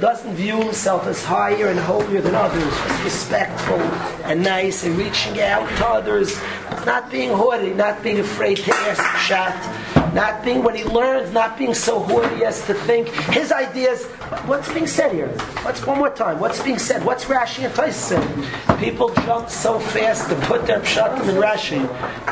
doesn't 0.00 0.34
view 0.34 0.56
himself 0.56 1.06
as 1.06 1.22
higher 1.22 1.68
and 1.68 1.78
holier 1.78 2.22
than 2.22 2.34
others, 2.34 2.62
just 2.62 3.04
respectful 3.04 3.80
and 4.24 4.42
nice 4.42 4.84
and 4.84 4.96
reaching 4.96 5.40
out 5.42 5.68
to 5.76 5.86
others, 5.86 6.40
not 6.86 7.10
being 7.10 7.30
haughty, 7.30 7.74
not 7.74 8.02
being 8.02 8.20
afraid 8.20 8.56
to 8.56 8.74
ask 8.74 9.26
shot, 9.26 10.07
not 10.18 10.44
being 10.44 10.64
what 10.64 10.74
he 10.74 10.82
learns, 10.82 11.32
not 11.32 11.56
being 11.56 11.72
so 11.72 12.00
haughty 12.00 12.44
as 12.44 12.66
to 12.66 12.74
think 12.74 13.06
his 13.30 13.52
ideas. 13.52 14.06
What's 14.50 14.70
being 14.72 14.88
said 14.88 15.12
here? 15.12 15.28
What's 15.62 15.86
one 15.86 15.98
more 15.98 16.10
time? 16.10 16.40
What's 16.40 16.60
being 16.60 16.80
said? 16.80 17.04
What's 17.04 17.26
Rashi 17.26 17.64
and 17.64 17.94
said? 17.94 18.80
People 18.80 19.14
jump 19.26 19.48
so 19.48 19.78
fast 19.78 20.28
to 20.30 20.34
put 20.46 20.66
their 20.66 20.80
pshatim 20.80 21.28
in 21.28 21.36
Rashi. 21.36 21.80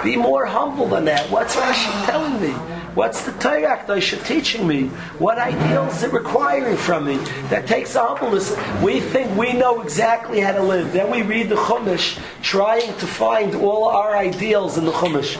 Be 0.02 0.16
more 0.16 0.44
humble 0.44 0.88
than 0.88 1.04
that. 1.04 1.30
What's 1.30 1.54
Rashi 1.54 2.06
telling 2.06 2.42
me? 2.42 2.75
What's 2.96 3.26
the 3.26 3.32
Torah 3.32 3.76
Akdosha 3.76 4.26
teaching 4.26 4.66
me? 4.66 4.86
What 5.18 5.36
ideals 5.36 5.98
is 5.98 6.04
it 6.04 6.14
requiring 6.14 6.78
from 6.78 7.04
me? 7.04 7.18
That 7.50 7.66
takes 7.66 7.94
a 7.94 8.02
humbleness. 8.02 8.56
We 8.82 9.00
think 9.00 9.36
we 9.36 9.52
know 9.52 9.82
exactly 9.82 10.40
how 10.40 10.52
to 10.52 10.62
live. 10.62 10.94
Then 10.94 11.10
we 11.10 11.20
read 11.20 11.50
the 11.50 11.56
Chumash, 11.56 12.18
trying 12.40 12.96
to 12.96 13.06
find 13.06 13.54
all 13.54 13.90
our 13.90 14.16
ideals 14.16 14.78
in 14.78 14.86
the 14.86 14.92
Chumash. 14.92 15.36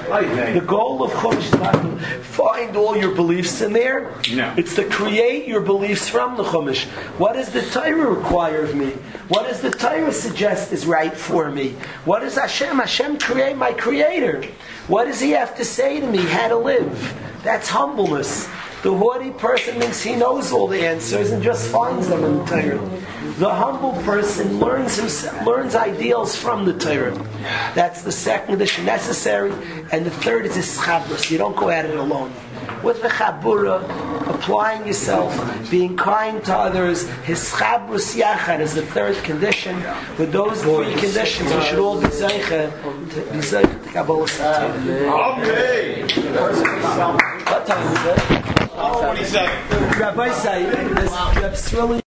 The 0.52 0.60
goal 0.60 1.02
of 1.02 1.10
Chumash 1.12 1.44
is 1.44 1.52
not 1.52 1.72
to 1.72 1.98
find 2.24 2.76
all 2.76 2.94
your 2.94 3.14
beliefs 3.14 3.62
in 3.62 3.72
there. 3.72 4.12
No. 4.30 4.52
It's 4.58 4.74
to 4.74 4.84
create 4.84 5.48
your 5.48 5.62
beliefs 5.62 6.10
from 6.10 6.36
the 6.36 6.44
Chumash. 6.44 6.84
What 7.16 7.36
does 7.36 7.48
the 7.54 7.62
Torah 7.62 8.10
require 8.16 8.64
of 8.64 8.74
me? 8.74 8.90
What 9.28 9.48
does 9.48 9.62
the 9.62 9.70
Torah 9.70 10.12
suggest 10.12 10.74
is 10.74 10.84
right 10.84 11.16
for 11.16 11.50
me? 11.50 11.70
What 12.04 12.20
does 12.20 12.34
Hashem? 12.34 12.76
Hashem 12.76 13.18
create 13.18 13.56
my 13.56 13.72
creator. 13.72 14.44
What 14.88 15.06
does 15.06 15.20
he 15.20 15.30
have 15.30 15.56
to 15.56 15.64
say 15.64 16.00
to 16.00 16.06
me 16.06 16.18
how 16.18 16.48
to 16.48 16.56
live? 16.56 17.22
That's 17.46 17.68
humbleness. 17.68 18.48
The 18.82 18.92
haughty 18.92 19.30
person 19.30 19.78
thinks 19.78 20.02
he 20.02 20.16
knows 20.16 20.50
all 20.50 20.66
the 20.66 20.84
answers 20.84 21.30
and 21.30 21.40
just 21.40 21.70
finds 21.70 22.08
them 22.08 22.24
in 22.24 22.38
the 22.38 22.44
Torah. 22.44 23.02
The 23.38 23.48
humble 23.48 23.92
person 24.02 24.58
learns 24.58 24.96
himself, 24.96 25.46
learns 25.46 25.76
ideals 25.76 26.34
from 26.34 26.64
the 26.64 26.72
Torah. 26.72 27.14
That's 27.76 28.02
the 28.02 28.10
second 28.10 28.48
condition 28.48 28.84
necessary, 28.84 29.52
and 29.92 30.04
the 30.04 30.10
third 30.10 30.46
is 30.46 30.56
his 30.56 30.76
chabras. 30.76 31.30
You 31.30 31.38
don't 31.38 31.54
go 31.54 31.70
at 31.70 31.84
it 31.84 31.96
alone. 31.96 32.32
With 32.82 33.02
the 33.02 33.08
chabura, 33.08 33.82
applying 34.34 34.86
yourself, 34.86 35.32
being 35.70 35.96
kind 35.96 36.44
to 36.44 36.54
others, 36.54 37.08
his 37.24 37.40
chabrus 37.50 38.14
yachad 38.14 38.60
is 38.60 38.74
the 38.74 38.82
third 38.82 39.16
condition. 39.24 39.76
With 40.18 40.32
those 40.32 40.62
three 40.62 40.94
conditions, 40.94 41.52
we 41.52 41.60
should 41.62 41.78
all 41.78 42.00
be 42.00 42.06
zeicha 42.08 42.70
be 43.32 43.38
zeicha 43.38 43.82
to 43.84 43.90
Kabbalah 43.90 44.26
Satira. 44.26 45.38
Okay. 45.38 46.02
What 46.02 47.66
time 47.66 47.96
is 47.96 48.04
it? 48.04 48.18
Oh, 48.78 49.02
what 49.02 49.14
do 49.14 49.20
you 49.20 49.26
say? 49.26 49.46
Rabbi 49.98 50.32
say, 50.32 50.64
this. 50.94 52.02